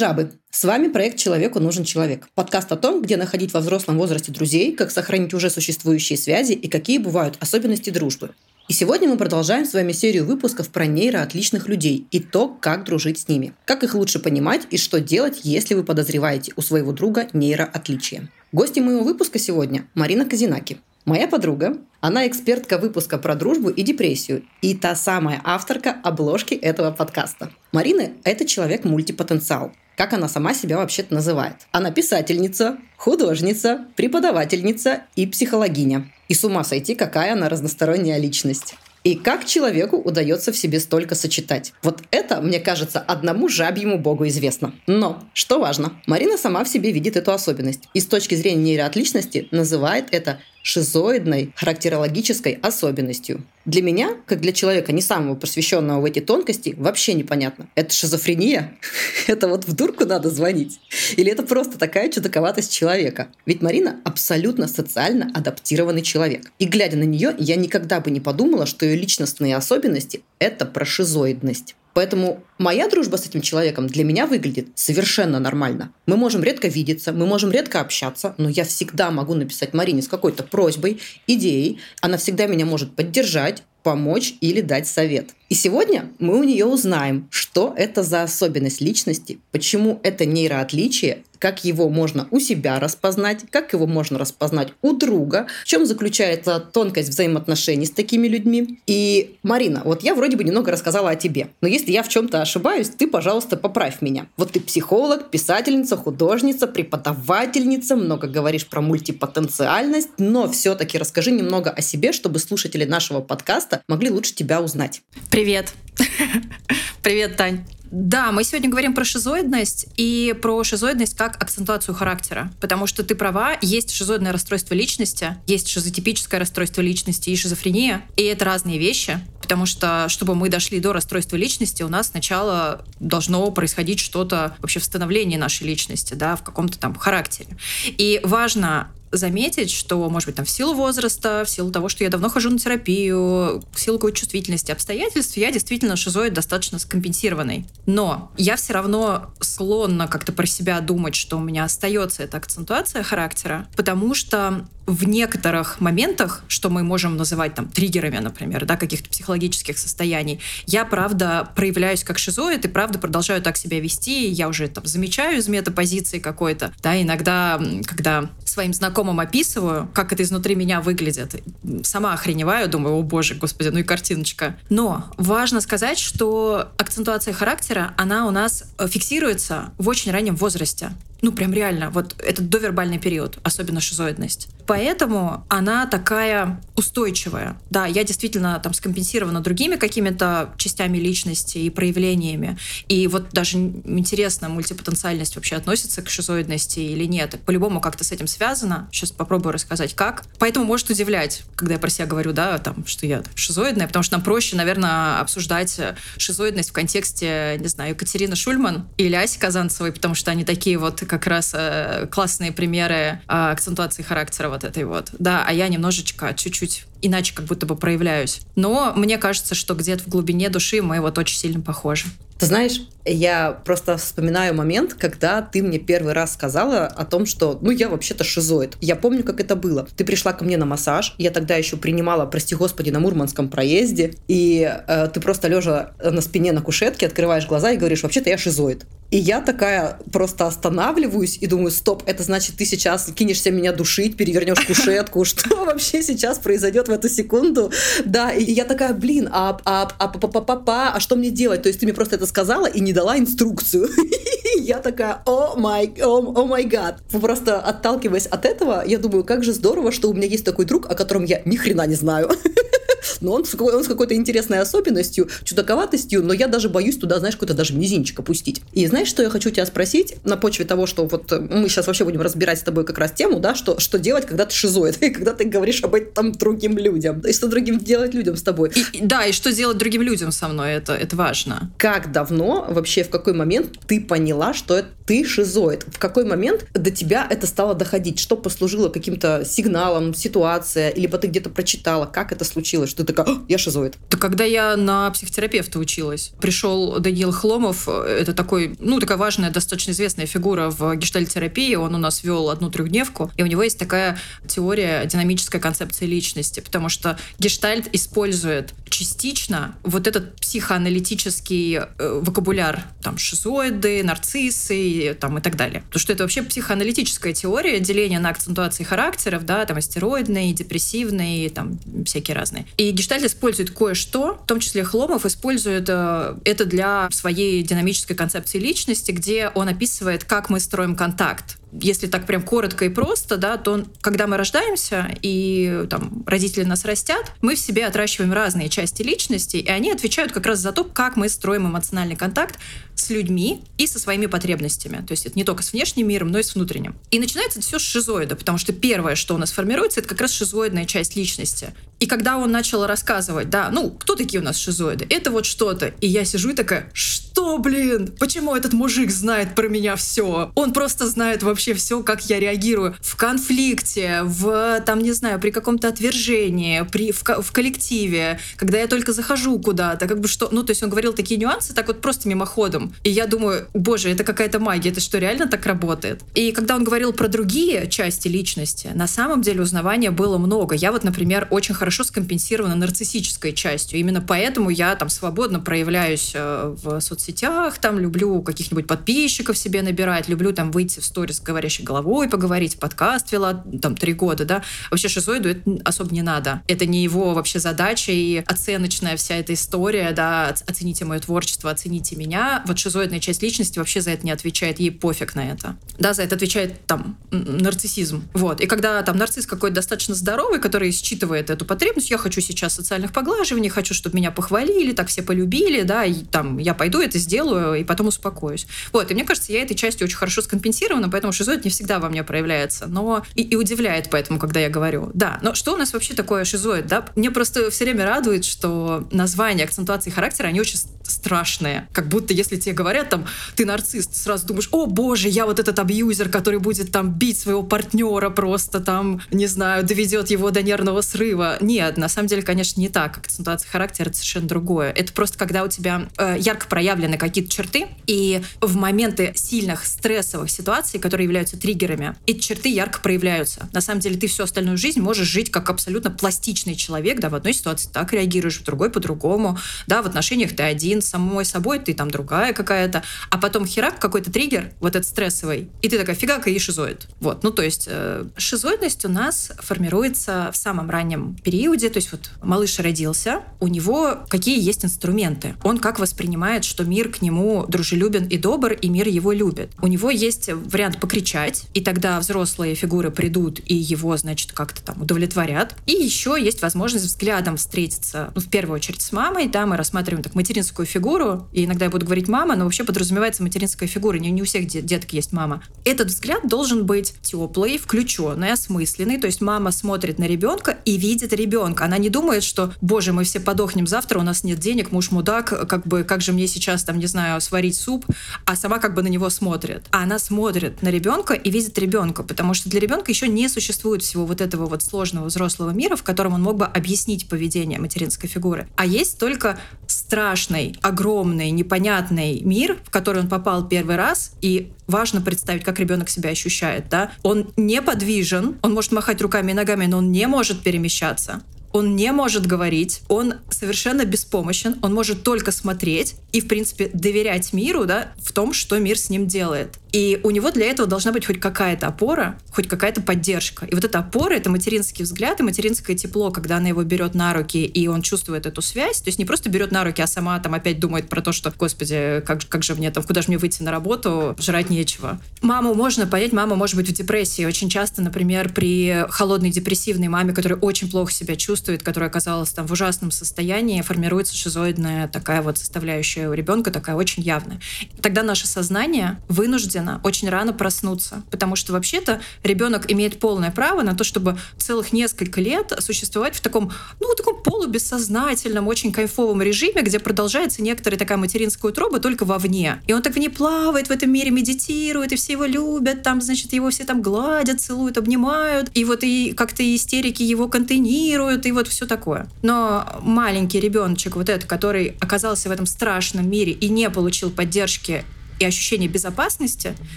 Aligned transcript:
Привет, 0.00 0.16
жабы! 0.16 0.32
С 0.50 0.64
вами 0.64 0.88
проект 0.88 1.18
«Человеку 1.18 1.60
нужен 1.60 1.84
человек». 1.84 2.26
Подкаст 2.34 2.72
о 2.72 2.76
том, 2.76 3.02
где 3.02 3.18
находить 3.18 3.52
во 3.52 3.60
взрослом 3.60 3.98
возрасте 3.98 4.32
друзей, 4.32 4.72
как 4.72 4.90
сохранить 4.90 5.34
уже 5.34 5.50
существующие 5.50 6.16
связи 6.16 6.52
и 6.52 6.68
какие 6.68 6.96
бывают 6.96 7.36
особенности 7.38 7.90
дружбы. 7.90 8.30
И 8.66 8.72
сегодня 8.72 9.10
мы 9.10 9.18
продолжаем 9.18 9.66
с 9.66 9.74
вами 9.74 9.92
серию 9.92 10.24
выпусков 10.24 10.70
про 10.70 10.86
нейроотличных 10.86 11.68
людей 11.68 12.06
и 12.10 12.18
то, 12.18 12.48
как 12.48 12.84
дружить 12.84 13.18
с 13.18 13.28
ними. 13.28 13.52
Как 13.66 13.84
их 13.84 13.94
лучше 13.94 14.20
понимать 14.20 14.62
и 14.70 14.78
что 14.78 15.00
делать, 15.00 15.40
если 15.42 15.74
вы 15.74 15.84
подозреваете 15.84 16.54
у 16.56 16.62
своего 16.62 16.92
друга 16.92 17.28
нейроотличие. 17.34 18.30
Гости 18.52 18.80
моего 18.80 19.02
выпуска 19.02 19.38
сегодня– 19.38 19.86
Марина 19.94 20.24
Казинаки, 20.24 20.78
Моя 21.06 21.26
подруга, 21.26 21.78
она 22.00 22.28
экспертка 22.28 22.76
выпуска 22.76 23.16
про 23.16 23.34
дружбу 23.34 23.70
и 23.70 23.82
депрессию 23.82 24.44
и 24.60 24.74
та 24.74 24.94
самая 24.94 25.40
авторка 25.44 25.96
обложки 26.04 26.54
этого 26.54 26.90
подкаста. 26.90 27.50
Марина– 27.72 28.10
это 28.24 28.46
человек-мультипотенциал 28.46 29.72
как 30.00 30.14
она 30.14 30.28
сама 30.28 30.54
себя 30.54 30.78
вообще-то 30.78 31.12
называет. 31.12 31.56
Она 31.72 31.90
писательница, 31.90 32.78
художница, 32.96 33.84
преподавательница 33.96 35.02
и 35.14 35.26
психологиня. 35.26 36.10
И 36.26 36.32
с 36.32 36.42
ума 36.42 36.64
сойти, 36.64 36.94
какая 36.94 37.34
она 37.34 37.50
разносторонняя 37.50 38.18
личность. 38.18 38.76
И 39.04 39.14
как 39.14 39.44
человеку 39.44 39.98
удается 39.98 40.52
в 40.52 40.56
себе 40.56 40.80
столько 40.80 41.14
сочетать? 41.14 41.74
Вот 41.82 42.00
это, 42.10 42.40
мне 42.40 42.60
кажется, 42.60 42.98
одному 42.98 43.50
жабьему 43.50 43.98
богу 43.98 44.26
известно. 44.28 44.74
Но, 44.86 45.22
что 45.34 45.58
важно, 45.58 45.92
Марина 46.06 46.38
сама 46.38 46.64
в 46.64 46.68
себе 46.70 46.92
видит 46.92 47.16
эту 47.16 47.32
особенность 47.32 47.82
и 47.92 48.00
с 48.00 48.06
точки 48.06 48.34
зрения 48.34 48.62
нейроотличности 48.62 49.48
называет 49.50 50.06
это 50.12 50.38
шизоидной 50.62 51.52
характерологической 51.56 52.58
особенностью. 52.62 53.42
Для 53.64 53.82
меня, 53.82 54.16
как 54.26 54.40
для 54.40 54.52
человека 54.52 54.92
не 54.92 55.02
самого 55.02 55.34
просвещенного 55.34 56.00
в 56.00 56.04
эти 56.04 56.20
тонкости, 56.20 56.74
вообще 56.78 57.14
непонятно. 57.14 57.68
Это 57.74 57.92
шизофрения? 57.94 58.72
это 59.26 59.48
вот 59.48 59.66
в 59.66 59.74
дурку 59.74 60.06
надо 60.06 60.30
звонить? 60.30 60.80
Или 61.16 61.30
это 61.30 61.42
просто 61.42 61.78
такая 61.78 62.10
чудаковатость 62.10 62.72
человека? 62.72 63.28
Ведь 63.46 63.62
Марина 63.62 64.00
абсолютно 64.04 64.66
социально 64.66 65.30
адаптированный 65.34 66.02
человек. 66.02 66.50
И 66.58 66.64
глядя 66.64 66.96
на 66.96 67.04
нее, 67.04 67.34
я 67.38 67.56
никогда 67.56 68.00
бы 68.00 68.10
не 68.10 68.20
подумала, 68.20 68.66
что 68.66 68.86
ее 68.86 68.96
личностные 68.96 69.56
особенности– 69.56 70.22
это 70.38 70.64
про 70.64 70.84
шизоидность. 70.84 71.76
Поэтому 71.94 72.42
моя 72.58 72.88
дружба 72.88 73.16
с 73.16 73.26
этим 73.26 73.40
человеком 73.40 73.86
для 73.86 74.04
меня 74.04 74.26
выглядит 74.26 74.68
совершенно 74.74 75.40
нормально. 75.40 75.92
Мы 76.06 76.16
можем 76.16 76.42
редко 76.42 76.68
видеться, 76.68 77.12
мы 77.12 77.26
можем 77.26 77.50
редко 77.50 77.80
общаться, 77.80 78.34
но 78.38 78.48
я 78.48 78.64
всегда 78.64 79.10
могу 79.10 79.34
написать 79.34 79.74
Марине 79.74 80.02
с 80.02 80.08
какой-то 80.08 80.42
просьбой, 80.42 81.00
идеей. 81.26 81.80
Она 82.00 82.16
всегда 82.16 82.46
меня 82.46 82.66
может 82.66 82.94
поддержать, 82.94 83.62
помочь 83.82 84.34
или 84.40 84.60
дать 84.60 84.86
совет. 84.86 85.30
И 85.48 85.54
сегодня 85.54 86.10
мы 86.18 86.38
у 86.38 86.44
нее 86.44 86.64
узнаем, 86.64 87.26
что 87.30 87.74
это 87.76 88.02
за 88.02 88.22
особенность 88.22 88.80
личности, 88.80 89.40
почему 89.50 89.98
это 90.04 90.24
нейроотличие, 90.24 91.24
как 91.40 91.64
его 91.64 91.88
можно 91.88 92.28
у 92.30 92.38
себя 92.38 92.78
распознать, 92.78 93.46
как 93.50 93.72
его 93.72 93.86
можно 93.86 94.18
распознать 94.18 94.74
у 94.82 94.92
друга, 94.92 95.46
в 95.62 95.64
чем 95.64 95.86
заключается 95.86 96.60
тонкость 96.60 97.08
взаимоотношений 97.08 97.86
с 97.86 97.90
такими 97.90 98.28
людьми. 98.28 98.78
И, 98.86 99.36
Марина, 99.42 99.80
вот 99.84 100.02
я 100.02 100.14
вроде 100.14 100.36
бы 100.36 100.44
немного 100.44 100.70
рассказала 100.70 101.10
о 101.10 101.16
тебе, 101.16 101.48
но 101.62 101.66
если 101.66 101.92
я 101.92 102.02
в 102.02 102.08
чем-то 102.08 102.42
ошибаюсь, 102.42 102.90
ты, 102.90 103.08
пожалуйста, 103.08 103.56
поправь 103.56 104.02
меня. 104.02 104.26
Вот 104.36 104.52
ты 104.52 104.60
психолог, 104.60 105.30
писательница, 105.30 105.96
художница, 105.96 106.66
преподавательница, 106.66 107.96
много 107.96 108.28
говоришь 108.28 108.66
про 108.66 108.82
мультипотенциальность, 108.82 110.10
но 110.18 110.48
все-таки 110.50 110.98
расскажи 110.98 111.30
немного 111.30 111.70
о 111.70 111.80
себе, 111.80 112.12
чтобы 112.12 112.38
слушатели 112.38 112.84
нашего 112.84 113.20
подкаста 113.20 113.69
могли 113.88 114.10
лучше 114.10 114.34
тебя 114.34 114.60
узнать. 114.60 115.02
Привет. 115.30 115.72
Привет, 117.02 117.36
Тань. 117.36 117.64
Да, 117.90 118.30
мы 118.30 118.44
сегодня 118.44 118.70
говорим 118.70 118.94
про 118.94 119.04
шизоидность 119.04 119.86
и 119.96 120.32
про 120.40 120.62
шизоидность 120.62 121.16
как 121.16 121.42
акцентуацию 121.42 121.92
характера. 121.94 122.52
Потому 122.60 122.86
что 122.86 123.02
ты 123.02 123.16
права, 123.16 123.56
есть 123.60 123.92
шизоидное 123.92 124.32
расстройство 124.32 124.74
личности, 124.74 125.36
есть 125.46 125.68
шизотипическое 125.68 126.38
расстройство 126.38 126.82
личности 126.82 127.30
и 127.30 127.36
шизофрения. 127.36 128.02
И 128.16 128.22
это 128.22 128.44
разные 128.44 128.78
вещи. 128.78 129.18
Потому 129.42 129.66
что, 129.66 130.08
чтобы 130.08 130.36
мы 130.36 130.48
дошли 130.48 130.78
до 130.78 130.92
расстройства 130.92 131.34
личности, 131.34 131.82
у 131.82 131.88
нас 131.88 132.08
сначала 132.08 132.84
должно 133.00 133.50
происходить 133.50 133.98
что-то 133.98 134.54
вообще 134.60 134.78
в 134.78 134.84
становлении 134.84 135.36
нашей 135.36 135.66
личности, 135.66 136.14
да, 136.14 136.36
в 136.36 136.44
каком-то 136.44 136.78
там 136.78 136.94
характере. 136.94 137.56
И 137.84 138.20
важно 138.22 138.92
заметить, 139.12 139.70
что, 139.70 140.08
может 140.08 140.26
быть, 140.26 140.36
там 140.36 140.44
в 140.44 140.50
силу 140.50 140.74
возраста, 140.74 141.42
в 141.44 141.50
силу 141.50 141.70
того, 141.70 141.88
что 141.88 142.04
я 142.04 142.10
давно 142.10 142.28
хожу 142.28 142.50
на 142.50 142.58
терапию, 142.58 143.62
в 143.72 143.80
силу 143.80 143.98
какой-то 143.98 144.18
чувствительности 144.18 144.70
обстоятельств, 144.70 145.36
я 145.36 145.50
действительно 145.50 145.96
шизоид 145.96 146.32
достаточно 146.32 146.78
скомпенсированный. 146.78 147.66
Но 147.86 148.30
я 148.36 148.56
все 148.56 148.72
равно 148.72 149.32
склонна 149.40 150.06
как-то 150.06 150.32
про 150.32 150.46
себя 150.46 150.80
думать, 150.80 151.14
что 151.14 151.36
у 151.36 151.40
меня 151.40 151.64
остается 151.64 152.22
эта 152.22 152.36
акцентуация 152.36 153.02
характера, 153.02 153.66
потому 153.76 154.14
что 154.14 154.66
в 154.90 155.06
некоторых 155.06 155.80
моментах, 155.80 156.42
что 156.48 156.68
мы 156.68 156.82
можем 156.82 157.16
называть 157.16 157.54
там 157.54 157.68
триггерами, 157.68 158.18
например, 158.18 158.66
да, 158.66 158.76
каких-то 158.76 159.08
психологических 159.08 159.78
состояний, 159.78 160.40
я, 160.66 160.84
правда, 160.84 161.48
проявляюсь 161.54 162.04
как 162.04 162.18
шизоид 162.18 162.64
и, 162.64 162.68
правда, 162.68 162.98
продолжаю 162.98 163.40
так 163.40 163.56
себя 163.56 163.80
вести, 163.80 164.28
я 164.28 164.48
уже 164.48 164.68
там 164.68 164.84
замечаю 164.86 165.38
из 165.38 165.48
метапозиции 165.48 166.18
какой-то, 166.18 166.72
да, 166.82 167.00
иногда, 167.00 167.60
когда 167.86 168.30
своим 168.44 168.74
знакомым 168.74 169.20
описываю, 169.20 169.88
как 169.94 170.12
это 170.12 170.22
изнутри 170.22 170.54
меня 170.54 170.80
выглядит, 170.80 171.42
сама 171.82 172.12
охреневаю, 172.12 172.68
думаю, 172.68 172.96
о 172.96 173.02
боже, 173.02 173.34
господи, 173.34 173.68
ну 173.68 173.78
и 173.78 173.82
картиночка. 173.82 174.56
Но 174.68 175.06
важно 175.16 175.60
сказать, 175.60 175.98
что 175.98 176.72
акцентуация 176.76 177.32
характера, 177.32 177.94
она 177.96 178.26
у 178.26 178.30
нас 178.30 178.64
фиксируется 178.88 179.72
в 179.78 179.88
очень 179.88 180.10
раннем 180.10 180.34
возрасте. 180.34 180.90
Ну, 181.22 181.32
прям 181.32 181.52
реально, 181.52 181.90
вот 181.90 182.14
этот 182.18 182.48
довербальный 182.48 182.98
период, 182.98 183.38
особенно 183.42 183.80
шизоидность. 183.80 184.48
Поэтому 184.66 185.44
она 185.48 185.86
такая 185.86 186.60
устойчивая. 186.76 187.56
Да, 187.70 187.86
я 187.86 188.04
действительно 188.04 188.58
там 188.62 188.72
скомпенсирована 188.72 189.40
другими 189.40 189.76
какими-то 189.76 190.54
частями 190.56 190.98
личности 190.98 191.58
и 191.58 191.70
проявлениями. 191.70 192.56
И 192.88 193.06
вот 193.06 193.30
даже 193.32 193.58
интересно, 193.58 194.48
мультипотенциальность 194.48 195.34
вообще 195.34 195.56
относится 195.56 196.02
к 196.02 196.08
шизоидности 196.08 196.80
или 196.80 197.04
нет. 197.04 197.38
По-любому 197.44 197.80
как-то 197.80 198.04
с 198.04 198.12
этим 198.12 198.26
связано. 198.26 198.88
Сейчас 198.92 199.10
попробую 199.10 199.52
рассказать, 199.52 199.94
как. 199.94 200.24
Поэтому 200.38 200.64
может 200.64 200.88
удивлять, 200.88 201.42
когда 201.56 201.74
я 201.74 201.80
про 201.80 201.90
себя 201.90 202.06
говорю, 202.06 202.32
да, 202.32 202.58
там, 202.58 202.86
что 202.86 203.06
я 203.06 203.22
шизоидная, 203.34 203.88
потому 203.88 204.02
что 204.02 204.14
нам 204.14 204.22
проще, 204.22 204.56
наверное, 204.56 205.20
обсуждать 205.20 205.78
шизоидность 206.16 206.70
в 206.70 206.72
контексте, 206.72 207.56
не 207.58 207.68
знаю, 207.68 207.90
Екатерины 207.90 208.36
Шульман 208.36 208.88
или 208.96 209.16
Аси 209.16 209.38
Казанцевой, 209.38 209.92
потому 209.92 210.14
что 210.14 210.30
они 210.30 210.44
такие 210.44 210.78
вот 210.78 211.02
как 211.10 211.26
раз 211.26 211.52
э, 211.54 212.06
классные 212.08 212.52
примеры 212.52 212.94
э, 212.94 213.18
акцентуации 213.26 214.02
характера 214.02 214.48
вот 214.48 214.62
этой 214.62 214.84
вот. 214.84 215.10
Да, 215.18 215.44
а 215.44 215.52
я 215.52 215.66
немножечко, 215.66 216.32
чуть-чуть 216.34 216.84
иначе 217.02 217.34
как 217.34 217.46
будто 217.46 217.66
бы 217.66 217.74
проявляюсь. 217.74 218.42
Но 218.54 218.92
мне 218.94 219.18
кажется, 219.18 219.56
что 219.56 219.74
где-то 219.74 220.04
в 220.04 220.08
глубине 220.08 220.50
души 220.50 220.82
мы 220.82 221.00
вот 221.00 221.18
очень 221.18 221.36
сильно 221.36 221.60
похожи. 221.60 222.06
Ты 222.38 222.46
знаешь, 222.46 222.80
я 223.04 223.50
просто 223.64 223.96
вспоминаю 223.96 224.54
момент, 224.54 224.94
когда 224.94 225.42
ты 225.42 225.62
мне 225.62 225.78
первый 225.78 226.12
раз 226.12 226.32
сказала 226.32 226.86
о 226.86 227.04
том, 227.04 227.26
что, 227.26 227.58
ну, 227.60 227.70
я 227.70 227.88
вообще-то 227.88 228.22
шизоид. 228.22 228.76
Я 228.80 228.96
помню, 228.96 229.24
как 229.24 229.40
это 229.40 229.56
было. 229.56 229.88
Ты 229.96 230.04
пришла 230.04 230.32
ко 230.32 230.44
мне 230.44 230.56
на 230.56 230.64
массаж, 230.64 231.14
я 231.18 231.32
тогда 231.32 231.56
еще 231.56 231.76
принимала, 231.76 232.24
прости 232.24 232.54
господи, 232.54 232.90
на 232.90 233.00
Мурманском 233.00 233.48
проезде, 233.48 234.14
и 234.28 234.70
э, 234.86 235.08
ты 235.12 235.20
просто 235.20 235.48
лежа 235.48 235.92
на 236.02 236.20
спине 236.20 236.52
на 236.52 236.62
кушетке, 236.62 237.06
открываешь 237.06 237.46
глаза 237.46 237.72
и 237.72 237.76
говоришь, 237.76 238.04
вообще-то 238.04 238.30
я 238.30 238.38
шизоид. 238.38 238.86
И 239.10 239.16
я 239.16 239.40
такая 239.40 239.98
просто 240.12 240.46
останавливаюсь 240.46 241.38
и 241.40 241.46
думаю, 241.46 241.72
стоп, 241.72 242.04
это 242.06 242.22
значит, 242.22 242.56
ты 242.56 242.64
сейчас 242.64 243.10
кинешься 243.12 243.50
меня 243.50 243.72
душить, 243.72 244.16
перевернешь 244.16 244.64
кушетку, 244.64 245.24
что 245.24 245.64
вообще 245.64 246.02
сейчас 246.02 246.38
произойдет 246.38 246.88
в 246.88 246.92
эту 246.92 247.08
секунду? 247.08 247.72
Да, 248.04 248.30
и 248.30 248.44
я 248.52 248.64
такая, 248.64 248.94
блин, 248.94 249.28
а, 249.32 249.58
а, 249.64 249.88
а, 249.98 250.08
па, 250.08 250.28
па, 250.28 250.40
па, 250.40 250.56
па, 250.56 250.92
а 250.94 251.00
что 251.00 251.16
мне 251.16 251.30
делать? 251.30 251.62
То 251.62 251.68
есть 251.68 251.80
ты 251.80 251.86
мне 251.86 251.94
просто 251.94 252.16
это 252.16 252.26
сказала 252.26 252.66
и 252.66 252.80
не 252.80 252.92
дала 252.92 253.18
инструкцию. 253.18 253.88
Я 254.58 254.78
такая, 254.78 255.22
о 255.26 255.56
май, 255.56 255.92
о 256.02 256.44
май 256.44 256.64
гад. 256.64 257.00
Просто 257.10 257.60
отталкиваясь 257.60 258.26
от 258.26 258.44
этого, 258.44 258.84
я 258.86 258.98
думаю, 258.98 259.24
как 259.24 259.42
же 259.42 259.52
здорово, 259.52 259.90
что 259.90 260.10
у 260.10 260.12
меня 260.12 260.26
есть 260.26 260.44
такой 260.44 260.64
друг, 260.64 260.90
о 260.90 260.94
котором 260.94 261.24
я 261.24 261.40
ни 261.44 261.56
хрена 261.56 261.86
не 261.86 261.94
знаю. 261.94 262.30
но 263.20 263.32
он, 263.32 263.44
он 263.58 263.84
с 263.84 263.88
какой-то 263.88 264.14
интересной 264.14 264.58
особенностью, 264.58 265.28
чудаковатостью, 265.44 266.22
но 266.22 266.32
я 266.32 266.48
даже 266.48 266.68
боюсь 266.68 266.96
туда, 266.96 267.18
знаешь, 267.18 267.34
какой-то 267.34 267.54
даже 267.54 267.74
мизинчик 267.74 268.18
опустить. 268.18 268.62
И 268.72 268.86
знаешь, 268.86 269.08
что 269.08 269.22
я 269.22 269.30
хочу 269.30 269.50
тебя 269.50 269.66
спросить 269.66 270.16
на 270.24 270.36
почве 270.36 270.64
того, 270.64 270.86
что 270.86 271.06
вот 271.06 271.32
мы 271.32 271.68
сейчас 271.68 271.86
вообще 271.86 272.04
будем 272.04 272.20
разбирать 272.20 272.58
с 272.58 272.62
тобой 272.62 272.84
как 272.84 272.98
раз 272.98 273.12
тему, 273.12 273.40
да, 273.40 273.54
что, 273.54 273.78
что 273.78 273.98
делать, 273.98 274.26
когда 274.26 274.46
ты 274.46 274.54
шизоид, 274.54 274.96
и 275.02 275.10
когда 275.10 275.32
ты 275.32 275.44
говоришь 275.44 275.82
об 275.82 275.94
этом 275.94 276.32
другим 276.32 276.78
людям, 276.78 277.20
и 277.20 277.32
что 277.32 277.48
другим 277.48 277.78
делать 277.78 278.14
людям 278.14 278.36
с 278.36 278.42
тобой. 278.42 278.72
И, 278.92 279.00
да, 279.02 279.26
и 279.26 279.32
что 279.32 279.52
делать 279.52 279.78
другим 279.78 280.02
людям 280.02 280.32
со 280.32 280.48
мной, 280.48 280.72
это, 280.72 280.94
это 280.94 281.16
важно. 281.16 281.70
Как 281.76 282.12
давно, 282.12 282.66
вообще, 282.68 283.04
в 283.04 283.10
какой 283.10 283.32
момент 283.32 283.78
ты 283.86 284.00
поняла, 284.00 284.54
что 284.54 284.84
ты 285.06 285.24
шизоид? 285.24 285.84
В 285.88 285.98
какой 285.98 286.24
момент 286.24 286.66
до 286.72 286.90
тебя 286.90 287.26
это 287.28 287.46
стало 287.46 287.74
доходить? 287.74 288.18
Что 288.20 288.36
послужило 288.36 288.88
каким-то 288.88 289.44
сигналом, 289.44 290.14
ситуация, 290.14 290.94
либо 290.94 291.18
ты 291.18 291.26
где-то 291.26 291.50
прочитала, 291.50 292.06
как 292.06 292.32
это 292.32 292.44
случилось, 292.44 292.90
что 292.90 293.04
ты 293.04 293.09
такая, 293.12 293.38
я 293.48 293.58
шизоид. 293.58 293.96
Да 294.10 294.18
когда 294.18 294.44
я 294.44 294.76
на 294.76 295.10
психотерапевта 295.10 295.78
училась, 295.78 296.32
пришел 296.40 296.98
Даниил 297.00 297.32
Хломов, 297.32 297.88
это 297.88 298.32
такой, 298.32 298.76
ну, 298.78 299.00
такая 299.00 299.18
важная, 299.18 299.50
достаточно 299.50 299.92
известная 299.92 300.26
фигура 300.26 300.70
в 300.70 300.96
гештальтерапии, 300.96 301.74
он 301.74 301.94
у 301.94 301.98
нас 301.98 302.22
вел 302.22 302.50
одну 302.50 302.70
трехдневку, 302.70 303.30
и 303.36 303.42
у 303.42 303.46
него 303.46 303.62
есть 303.62 303.78
такая 303.78 304.18
теория 304.46 305.04
динамической 305.06 305.60
концепции 305.60 306.06
личности, 306.06 306.60
потому 306.60 306.88
что 306.88 307.18
гештальт 307.38 307.88
использует 307.92 308.74
частично 308.88 309.76
вот 309.82 310.06
этот 310.06 310.36
психоаналитический 310.36 311.78
э, 311.78 312.20
вокабуляр, 312.22 312.84
там, 313.02 313.18
шизоиды, 313.18 314.02
нарциссы 314.02 315.16
там, 315.20 315.38
и 315.38 315.40
так 315.40 315.56
далее. 315.56 315.82
Потому 315.86 316.00
что 316.00 316.12
это 316.12 316.24
вообще 316.24 316.42
психоаналитическая 316.42 317.32
теория 317.32 317.80
деления 317.80 318.20
на 318.20 318.30
акцентуации 318.30 318.84
характеров, 318.84 319.44
да, 319.44 319.64
там, 319.64 319.76
астероидные, 319.76 320.52
депрессивные, 320.52 321.50
там, 321.50 321.78
всякие 322.04 322.36
разные. 322.36 322.66
И 322.76 322.90
гештальт 323.00 323.24
использует 323.24 323.70
кое-что, 323.70 324.34
в 324.34 324.46
том 324.46 324.60
числе 324.60 324.84
Хломов 324.84 325.24
использует 325.24 325.88
э, 325.88 326.36
это 326.44 326.66
для 326.66 327.08
своей 327.10 327.62
динамической 327.62 328.14
концепции 328.14 328.58
личности, 328.58 329.10
где 329.10 329.50
он 329.54 329.68
описывает, 329.68 330.24
как 330.24 330.50
мы 330.50 330.60
строим 330.60 330.94
контакт 330.94 331.59
если 331.72 332.06
так 332.06 332.26
прям 332.26 332.42
коротко 332.42 332.84
и 332.84 332.88
просто, 332.88 333.36
да, 333.36 333.56
то 333.56 333.84
когда 334.00 334.26
мы 334.26 334.36
рождаемся 334.36 335.14
и 335.22 335.86
там 335.88 336.24
родители 336.26 336.64
нас 336.64 336.84
растят, 336.84 337.32
мы 337.40 337.54
в 337.54 337.58
себе 337.58 337.86
отращиваем 337.86 338.32
разные 338.32 338.68
части 338.68 339.02
личности, 339.02 339.56
и 339.56 339.68
они 339.68 339.90
отвечают 339.92 340.32
как 340.32 340.46
раз 340.46 340.58
за 340.60 340.72
то, 340.72 340.84
как 340.84 341.16
мы 341.16 341.28
строим 341.28 341.66
эмоциональный 341.66 342.16
контакт 342.16 342.58
с 342.94 343.10
людьми 343.10 343.62
и 343.78 343.86
со 343.86 343.98
своими 343.98 344.26
потребностями. 344.26 345.04
То 345.06 345.12
есть 345.12 345.26
это 345.26 345.38
не 345.38 345.44
только 345.44 345.62
с 345.62 345.72
внешним 345.72 346.08
миром, 346.08 346.28
но 346.28 346.38
и 346.38 346.42
с 346.42 346.54
внутренним. 346.54 346.96
И 347.10 347.18
начинается 347.18 347.58
это 347.58 347.66
все 347.66 347.78
с 347.78 347.82
шизоида, 347.82 348.36
потому 348.36 348.58
что 348.58 348.72
первое, 348.72 349.14
что 349.14 349.34
у 349.34 349.38
нас 349.38 349.52
формируется, 349.52 350.00
это 350.00 350.08
как 350.08 350.20
раз 350.20 350.32
шизоидная 350.32 350.84
часть 350.84 351.16
личности. 351.16 351.72
И 351.98 352.06
когда 352.06 352.38
он 352.38 352.50
начал 352.50 352.86
рассказывать, 352.86 353.50
да, 353.50 353.70
ну, 353.70 353.90
кто 353.90 354.16
такие 354.16 354.40
у 354.40 354.44
нас 354.44 354.56
шизоиды? 354.56 355.06
Это 355.08 355.30
вот 355.30 355.46
что-то. 355.46 355.88
И 356.00 356.06
я 356.06 356.24
сижу 356.24 356.50
и 356.50 356.54
такая, 356.54 356.90
что, 356.92 357.29
блин? 357.58 358.12
Почему 358.18 358.54
этот 358.56 358.72
мужик 358.72 359.10
знает 359.10 359.54
про 359.54 359.68
меня 359.68 359.96
все? 359.96 360.50
Он 360.54 360.72
просто 360.72 361.06
знает 361.06 361.42
вообще 361.42 361.74
все, 361.74 362.02
как 362.02 362.24
я 362.26 362.40
реагирую 362.40 362.96
в 363.00 363.16
конфликте, 363.16 364.22
в, 364.24 364.80
там, 364.86 365.00
не 365.00 365.12
знаю, 365.12 365.38
при 365.38 365.50
каком-то 365.50 365.88
отвержении, 365.88 366.82
при, 366.90 367.12
в, 367.12 367.22
в 367.22 367.52
коллективе, 367.52 368.40
когда 368.56 368.78
я 368.78 368.86
только 368.86 369.12
захожу 369.12 369.58
куда-то, 369.58 370.08
как 370.08 370.20
бы 370.20 370.28
что, 370.28 370.48
ну, 370.50 370.62
то 370.62 370.70
есть 370.70 370.82
он 370.82 370.90
говорил 370.90 371.12
такие 371.12 371.38
нюансы, 371.38 371.74
так 371.74 371.86
вот 371.86 372.00
просто 372.00 372.28
мимоходом. 372.28 372.94
И 373.04 373.10
я 373.10 373.26
думаю, 373.26 373.68
боже, 373.74 374.10
это 374.10 374.24
какая-то 374.24 374.58
магия, 374.58 374.90
это 374.90 375.00
что, 375.00 375.18
реально 375.18 375.46
так 375.46 375.64
работает? 375.66 376.22
И 376.34 376.52
когда 376.52 376.76
он 376.76 376.84
говорил 376.84 377.12
про 377.12 377.28
другие 377.28 377.88
части 377.88 378.28
личности, 378.28 378.90
на 378.94 379.06
самом 379.06 379.42
деле 379.42 379.62
узнавания 379.62 380.10
было 380.10 380.38
много. 380.38 380.74
Я 380.74 380.92
вот, 380.92 381.04
например, 381.04 381.46
очень 381.50 381.74
хорошо 381.74 381.90
хорошо 381.90 382.04
скомпенсирована 382.04 382.76
нарциссической 382.76 383.52
частью. 383.52 383.98
Именно 383.98 384.20
поэтому 384.20 384.70
я 384.70 384.94
там 384.94 385.08
свободно 385.08 385.58
проявляюсь 385.58 386.32
э, 386.34 386.74
в 386.82 387.00
соцсетях, 387.00 387.29
там 387.78 387.98
люблю 387.98 388.42
каких-нибудь 388.42 388.86
подписчиков 388.86 389.56
себе 389.56 389.82
набирать, 389.82 390.28
люблю 390.28 390.52
там 390.52 390.70
выйти 390.70 391.00
в 391.00 391.04
сторис 391.04 391.36
с 391.36 391.40
говорящей 391.40 391.84
головой, 391.84 392.28
поговорить, 392.28 392.78
подкаст 392.78 393.32
вела 393.32 393.64
там 393.80 393.96
три 393.96 394.12
года, 394.12 394.44
да. 394.44 394.62
Вообще 394.90 395.08
шизоиду 395.08 395.48
это 395.48 395.78
особо 395.84 396.12
не 396.14 396.22
надо. 396.22 396.62
Это 396.66 396.86
не 396.86 397.02
его 397.02 397.34
вообще 397.34 397.58
задача 397.58 398.12
и 398.12 398.42
оценочная 398.46 399.16
вся 399.16 399.36
эта 399.36 399.54
история, 399.54 400.12
да, 400.12 400.54
оцените 400.66 401.04
мое 401.04 401.20
творчество, 401.20 401.70
оцените 401.70 402.16
меня. 402.16 402.62
Вот 402.66 402.78
шизоидная 402.78 403.20
часть 403.20 403.42
личности 403.42 403.78
вообще 403.78 404.00
за 404.00 404.10
это 404.10 404.24
не 404.24 404.30
отвечает, 404.30 404.80
ей 404.80 404.90
пофиг 404.90 405.34
на 405.34 405.50
это. 405.50 405.76
Да, 405.98 406.14
за 406.14 406.22
это 406.22 406.36
отвечает 406.36 406.86
там 406.86 407.18
нарциссизм. 407.30 408.24
Вот. 408.34 408.60
И 408.60 408.66
когда 408.66 409.02
там 409.02 409.16
нарцисс 409.16 409.46
какой-то 409.46 409.76
достаточно 409.76 410.14
здоровый, 410.14 410.60
который 410.60 410.90
считывает 410.92 411.50
эту 411.50 411.64
потребность, 411.64 412.10
я 412.10 412.18
хочу 412.18 412.40
сейчас 412.40 412.74
социальных 412.74 413.12
поглаживаний, 413.12 413.68
хочу, 413.68 413.94
чтобы 413.94 414.16
меня 414.16 414.30
похвалили, 414.30 414.92
так 414.92 415.08
все 415.08 415.22
полюбили, 415.22 415.82
да, 415.82 416.04
и 416.04 416.14
там 416.24 416.58
я 416.58 416.74
пойду 416.74 417.00
это 417.00 417.18
сделаю, 417.20 417.74
и 417.74 417.84
потом 417.84 418.08
успокоюсь. 418.08 418.66
Вот, 418.92 419.10
и 419.10 419.14
мне 419.14 419.24
кажется, 419.24 419.52
я 419.52 419.62
этой 419.62 419.74
частью 419.74 420.06
очень 420.06 420.16
хорошо 420.16 420.42
скомпенсирована, 420.42 421.08
поэтому 421.08 421.32
шизоид 421.32 421.64
не 421.64 421.70
всегда 421.70 421.98
во 421.98 422.08
мне 422.08 422.24
проявляется, 422.24 422.86
но 422.86 423.24
и, 423.34 423.42
и 423.42 423.56
удивляет 423.56 424.08
поэтому, 424.10 424.38
когда 424.38 424.60
я 424.60 424.68
говорю. 424.68 425.10
Да, 425.14 425.38
но 425.42 425.54
что 425.54 425.74
у 425.74 425.76
нас 425.76 425.92
вообще 425.92 426.14
такое 426.14 426.44
шизоид, 426.44 426.86
да? 426.86 427.06
Мне 427.16 427.30
просто 427.30 427.70
все 427.70 427.84
время 427.84 428.04
радует, 428.04 428.44
что 428.44 429.06
название 429.12 429.64
акцентуации 429.64 430.10
характера, 430.10 430.48
они 430.48 430.60
очень 430.60 430.78
страшные. 431.10 431.88
Как 431.92 432.08
будто 432.08 432.32
если 432.32 432.56
тебе 432.56 432.74
говорят 432.74 433.10
там, 433.10 433.26
ты 433.56 433.66
нарцисс, 433.66 434.08
сразу 434.12 434.46
думаешь, 434.46 434.68
о 434.72 434.86
боже, 434.86 435.28
я 435.28 435.46
вот 435.46 435.58
этот 435.58 435.78
абьюзер, 435.78 436.28
который 436.28 436.60
будет 436.60 436.92
там 436.92 437.12
бить 437.12 437.38
своего 437.38 437.62
партнера 437.62 438.30
просто 438.30 438.80
там, 438.80 439.20
не 439.30 439.46
знаю, 439.46 439.84
доведет 439.84 440.30
его 440.30 440.50
до 440.50 440.62
нервного 440.62 441.00
срыва. 441.00 441.58
Нет, 441.60 441.96
на 441.96 442.08
самом 442.08 442.28
деле, 442.28 442.42
конечно, 442.42 442.80
не 442.80 442.88
так. 442.88 443.18
Акцентуация 443.18 443.68
характера— 443.70 444.08
это 444.08 444.16
совершенно 444.16 444.48
другое. 444.48 444.90
Это 444.92 445.12
просто 445.12 445.38
когда 445.38 445.64
у 445.64 445.68
тебя 445.68 446.08
э, 446.16 446.36
ярко 446.38 446.66
проявлены 447.10 447.18
какие-то 447.18 447.50
черты, 447.50 447.88
и 448.06 448.42
в 448.60 448.76
моменты 448.76 449.32
сильных 449.34 449.84
стрессовых 449.86 450.50
ситуаций, 450.50 451.00
которые 451.00 451.24
являются 451.24 451.56
триггерами, 451.56 452.14
эти 452.26 452.40
черты 452.40 452.68
ярко 452.68 453.00
проявляются. 453.00 453.68
На 453.72 453.80
самом 453.80 454.00
деле 454.00 454.16
ты 454.16 454.26
всю 454.26 454.44
остальную 454.44 454.78
жизнь 454.78 455.00
можешь 455.00 455.28
жить 455.28 455.50
как 455.50 455.70
абсолютно 455.70 456.10
пластичный 456.10 456.74
человек, 456.74 457.20
да, 457.20 457.28
в 457.28 457.34
одной 457.34 457.52
ситуации 457.52 457.88
так 457.92 458.12
реагируешь, 458.12 458.60
в 458.60 458.64
другой 458.64 458.90
по-другому, 458.90 459.58
да, 459.86 460.02
в 460.02 460.06
отношениях 460.06 460.54
ты 460.56 460.62
один, 460.62 461.02
самой 461.02 461.44
собой 461.44 461.78
ты 461.78 461.94
там 461.94 462.10
другая 462.10 462.52
какая-то, 462.52 463.02
а 463.30 463.38
потом 463.38 463.66
херак 463.66 463.98
какой-то 463.98 464.30
триггер, 464.30 464.72
вот 464.80 464.96
этот 464.96 465.08
стрессовый, 465.08 465.68
и 465.82 465.88
ты 465.88 465.98
такая 465.98 466.16
фигака 466.16 466.50
и 466.50 466.58
шизоид. 466.58 467.08
Вот, 467.20 467.42
ну 467.42 467.50
то 467.50 467.62
есть 467.62 467.86
э, 467.90 468.24
шизоидность 468.36 469.04
у 469.04 469.08
нас 469.08 469.52
формируется 469.58 470.50
в 470.52 470.56
самом 470.56 470.90
раннем 470.90 471.36
периоде, 471.42 471.88
то 471.88 471.98
есть 471.98 472.12
вот 472.12 472.30
малыш 472.42 472.78
родился, 472.78 473.40
у 473.60 473.68
него 473.68 474.18
какие 474.28 474.60
есть 474.60 474.84
инструменты? 474.84 475.54
Он 475.62 475.78
как 475.78 475.98
воспринимает, 475.98 476.64
что 476.64 476.84
мир 476.84 476.99
к 477.08 477.22
нему 477.22 477.64
дружелюбен 477.66 478.26
и 478.26 478.36
добр, 478.38 478.72
и 478.72 478.88
мир 478.88 479.08
его 479.08 479.32
любит. 479.32 479.70
У 479.80 479.86
него 479.86 480.10
есть 480.10 480.50
вариант 480.52 481.00
покричать, 481.00 481.66
и 481.74 481.80
тогда 481.80 482.20
взрослые 482.20 482.74
фигуры 482.74 483.10
придут 483.10 483.60
и 483.64 483.74
его, 483.74 484.16
значит, 484.16 484.52
как-то 484.52 484.82
там 484.82 485.02
удовлетворят. 485.02 485.76
И 485.86 485.92
еще 485.92 486.36
есть 486.40 486.62
возможность 486.62 487.04
взглядом 487.04 487.56
встретиться, 487.56 488.32
ну, 488.34 488.40
в 488.40 488.48
первую 488.48 488.76
очередь 488.76 489.02
с 489.02 489.12
мамой, 489.12 489.48
да, 489.48 489.66
мы 489.66 489.76
рассматриваем 489.76 490.22
так 490.22 490.34
материнскую 490.34 490.86
фигуру, 490.86 491.48
и 491.52 491.64
иногда 491.64 491.86
я 491.86 491.90
буду 491.90 492.06
говорить 492.06 492.28
мама, 492.28 492.56
но 492.56 492.64
вообще 492.64 492.84
подразумевается 492.84 493.42
материнская 493.42 493.88
фигура, 493.88 494.16
не, 494.16 494.30
не 494.30 494.42
у 494.42 494.44
всех 494.44 494.66
деток 494.66 495.12
есть 495.12 495.32
мама. 495.32 495.62
Этот 495.84 496.08
взгляд 496.08 496.46
должен 496.48 496.86
быть 496.86 497.14
теплый, 497.22 497.78
включенный, 497.78 498.52
осмысленный, 498.52 499.18
то 499.18 499.26
есть 499.26 499.40
мама 499.40 499.70
смотрит 499.70 500.18
на 500.18 500.24
ребенка 500.24 500.78
и 500.84 500.96
видит 500.96 501.32
ребенка. 501.32 501.84
Она 501.84 501.98
не 501.98 502.10
думает, 502.10 502.42
что, 502.42 502.74
боже, 502.80 503.12
мы 503.12 503.24
все 503.24 503.40
подохнем 503.40 503.86
завтра, 503.86 504.18
у 504.18 504.22
нас 504.22 504.44
нет 504.44 504.58
денег, 504.58 504.92
муж 504.92 505.10
мудак, 505.10 505.68
как 505.68 505.86
бы, 505.86 506.04
как 506.04 506.20
же 506.20 506.32
мне 506.32 506.46
сейчас, 506.46 506.84
там, 506.90 506.98
не 506.98 507.06
знаю, 507.06 507.40
сварить 507.40 507.76
суп, 507.76 508.04
а 508.44 508.56
сама 508.56 508.78
как 508.80 508.94
бы 508.94 509.02
на 509.02 509.06
него 509.06 509.30
смотрит. 509.30 509.86
А 509.92 510.02
она 510.02 510.18
смотрит 510.18 510.82
на 510.82 510.88
ребенка 510.88 511.34
и 511.34 511.48
видит 511.48 511.78
ребенка, 511.78 512.24
потому 512.24 512.52
что 512.52 512.68
для 512.68 512.80
ребенка 512.80 513.12
еще 513.12 513.28
не 513.28 513.48
существует 513.48 514.02
всего 514.02 514.26
вот 514.26 514.40
этого 514.40 514.66
вот 514.66 514.82
сложного 514.82 515.26
взрослого 515.26 515.70
мира, 515.70 515.94
в 515.94 516.02
котором 516.02 516.34
он 516.34 516.42
мог 516.42 516.56
бы 516.56 516.64
объяснить 516.64 517.28
поведение 517.28 517.78
материнской 517.78 518.28
фигуры. 518.28 518.66
А 518.74 518.86
есть 518.86 519.20
только 519.20 519.60
страшный, 519.86 520.76
огромный, 520.82 521.52
непонятный 521.52 522.40
мир, 522.40 522.76
в 522.84 522.90
который 522.90 523.22
он 523.22 523.28
попал 523.28 523.68
первый 523.68 523.94
раз, 523.94 524.32
и 524.40 524.72
важно 524.88 525.20
представить, 525.20 525.62
как 525.62 525.78
ребенок 525.78 526.08
себя 526.08 526.30
ощущает. 526.30 526.88
Да? 526.88 527.12
Он 527.22 527.52
неподвижен, 527.56 528.56
он 528.62 528.74
может 528.74 528.90
махать 528.90 529.22
руками 529.22 529.52
и 529.52 529.54
ногами, 529.54 529.86
но 529.86 529.98
он 529.98 530.10
не 530.10 530.26
может 530.26 530.64
перемещаться 530.64 531.40
он 531.72 531.96
не 531.96 532.12
может 532.12 532.46
говорить, 532.46 533.02
он 533.08 533.34
совершенно 533.48 534.04
беспомощен, 534.04 534.76
он 534.82 534.94
может 534.94 535.22
только 535.22 535.52
смотреть 535.52 536.16
и, 536.32 536.40
в 536.40 536.48
принципе, 536.48 536.90
доверять 536.92 537.52
миру 537.52 537.86
да, 537.86 538.12
в 538.22 538.32
том, 538.32 538.52
что 538.52 538.78
мир 538.78 538.98
с 538.98 539.10
ним 539.10 539.26
делает. 539.26 539.78
И 539.92 540.20
у 540.22 540.30
него 540.30 540.50
для 540.52 540.66
этого 540.66 540.88
должна 540.88 541.10
быть 541.12 541.26
хоть 541.26 541.40
какая-то 541.40 541.88
опора, 541.88 542.38
хоть 542.52 542.68
какая-то 542.68 543.00
поддержка. 543.02 543.66
И 543.66 543.74
вот 543.74 543.84
эта 543.84 543.98
опора— 543.98 544.34
это 544.36 544.48
материнский 544.48 545.04
взгляд 545.04 545.40
и 545.40 545.42
материнское 545.42 545.96
тепло, 545.96 546.30
когда 546.30 546.58
она 546.58 546.68
его 546.68 546.82
берет 546.84 547.14
на 547.14 547.34
руки, 547.34 547.64
и 547.64 547.88
он 547.88 548.02
чувствует 548.02 548.46
эту 548.46 548.62
связь. 548.62 549.00
То 549.00 549.08
есть 549.08 549.18
не 549.18 549.24
просто 549.24 549.50
берет 549.50 549.72
на 549.72 549.82
руки, 549.82 550.00
а 550.00 550.06
сама 550.06 550.38
там 550.38 550.54
опять 550.54 550.78
думает 550.78 551.08
про 551.08 551.20
то, 551.22 551.32
что, 551.32 551.52
господи, 551.56 552.22
как, 552.24 552.46
как 552.48 552.62
же 552.62 552.74
мне 552.76 552.90
там, 552.90 553.02
куда 553.02 553.22
же 553.22 553.28
мне 553.28 553.38
выйти 553.38 553.62
на 553.62 553.72
работу, 553.72 554.36
жрать 554.38 554.70
нечего. 554.70 555.20
Маму 555.42 555.74
можно 555.74 556.06
понять, 556.06 556.32
мама 556.32 556.54
может 556.54 556.76
быть 556.76 556.88
в 556.88 556.92
депрессии. 556.92 557.44
Очень 557.44 557.68
часто, 557.68 558.00
например, 558.00 558.52
при 558.52 559.06
холодной 559.08 559.50
депрессивной 559.50 560.08
маме, 560.08 560.32
которая 560.32 560.58
очень 560.60 560.88
плохо 560.88 561.12
себя 561.12 561.34
чувствует, 561.34 561.59
которая 561.82 562.10
оказалась 562.10 562.52
там 562.52 562.66
в 562.66 562.72
ужасном 562.72 563.10
состоянии, 563.10 563.82
формируется 563.82 564.34
шизоидная 564.34 565.08
такая 565.08 565.42
вот 565.42 565.58
составляющая 565.58 566.28
у 566.28 566.32
ребенка, 566.32 566.70
такая 566.70 566.96
очень 566.96 567.22
явная. 567.22 567.60
Тогда 568.00 568.22
наше 568.22 568.46
сознание 568.46 569.20
вынуждено 569.28 570.00
очень 570.04 570.28
рано 570.28 570.52
проснуться, 570.52 571.22
потому 571.30 571.56
что 571.56 571.72
вообще-то 571.72 572.20
ребенок 572.42 572.90
имеет 572.90 573.18
полное 573.18 573.50
право 573.50 573.82
на 573.82 573.94
то, 573.94 574.04
чтобы 574.04 574.38
целых 574.56 574.92
несколько 574.92 575.40
лет 575.40 575.72
существовать 575.78 576.36
в 576.36 576.40
таком, 576.40 576.72
ну, 577.00 577.14
таком 577.14 577.42
полубессознательном, 577.42 578.66
очень 578.66 578.92
кайфовом 578.92 579.42
режиме, 579.42 579.82
где 579.82 579.98
продолжается 579.98 580.62
некоторая 580.62 580.98
такая 580.98 581.18
материнская 581.18 581.70
утроба 581.70 582.00
только 582.00 582.24
вовне. 582.24 582.80
И 582.86 582.92
он 582.92 583.02
так 583.02 583.14
в 583.14 583.18
ней 583.18 583.28
плавает, 583.28 583.88
в 583.88 583.90
этом 583.90 584.10
мире 584.10 584.30
медитирует, 584.30 585.12
и 585.12 585.16
все 585.16 585.32
его 585.32 585.44
любят, 585.44 586.02
там, 586.02 586.20
значит, 586.20 586.52
его 586.52 586.70
все 586.70 586.84
там 586.84 587.02
гладят, 587.02 587.60
целуют, 587.60 587.98
обнимают, 587.98 588.70
и 588.74 588.84
вот 588.84 589.02
и 589.02 589.32
как-то 589.32 589.62
истерики 589.62 590.22
его 590.22 590.48
контейнируют, 590.48 591.46
и 591.46 591.49
вот 591.52 591.68
все 591.68 591.86
такое. 591.86 592.28
Но 592.42 592.86
маленький 593.02 593.60
ребеночек, 593.60 594.16
вот 594.16 594.28
этот, 594.28 594.48
который 594.48 594.96
оказался 595.00 595.48
в 595.48 595.52
этом 595.52 595.66
страшном 595.66 596.28
мире 596.28 596.52
и 596.52 596.68
не 596.68 596.90
получил 596.90 597.30
поддержки 597.30 598.04
и 598.40 598.44
ощущение 598.44 598.88
безопасности 598.88 599.74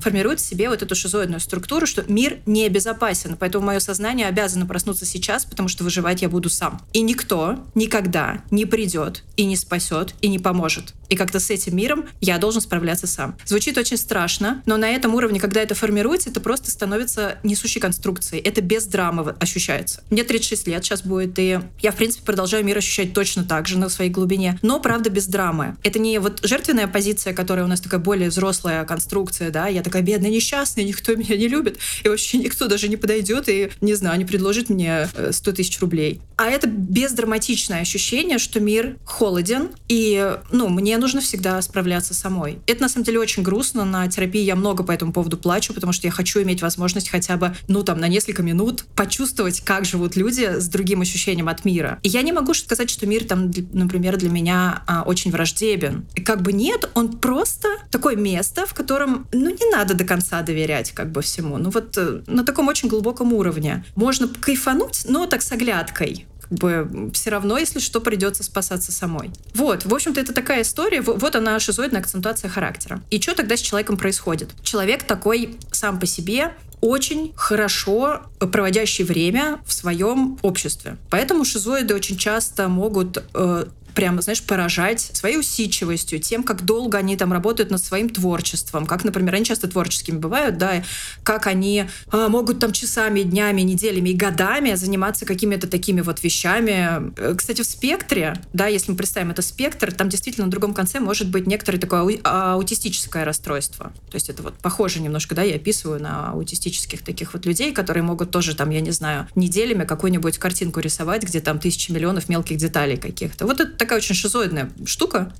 формирует 0.00 0.40
в 0.40 0.44
себе 0.44 0.68
вот 0.68 0.82
эту 0.82 0.94
шизоидную 0.94 1.40
структуру, 1.40 1.86
что 1.86 2.04
мир 2.08 2.40
не 2.44 2.68
безопасен. 2.68 3.36
Поэтому 3.38 3.64
мое 3.64 3.78
сознание 3.78 4.26
обязано 4.26 4.66
проснуться 4.66 5.06
сейчас, 5.06 5.44
потому 5.44 5.68
что 5.68 5.84
выживать 5.84 6.22
я 6.22 6.28
буду 6.28 6.50
сам. 6.50 6.82
И 6.92 7.00
никто 7.02 7.58
никогда 7.74 8.42
не 8.50 8.66
придет 8.66 9.22
и 9.36 9.44
не 9.44 9.56
спасет 9.56 10.14
и 10.20 10.28
не 10.28 10.40
поможет. 10.40 10.92
И 11.08 11.16
как-то 11.16 11.40
с 11.40 11.50
этим 11.50 11.76
миром 11.76 12.06
я 12.20 12.38
должен 12.38 12.60
справляться 12.60 13.06
сам. 13.06 13.36
Звучит 13.44 13.78
очень 13.78 13.96
страшно, 13.96 14.62
но 14.66 14.76
на 14.76 14.88
этом 14.88 15.14
уровне, 15.14 15.40
когда 15.40 15.60
это 15.60 15.74
формируется, 15.74 16.30
это 16.30 16.40
просто 16.40 16.70
становится 16.70 17.38
несущей 17.42 17.80
конструкцией. 17.80 18.42
Это 18.42 18.60
без 18.60 18.84
драмы 18.86 19.34
ощущается. 19.40 20.02
Мне 20.10 20.24
36 20.24 20.66
лет 20.66 20.84
сейчас 20.84 21.02
будет, 21.02 21.38
и 21.38 21.60
я, 21.80 21.92
в 21.92 21.96
принципе, 21.96 22.24
продолжаю 22.24 22.64
мир 22.64 22.78
ощущать 22.78 23.12
точно 23.12 23.44
так 23.44 23.66
же 23.68 23.78
на 23.78 23.88
своей 23.88 24.10
глубине, 24.10 24.58
но, 24.62 24.80
правда, 24.80 25.10
без 25.10 25.26
драмы. 25.26 25.76
Это 25.82 25.98
не 25.98 26.18
вот 26.18 26.40
жертвенная 26.42 26.86
позиция, 26.86 27.34
которая 27.34 27.64
у 27.64 27.68
нас 27.68 27.80
такая 27.80 28.00
более 28.00 28.28
взрослая 28.28 28.84
конструкция, 28.84 29.50
да, 29.50 29.68
я 29.68 29.82
такая 29.82 30.02
бедная, 30.02 30.30
несчастная, 30.30 30.84
никто 30.84 31.14
меня 31.14 31.36
не 31.36 31.48
любит, 31.48 31.78
и 32.04 32.08
вообще 32.08 32.38
никто 32.38 32.66
даже 32.66 32.88
не 32.88 32.96
подойдет 32.96 33.48
и, 33.48 33.70
не 33.80 33.94
знаю, 33.94 34.18
не 34.18 34.24
предложит 34.24 34.68
мне 34.68 35.08
100 35.30 35.50
э, 35.50 35.54
тысяч 35.54 35.80
рублей. 35.80 36.20
А 36.36 36.46
это 36.46 36.66
бездраматичное 36.66 37.80
ощущение, 37.80 38.38
что 38.38 38.60
мир 38.60 38.96
холоден, 39.04 39.70
и, 39.88 40.36
ну, 40.50 40.68
мне 40.68 40.95
нужно 40.98 41.20
всегда 41.20 41.60
справляться 41.62 42.14
самой. 42.14 42.58
Это, 42.66 42.82
на 42.82 42.88
самом 42.88 43.04
деле, 43.04 43.18
очень 43.18 43.42
грустно. 43.42 43.84
На 43.84 44.08
терапии 44.08 44.42
я 44.42 44.56
много 44.56 44.84
по 44.84 44.92
этому 44.92 45.12
поводу 45.12 45.36
плачу, 45.36 45.74
потому 45.74 45.92
что 45.92 46.06
я 46.06 46.10
хочу 46.10 46.42
иметь 46.42 46.62
возможность 46.62 47.08
хотя 47.08 47.36
бы, 47.36 47.54
ну, 47.68 47.82
там, 47.82 47.98
на 47.98 48.08
несколько 48.08 48.42
минут 48.42 48.84
почувствовать, 48.94 49.60
как 49.60 49.84
живут 49.84 50.16
люди 50.16 50.58
с 50.58 50.68
другим 50.68 51.00
ощущением 51.00 51.48
от 51.48 51.64
мира. 51.64 51.98
И 52.02 52.08
я 52.08 52.22
не 52.22 52.32
могу 52.32 52.54
сказать, 52.54 52.90
что 52.90 53.06
мир 53.06 53.24
там, 53.24 53.50
например, 53.72 54.16
для 54.16 54.30
меня 54.30 54.82
а, 54.86 55.02
очень 55.02 55.30
враждебен. 55.30 56.06
Как 56.24 56.42
бы 56.42 56.52
нет, 56.52 56.90
он 56.94 57.18
просто 57.18 57.68
такое 57.90 58.16
место, 58.16 58.66
в 58.66 58.74
котором, 58.74 59.26
ну, 59.32 59.50
не 59.50 59.70
надо 59.70 59.94
до 59.94 60.04
конца 60.04 60.42
доверять 60.42 60.92
как 60.92 61.12
бы 61.12 61.22
всему. 61.22 61.58
Ну, 61.58 61.70
вот 61.70 61.96
э, 61.98 62.22
на 62.26 62.44
таком 62.44 62.68
очень 62.68 62.88
глубоком 62.88 63.32
уровне. 63.32 63.84
Можно 63.94 64.28
кайфануть, 64.28 65.06
но 65.08 65.26
так 65.26 65.42
с 65.42 65.52
оглядкой 65.52 66.26
как 66.48 66.58
бы 66.58 67.10
все 67.12 67.30
равно, 67.30 67.58
если 67.58 67.78
что, 67.78 68.00
придется 68.00 68.42
спасаться 68.42 68.92
самой. 68.92 69.30
Вот, 69.54 69.84
в 69.84 69.94
общем-то, 69.94 70.20
это 70.20 70.32
такая 70.32 70.62
история. 70.62 71.00
Вот 71.00 71.36
она, 71.36 71.58
шизоидная 71.58 72.00
акцентуация 72.00 72.48
характера. 72.48 73.02
И 73.10 73.20
что 73.20 73.34
тогда 73.34 73.56
с 73.56 73.60
человеком 73.60 73.96
происходит? 73.96 74.50
Человек 74.62 75.02
такой 75.04 75.56
сам 75.72 75.98
по 75.98 76.06
себе 76.06 76.52
очень 76.80 77.32
хорошо 77.36 78.22
проводящий 78.38 79.04
время 79.04 79.58
в 79.66 79.72
своем 79.72 80.38
обществе. 80.42 80.96
Поэтому 81.10 81.44
шизоиды 81.44 81.94
очень 81.94 82.16
часто 82.16 82.68
могут 82.68 83.22
э, 83.34 83.66
прямо, 83.96 84.20
знаешь, 84.20 84.42
поражать 84.42 85.00
своей 85.00 85.38
усидчивостью, 85.38 86.20
тем, 86.20 86.42
как 86.44 86.64
долго 86.64 86.98
они 86.98 87.16
там 87.16 87.32
работают 87.32 87.70
над 87.70 87.82
своим 87.82 88.10
творчеством, 88.10 88.86
как, 88.86 89.04
например, 89.04 89.34
они 89.34 89.44
часто 89.44 89.68
творческими 89.68 90.18
бывают, 90.18 90.58
да, 90.58 90.84
как 91.24 91.46
они 91.46 91.86
а, 92.12 92.28
могут 92.28 92.60
там 92.60 92.72
часами, 92.72 93.22
днями, 93.22 93.62
неделями 93.62 94.10
и 94.10 94.14
годами 94.14 94.74
заниматься 94.74 95.24
какими-то 95.24 95.66
такими 95.66 96.02
вот 96.02 96.22
вещами. 96.22 97.10
Э, 97.16 97.34
кстати, 97.36 97.62
в 97.62 97.64
спектре, 97.64 98.38
да, 98.52 98.66
если 98.66 98.90
мы 98.90 98.98
представим 98.98 99.30
это 99.30 99.40
спектр, 99.40 99.90
там 99.90 100.10
действительно 100.10 100.44
на 100.44 100.50
другом 100.50 100.74
конце 100.74 101.00
может 101.00 101.30
быть 101.30 101.46
некоторое 101.46 101.78
такое 101.78 102.18
аутистическое 102.22 103.24
расстройство. 103.24 103.92
То 104.10 104.16
есть 104.16 104.28
это 104.28 104.42
вот 104.42 104.54
похоже 104.58 105.00
немножко, 105.00 105.34
да, 105.34 105.42
я 105.42 105.56
описываю 105.56 106.02
на 106.02 106.32
аутистических 106.32 107.02
таких 107.02 107.32
вот 107.32 107.46
людей, 107.46 107.72
которые 107.72 108.02
могут 108.02 108.30
тоже 108.30 108.54
там, 108.54 108.68
я 108.68 108.82
не 108.82 108.90
знаю, 108.90 109.26
неделями 109.34 109.84
какую-нибудь 109.84 110.36
картинку 110.36 110.80
рисовать, 110.80 111.22
где 111.22 111.40
там 111.40 111.58
тысячи 111.58 111.90
миллионов 111.90 112.28
мелких 112.28 112.58
деталей 112.58 112.98
каких-то. 112.98 113.46
Вот 113.46 113.60
это 113.60 113.85
такая 113.86 114.00
очень 114.00 114.16
шизоидная 114.16 114.72
штука. 114.84 115.32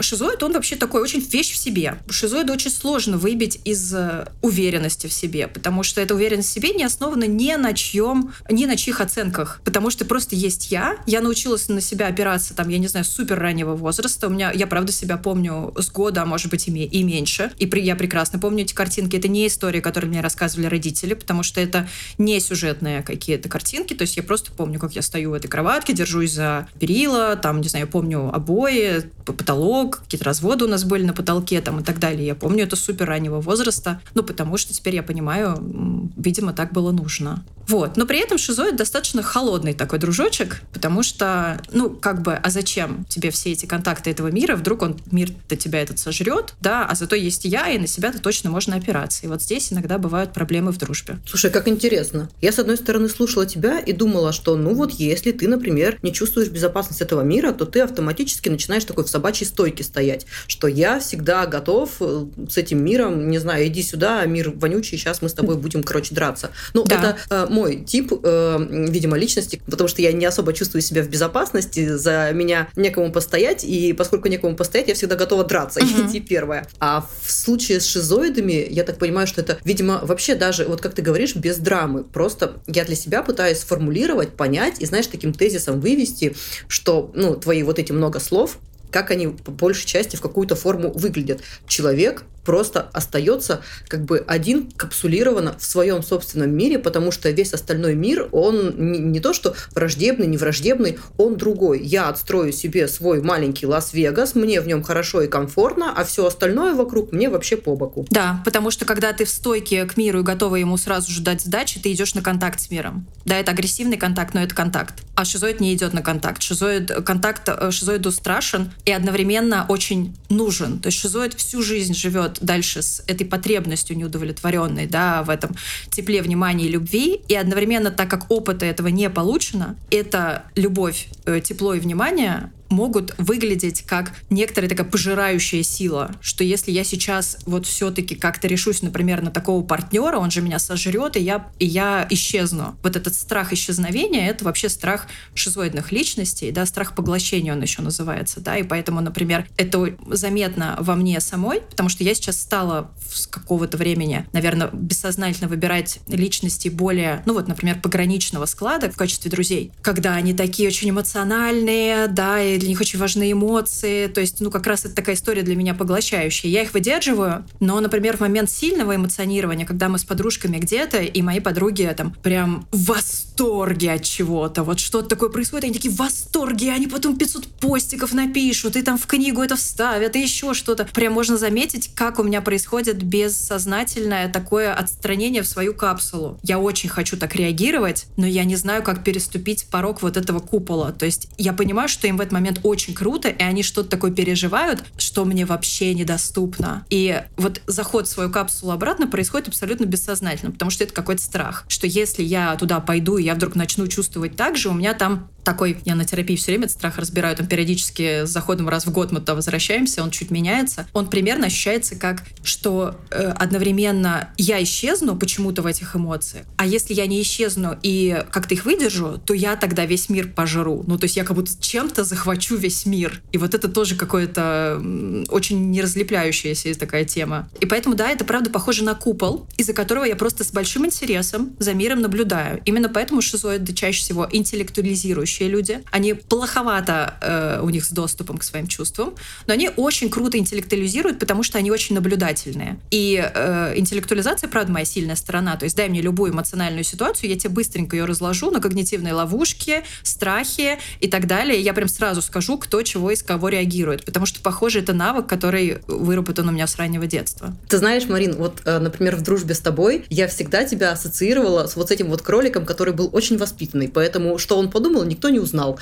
Шизоид, 0.00 0.42
он 0.44 0.52
вообще 0.52 0.76
такой 0.76 1.02
очень 1.02 1.18
вещь 1.18 1.52
в 1.52 1.56
себе. 1.56 1.98
Шизоида 2.08 2.52
очень 2.52 2.70
сложно 2.70 3.18
выбить 3.18 3.60
из 3.64 3.92
э, 3.92 4.28
уверенности 4.42 5.08
в 5.08 5.12
себе, 5.12 5.48
потому 5.48 5.82
что 5.82 6.00
эта 6.00 6.14
уверенность 6.14 6.50
в 6.50 6.52
себе 6.52 6.70
не 6.70 6.84
основана 6.84 7.24
ни 7.24 7.52
на 7.54 7.72
чьем, 7.74 8.32
ни 8.48 8.64
на 8.66 8.76
чьих 8.76 9.00
оценках. 9.00 9.60
Потому 9.64 9.90
что 9.90 10.04
просто 10.04 10.36
есть 10.36 10.70
я. 10.70 10.98
Я 11.06 11.20
научилась 11.20 11.68
на 11.68 11.80
себя 11.80 12.06
опираться, 12.06 12.54
там, 12.54 12.68
я 12.68 12.78
не 12.78 12.86
знаю, 12.86 13.04
супер 13.04 13.40
раннего 13.40 13.74
возраста. 13.74 14.28
У 14.28 14.30
меня, 14.30 14.52
я 14.52 14.68
правда 14.68 14.92
себя 14.92 15.16
помню 15.16 15.74
с 15.76 15.90
года, 15.90 16.22
а 16.22 16.26
может 16.26 16.48
быть 16.48 16.68
и, 16.68 16.70
и 16.70 17.02
меньше. 17.02 17.50
И 17.58 17.66
при, 17.66 17.80
я 17.80 17.96
прекрасно 17.96 18.38
помню 18.38 18.62
эти 18.62 18.72
картинки. 18.72 19.16
Это 19.16 19.26
не 19.26 19.48
истории, 19.48 19.80
которые 19.80 20.10
мне 20.10 20.20
рассказывали 20.20 20.66
родители, 20.66 21.14
потому 21.14 21.42
что 21.42 21.60
это 21.60 21.88
не 22.18 22.38
сюжетные 22.38 23.02
какие-то 23.02 23.48
картинки. 23.48 23.94
То 23.94 24.02
есть 24.02 24.16
я 24.16 24.22
просто 24.22 24.52
помню, 24.52 24.78
как 24.78 24.94
я 24.94 25.02
стою 25.02 25.30
в 25.30 25.34
этой 25.34 25.48
кроватке, 25.48 25.92
держусь 25.92 26.32
за 26.32 26.68
перила, 26.78 27.34
там, 27.34 27.60
не 27.60 27.68
знаю, 27.68 27.79
я 27.80 27.86
помню 27.86 28.34
обои, 28.34 29.02
потолок, 29.24 30.00
какие-то 30.00 30.24
разводы 30.24 30.64
у 30.64 30.68
нас 30.68 30.84
были 30.84 31.04
на 31.04 31.12
потолке 31.12 31.60
там 31.60 31.80
и 31.80 31.82
так 31.82 31.98
далее. 31.98 32.26
Я 32.26 32.34
помню 32.34 32.64
это 32.64 32.76
супер 32.76 33.06
раннего 33.06 33.40
возраста, 33.40 34.00
ну, 34.14 34.22
потому 34.22 34.56
что 34.56 34.72
теперь 34.72 34.94
я 34.94 35.02
понимаю, 35.02 36.10
видимо, 36.16 36.52
так 36.52 36.72
было 36.72 36.92
нужно. 36.92 37.44
Вот. 37.70 37.96
Но 37.96 38.04
при 38.04 38.18
этом 38.18 38.36
шизоид 38.36 38.74
достаточно 38.74 39.22
холодный 39.22 39.74
такой 39.74 40.00
дружочек, 40.00 40.62
потому 40.72 41.04
что, 41.04 41.60
ну, 41.72 41.90
как 41.90 42.22
бы, 42.22 42.34
а 42.34 42.50
зачем 42.50 43.04
тебе 43.04 43.30
все 43.30 43.52
эти 43.52 43.66
контакты 43.66 44.10
этого 44.10 44.28
мира? 44.28 44.56
Вдруг 44.56 44.82
он, 44.82 44.96
мир-то 45.12 45.54
тебя 45.54 45.80
этот 45.80 46.00
сожрет, 46.00 46.54
да, 46.60 46.84
а 46.84 46.96
зато 46.96 47.14
есть 47.14 47.44
я, 47.44 47.68
и 47.68 47.78
на 47.78 47.86
себя-то 47.86 48.18
точно 48.18 48.50
можно 48.50 48.74
опираться. 48.74 49.24
И 49.24 49.28
вот 49.28 49.42
здесь 49.42 49.72
иногда 49.72 49.98
бывают 49.98 50.32
проблемы 50.32 50.72
в 50.72 50.78
дружбе. 50.78 51.18
Слушай, 51.26 51.52
как 51.52 51.68
интересно. 51.68 52.28
Я, 52.40 52.50
с 52.50 52.58
одной 52.58 52.76
стороны, 52.76 53.08
слушала 53.08 53.46
тебя 53.46 53.78
и 53.78 53.92
думала, 53.92 54.32
что, 54.32 54.56
ну 54.56 54.74
вот, 54.74 54.92
если 54.92 55.30
ты, 55.30 55.46
например, 55.46 55.96
не 56.02 56.12
чувствуешь 56.12 56.48
безопасность 56.48 57.02
этого 57.02 57.20
мира, 57.20 57.52
то 57.60 57.66
ты 57.66 57.80
автоматически 57.80 58.48
начинаешь 58.48 58.86
такой 58.86 59.04
в 59.04 59.10
собачьей 59.10 59.46
стойке 59.46 59.84
стоять, 59.84 60.24
что 60.46 60.66
я 60.66 60.98
всегда 60.98 61.44
готов 61.44 61.90
э, 62.00 62.24
с 62.48 62.56
этим 62.56 62.82
миром, 62.82 63.28
не 63.28 63.36
знаю, 63.36 63.66
иди 63.66 63.82
сюда, 63.82 64.24
мир 64.24 64.50
вонючий, 64.56 64.96
сейчас 64.96 65.20
мы 65.20 65.28
с 65.28 65.34
тобой 65.34 65.56
будем, 65.56 65.82
короче, 65.82 66.14
драться. 66.14 66.52
Ну, 66.72 66.84
да. 66.84 66.94
это 66.96 67.18
э, 67.28 67.46
мой 67.50 67.84
тип, 67.84 68.14
э, 68.22 68.66
видимо, 68.88 69.18
личности, 69.18 69.60
потому 69.66 69.88
что 69.88 70.00
я 70.00 70.10
не 70.12 70.24
особо 70.24 70.54
чувствую 70.54 70.80
себя 70.80 71.02
в 71.02 71.10
безопасности, 71.10 71.96
за 71.96 72.30
меня 72.32 72.70
некому 72.76 73.12
постоять, 73.12 73.62
и 73.62 73.92
поскольку 73.92 74.28
некому 74.28 74.56
постоять, 74.56 74.88
я 74.88 74.94
всегда 74.94 75.16
готова 75.16 75.44
драться 75.44 75.80
uh-huh. 75.80 76.08
идти 76.08 76.20
первая. 76.20 76.66
А 76.78 77.06
в 77.22 77.30
случае 77.30 77.80
с 77.80 77.84
шизоидами, 77.84 78.66
я 78.70 78.84
так 78.84 78.96
понимаю, 78.96 79.26
что 79.26 79.42
это, 79.42 79.58
видимо, 79.64 80.00
вообще 80.02 80.34
даже, 80.34 80.64
вот 80.64 80.80
как 80.80 80.94
ты 80.94 81.02
говоришь, 81.02 81.36
без 81.36 81.58
драмы. 81.58 82.04
Просто 82.04 82.54
я 82.66 82.86
для 82.86 82.96
себя 82.96 83.22
пытаюсь 83.22 83.58
сформулировать, 83.58 84.30
понять 84.30 84.80
и, 84.80 84.86
знаешь, 84.86 85.08
таким 85.08 85.34
тезисом 85.34 85.78
вывести, 85.80 86.34
что, 86.68 87.10
ну, 87.14 87.34
твои 87.50 87.64
вот 87.64 87.80
эти 87.80 87.90
много 87.90 88.20
слов, 88.20 88.58
как 88.92 89.10
они 89.10 89.26
по 89.26 89.50
большей 89.50 89.84
части 89.84 90.14
в 90.14 90.20
какую-то 90.20 90.54
форму 90.54 90.92
выглядят. 90.92 91.40
Человек 91.66 92.22
просто 92.44 92.88
остается 92.92 93.62
как 93.88 94.04
бы 94.04 94.24
один 94.26 94.70
капсулированно 94.70 95.56
в 95.58 95.64
своем 95.64 96.02
собственном 96.02 96.50
мире, 96.52 96.78
потому 96.78 97.12
что 97.12 97.30
весь 97.30 97.52
остальной 97.52 97.94
мир, 97.94 98.28
он 98.32 98.74
не, 98.76 98.98
не 98.98 99.20
то 99.20 99.32
что 99.32 99.54
враждебный, 99.74 100.26
не 100.26 100.36
враждебный, 100.36 100.98
он 101.16 101.36
другой. 101.36 101.82
Я 101.82 102.08
отстрою 102.08 102.52
себе 102.52 102.88
свой 102.88 103.22
маленький 103.22 103.66
Лас-Вегас, 103.66 104.34
мне 104.34 104.60
в 104.60 104.66
нем 104.66 104.82
хорошо 104.82 105.22
и 105.22 105.28
комфортно, 105.28 105.92
а 105.96 106.04
все 106.04 106.26
остальное 106.26 106.74
вокруг 106.74 107.12
мне 107.12 107.28
вообще 107.28 107.56
по 107.56 107.76
боку. 107.76 108.06
Да, 108.10 108.42
потому 108.44 108.70
что 108.70 108.84
когда 108.84 109.12
ты 109.12 109.24
в 109.24 109.30
стойке 109.30 109.84
к 109.84 109.96
миру 109.96 110.20
и 110.20 110.22
готова 110.22 110.56
ему 110.56 110.76
сразу 110.76 111.10
же 111.12 111.22
дать 111.22 111.42
сдачи, 111.42 111.80
ты 111.80 111.92
идешь 111.92 112.14
на 112.14 112.22
контакт 112.22 112.60
с 112.60 112.70
миром. 112.70 113.06
Да, 113.24 113.36
это 113.36 113.52
агрессивный 113.52 113.96
контакт, 113.96 114.34
но 114.34 114.42
это 114.42 114.54
контакт. 114.54 114.94
А 115.14 115.24
шизоид 115.24 115.60
не 115.60 115.74
идет 115.74 115.92
на 115.92 116.02
контакт. 116.02 116.42
Шизоид, 116.42 116.90
контакт 117.04 117.48
э, 117.48 117.70
шизоиду 117.70 118.10
страшен 118.10 118.72
и 118.84 118.92
одновременно 118.92 119.66
очень 119.68 120.16
нужен. 120.28 120.78
То 120.78 120.86
есть 120.86 120.98
шизоид 120.98 121.34
всю 121.34 121.62
жизнь 121.62 121.94
живет 121.94 122.30
живет 122.30 122.39
дальше 122.40 122.82
с 122.82 123.02
этой 123.06 123.26
потребностью 123.26 123.96
неудовлетворенной, 123.96 124.86
да, 124.86 125.22
в 125.22 125.30
этом 125.30 125.54
тепле, 125.90 126.22
внимания 126.22 126.66
и 126.66 126.70
любви, 126.70 127.20
и 127.28 127.34
одновременно, 127.34 127.90
так 127.90 128.10
как 128.10 128.30
опыта 128.30 128.66
этого 128.66 128.88
не 128.88 129.10
получено, 129.10 129.76
эта 129.90 130.44
любовь, 130.54 131.08
э, 131.26 131.40
тепло 131.40 131.74
и 131.74 131.80
внимание 131.80 132.50
могут 132.70 133.14
выглядеть 133.18 133.82
как 133.82 134.12
некоторая 134.30 134.70
такая 134.70 134.86
пожирающая 134.86 135.62
сила, 135.62 136.12
что 136.20 136.44
если 136.44 136.70
я 136.70 136.84
сейчас 136.84 137.36
вот 137.44 137.66
все-таки 137.66 138.14
как-то 138.14 138.48
решусь, 138.48 138.82
например, 138.82 139.22
на 139.22 139.30
такого 139.30 139.62
партнера, 139.62 140.18
он 140.18 140.30
же 140.30 140.40
меня 140.40 140.58
сожрет, 140.58 141.16
и 141.16 141.20
я, 141.20 141.50
и 141.58 141.66
я 141.66 142.06
исчезну. 142.10 142.76
Вот 142.82 142.96
этот 142.96 143.14
страх 143.14 143.52
исчезновения— 143.52 144.30
это 144.30 144.44
вообще 144.44 144.68
страх 144.68 145.06
шизоидных 145.34 145.92
личностей, 145.92 146.52
да, 146.52 146.64
страх 146.66 146.94
поглощения 146.94 147.52
он 147.52 147.60
еще 147.60 147.82
называется, 147.82 148.40
да, 148.40 148.56
и 148.56 148.62
поэтому, 148.62 149.00
например, 149.00 149.48
это 149.56 149.94
заметно 150.08 150.76
во 150.80 150.94
мне 150.94 151.20
самой, 151.20 151.60
потому 151.62 151.88
что 151.88 152.04
я 152.04 152.14
сейчас 152.14 152.40
стала 152.40 152.90
с 153.12 153.26
какого-то 153.26 153.76
времени, 153.76 154.26
наверное, 154.32 154.70
бессознательно 154.72 155.48
выбирать 155.48 156.00
личности 156.06 156.68
более, 156.68 157.22
ну 157.26 157.34
вот, 157.34 157.48
например, 157.48 157.80
пограничного 157.80 158.46
склада 158.46 158.90
в 158.90 158.96
качестве 158.96 159.30
друзей, 159.30 159.72
когда 159.82 160.14
они 160.14 160.34
такие 160.34 160.68
очень 160.68 160.90
эмоциональные, 160.90 162.06
да, 162.08 162.40
и 162.40 162.59
для 162.60 162.68
них 162.68 162.80
очень 162.80 162.98
важны 162.98 163.32
эмоции, 163.32 164.06
то 164.06 164.20
есть, 164.20 164.40
ну, 164.40 164.50
как 164.50 164.66
раз 164.66 164.84
это 164.84 164.94
такая 164.94 165.16
история 165.16 165.42
для 165.42 165.56
меня 165.56 165.74
поглощающая. 165.74 166.50
Я 166.50 166.62
их 166.62 166.72
выдерживаю, 166.72 167.44
но, 167.58 167.80
например, 167.80 168.16
в 168.16 168.20
момент 168.20 168.50
сильного 168.50 168.94
эмоционирования, 168.94 169.66
когда 169.66 169.88
мы 169.88 169.98
с 169.98 170.04
подружками 170.04 170.58
где-то, 170.58 170.98
и 170.98 171.22
мои 171.22 171.40
подруги 171.40 171.92
там 171.96 172.14
прям 172.22 172.66
в 172.70 172.84
восторге 172.86 173.92
от 173.92 174.04
чего-то, 174.04 174.62
вот 174.62 174.78
что-то 174.78 175.08
такое 175.08 175.30
происходит, 175.30 175.64
они 175.64 175.74
такие 175.74 175.92
в 175.92 175.96
восторге, 175.96 176.72
они 176.72 176.86
потом 176.86 177.16
500 177.16 177.46
постиков 177.46 178.12
напишут, 178.12 178.76
и 178.76 178.82
там 178.82 178.98
в 178.98 179.06
книгу 179.06 179.42
это 179.42 179.56
вставят, 179.56 180.14
и 180.16 180.22
еще 180.22 180.54
что-то. 180.54 180.84
Прям 180.84 181.12
можно 181.12 181.36
заметить, 181.36 181.90
как 181.94 182.18
у 182.18 182.22
меня 182.22 182.40
происходит 182.40 183.02
бессознательное 183.02 184.28
такое 184.28 184.72
отстранение 184.74 185.42
в 185.42 185.46
свою 185.46 185.74
капсулу. 185.74 186.38
Я 186.42 186.58
очень 186.58 186.88
хочу 186.88 187.16
так 187.16 187.34
реагировать, 187.34 188.06
но 188.16 188.26
я 188.26 188.44
не 188.44 188.56
знаю, 188.56 188.82
как 188.82 189.02
переступить 189.04 189.66
порог 189.70 190.02
вот 190.02 190.16
этого 190.16 190.40
купола. 190.40 190.92
То 190.92 191.06
есть 191.06 191.28
я 191.38 191.52
понимаю, 191.52 191.88
что 191.88 192.06
им 192.06 192.16
в 192.16 192.20
этот 192.20 192.32
момент 192.32 192.49
очень 192.62 192.94
круто, 192.94 193.28
и 193.28 193.42
они 193.42 193.62
что-то 193.62 193.88
такое 193.88 194.10
переживают, 194.10 194.84
что 194.96 195.24
мне 195.24 195.44
вообще 195.44 195.94
недоступно. 195.94 196.84
И 196.90 197.22
вот 197.36 197.60
заход 197.66 198.06
в 198.06 198.10
свою 198.10 198.30
капсулу 198.30 198.72
обратно 198.72 199.06
происходит 199.06 199.48
абсолютно 199.48 199.84
бессознательно, 199.84 200.50
потому 200.50 200.70
что 200.70 200.84
это 200.84 200.92
какой-то 200.92 201.22
страх, 201.22 201.64
что 201.68 201.86
если 201.86 202.22
я 202.22 202.56
туда 202.56 202.80
пойду, 202.80 203.18
и 203.18 203.24
я 203.24 203.34
вдруг 203.34 203.54
начну 203.54 203.86
чувствовать 203.86 204.36
так 204.36 204.56
же, 204.56 204.68
у 204.68 204.74
меня 204.74 204.94
там 204.94 205.30
такой, 205.44 205.78
я 205.84 205.94
на 205.94 206.04
терапии 206.04 206.36
все 206.36 206.52
время 206.52 206.64
этот 206.64 206.76
страх 206.76 206.98
разбираю, 206.98 207.36
там 207.36 207.46
периодически 207.46 208.24
с 208.24 208.30
заходом 208.30 208.68
раз 208.68 208.86
в 208.86 208.92
год 208.92 209.12
мы 209.12 209.20
туда 209.20 209.34
возвращаемся, 209.34 210.02
он 210.02 210.10
чуть 210.10 210.30
меняется. 210.30 210.86
Он 210.92 211.08
примерно 211.08 211.46
ощущается 211.46 211.96
как, 211.96 212.22
что 212.42 212.96
э, 213.10 213.32
одновременно 213.36 214.30
я 214.36 214.62
исчезну 214.62 215.16
почему-то 215.16 215.62
в 215.62 215.66
этих 215.66 215.96
эмоциях, 215.96 216.46
а 216.56 216.66
если 216.66 216.94
я 216.94 217.06
не 217.06 217.22
исчезну 217.22 217.78
и 217.82 218.24
как-то 218.30 218.54
их 218.54 218.64
выдержу, 218.64 219.20
то 219.24 219.34
я 219.34 219.56
тогда 219.56 219.86
весь 219.86 220.08
мир 220.08 220.28
пожру. 220.28 220.84
Ну, 220.86 220.98
то 220.98 221.04
есть 221.04 221.16
я 221.16 221.24
как 221.24 221.36
будто 221.36 221.52
чем-то 221.60 222.04
захвачу 222.04 222.56
весь 222.56 222.86
мир. 222.86 223.22
И 223.32 223.38
вот 223.38 223.54
это 223.54 223.68
тоже 223.68 223.96
какое-то 223.96 224.82
очень 225.28 225.70
неразлепляющаяся 225.70 226.74
такая 226.78 227.04
тема. 227.04 227.48
И 227.60 227.66
поэтому, 227.66 227.94
да, 227.94 228.10
это 228.10 228.24
правда 228.24 228.50
похоже 228.50 228.84
на 228.84 228.94
купол, 228.94 229.46
из-за 229.56 229.72
которого 229.72 230.04
я 230.04 230.16
просто 230.16 230.44
с 230.44 230.52
большим 230.52 230.86
интересом 230.86 231.56
за 231.58 231.74
миром 231.74 232.00
наблюдаю. 232.00 232.60
Именно 232.64 232.88
поэтому 232.88 233.22
шизоиды 233.22 233.72
чаще 233.72 234.00
всего 234.00 234.28
интеллектуализируют 234.30 235.29
верующие 235.30 235.48
люди. 235.48 235.82
Они 235.90 236.14
плоховато 236.14 237.14
э, 237.20 237.60
у 237.62 237.70
них 237.70 237.84
с 237.84 237.90
доступом 237.90 238.38
к 238.38 238.42
своим 238.42 238.66
чувствам, 238.66 239.14
но 239.46 239.54
они 239.54 239.70
очень 239.76 240.10
круто 240.10 240.38
интеллектуализируют, 240.38 241.18
потому 241.18 241.42
что 241.42 241.58
они 241.58 241.70
очень 241.70 241.94
наблюдательные. 241.94 242.78
И 242.90 243.22
э, 243.22 243.74
интеллектуализация, 243.76 244.48
правда, 244.48 244.72
моя 244.72 244.84
сильная 244.84 245.16
сторона. 245.16 245.56
То 245.56 245.64
есть 245.64 245.76
дай 245.76 245.88
мне 245.88 246.02
любую 246.02 246.32
эмоциональную 246.32 246.84
ситуацию, 246.84 247.30
я 247.30 247.38
тебе 247.38 247.50
быстренько 247.50 247.96
ее 247.96 248.04
разложу 248.04 248.50
на 248.50 248.60
когнитивные 248.60 249.14
ловушки, 249.14 249.82
страхи 250.02 250.78
и 251.00 251.08
так 251.08 251.26
далее. 251.26 251.60
Я 251.60 251.72
прям 251.72 251.88
сразу 251.88 252.22
скажу, 252.22 252.58
кто 252.58 252.82
чего 252.82 253.10
из 253.10 253.22
кого 253.22 253.48
реагирует. 253.48 254.04
Потому 254.04 254.26
что, 254.26 254.40
похоже, 254.40 254.80
это 254.80 254.92
навык, 254.92 255.26
который 255.26 255.78
выработан 255.86 256.48
у 256.48 256.52
меня 256.52 256.66
с 256.66 256.76
раннего 256.76 257.06
детства. 257.06 257.54
Ты 257.68 257.78
знаешь, 257.78 258.08
Марин, 258.08 258.36
вот, 258.36 258.62
э, 258.64 258.78
например, 258.78 259.16
в 259.16 259.22
дружбе 259.22 259.54
с 259.54 259.60
тобой 259.60 260.04
я 260.10 260.26
всегда 260.28 260.64
тебя 260.64 260.92
ассоциировала 260.92 261.66
с 261.66 261.76
вот 261.76 261.90
этим 261.90 262.08
вот 262.08 262.22
кроликом, 262.22 262.66
который 262.66 262.92
был 262.94 263.08
очень 263.12 263.38
воспитанный. 263.38 263.88
Поэтому 263.88 264.38
что 264.40 264.58
он 264.58 264.70
подумал, 264.70 265.04
никто 265.20 265.28
не 265.28 265.38
узнал. 265.38 265.78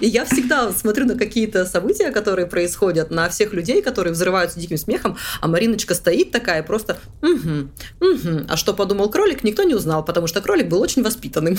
И 0.00 0.06
я 0.06 0.24
всегда 0.24 0.70
смотрю 0.72 1.06
на 1.06 1.16
какие-то 1.16 1.66
события, 1.66 2.12
которые 2.12 2.46
происходят, 2.46 3.10
на 3.10 3.28
всех 3.28 3.52
людей, 3.52 3.82
которые 3.82 4.12
взрываются 4.12 4.60
диким 4.60 4.76
смехом, 4.76 5.16
а 5.40 5.48
Мариночка 5.48 5.94
стоит 5.94 6.30
такая 6.30 6.62
просто, 6.62 6.96
угу, 7.22 7.68
угу. 8.00 8.46
А 8.48 8.56
что 8.56 8.72
подумал 8.72 9.10
кролик, 9.10 9.42
никто 9.42 9.64
не 9.64 9.74
узнал, 9.74 10.04
потому 10.04 10.28
что 10.28 10.40
кролик 10.40 10.68
был 10.68 10.80
очень 10.80 11.02
воспитанным. 11.02 11.58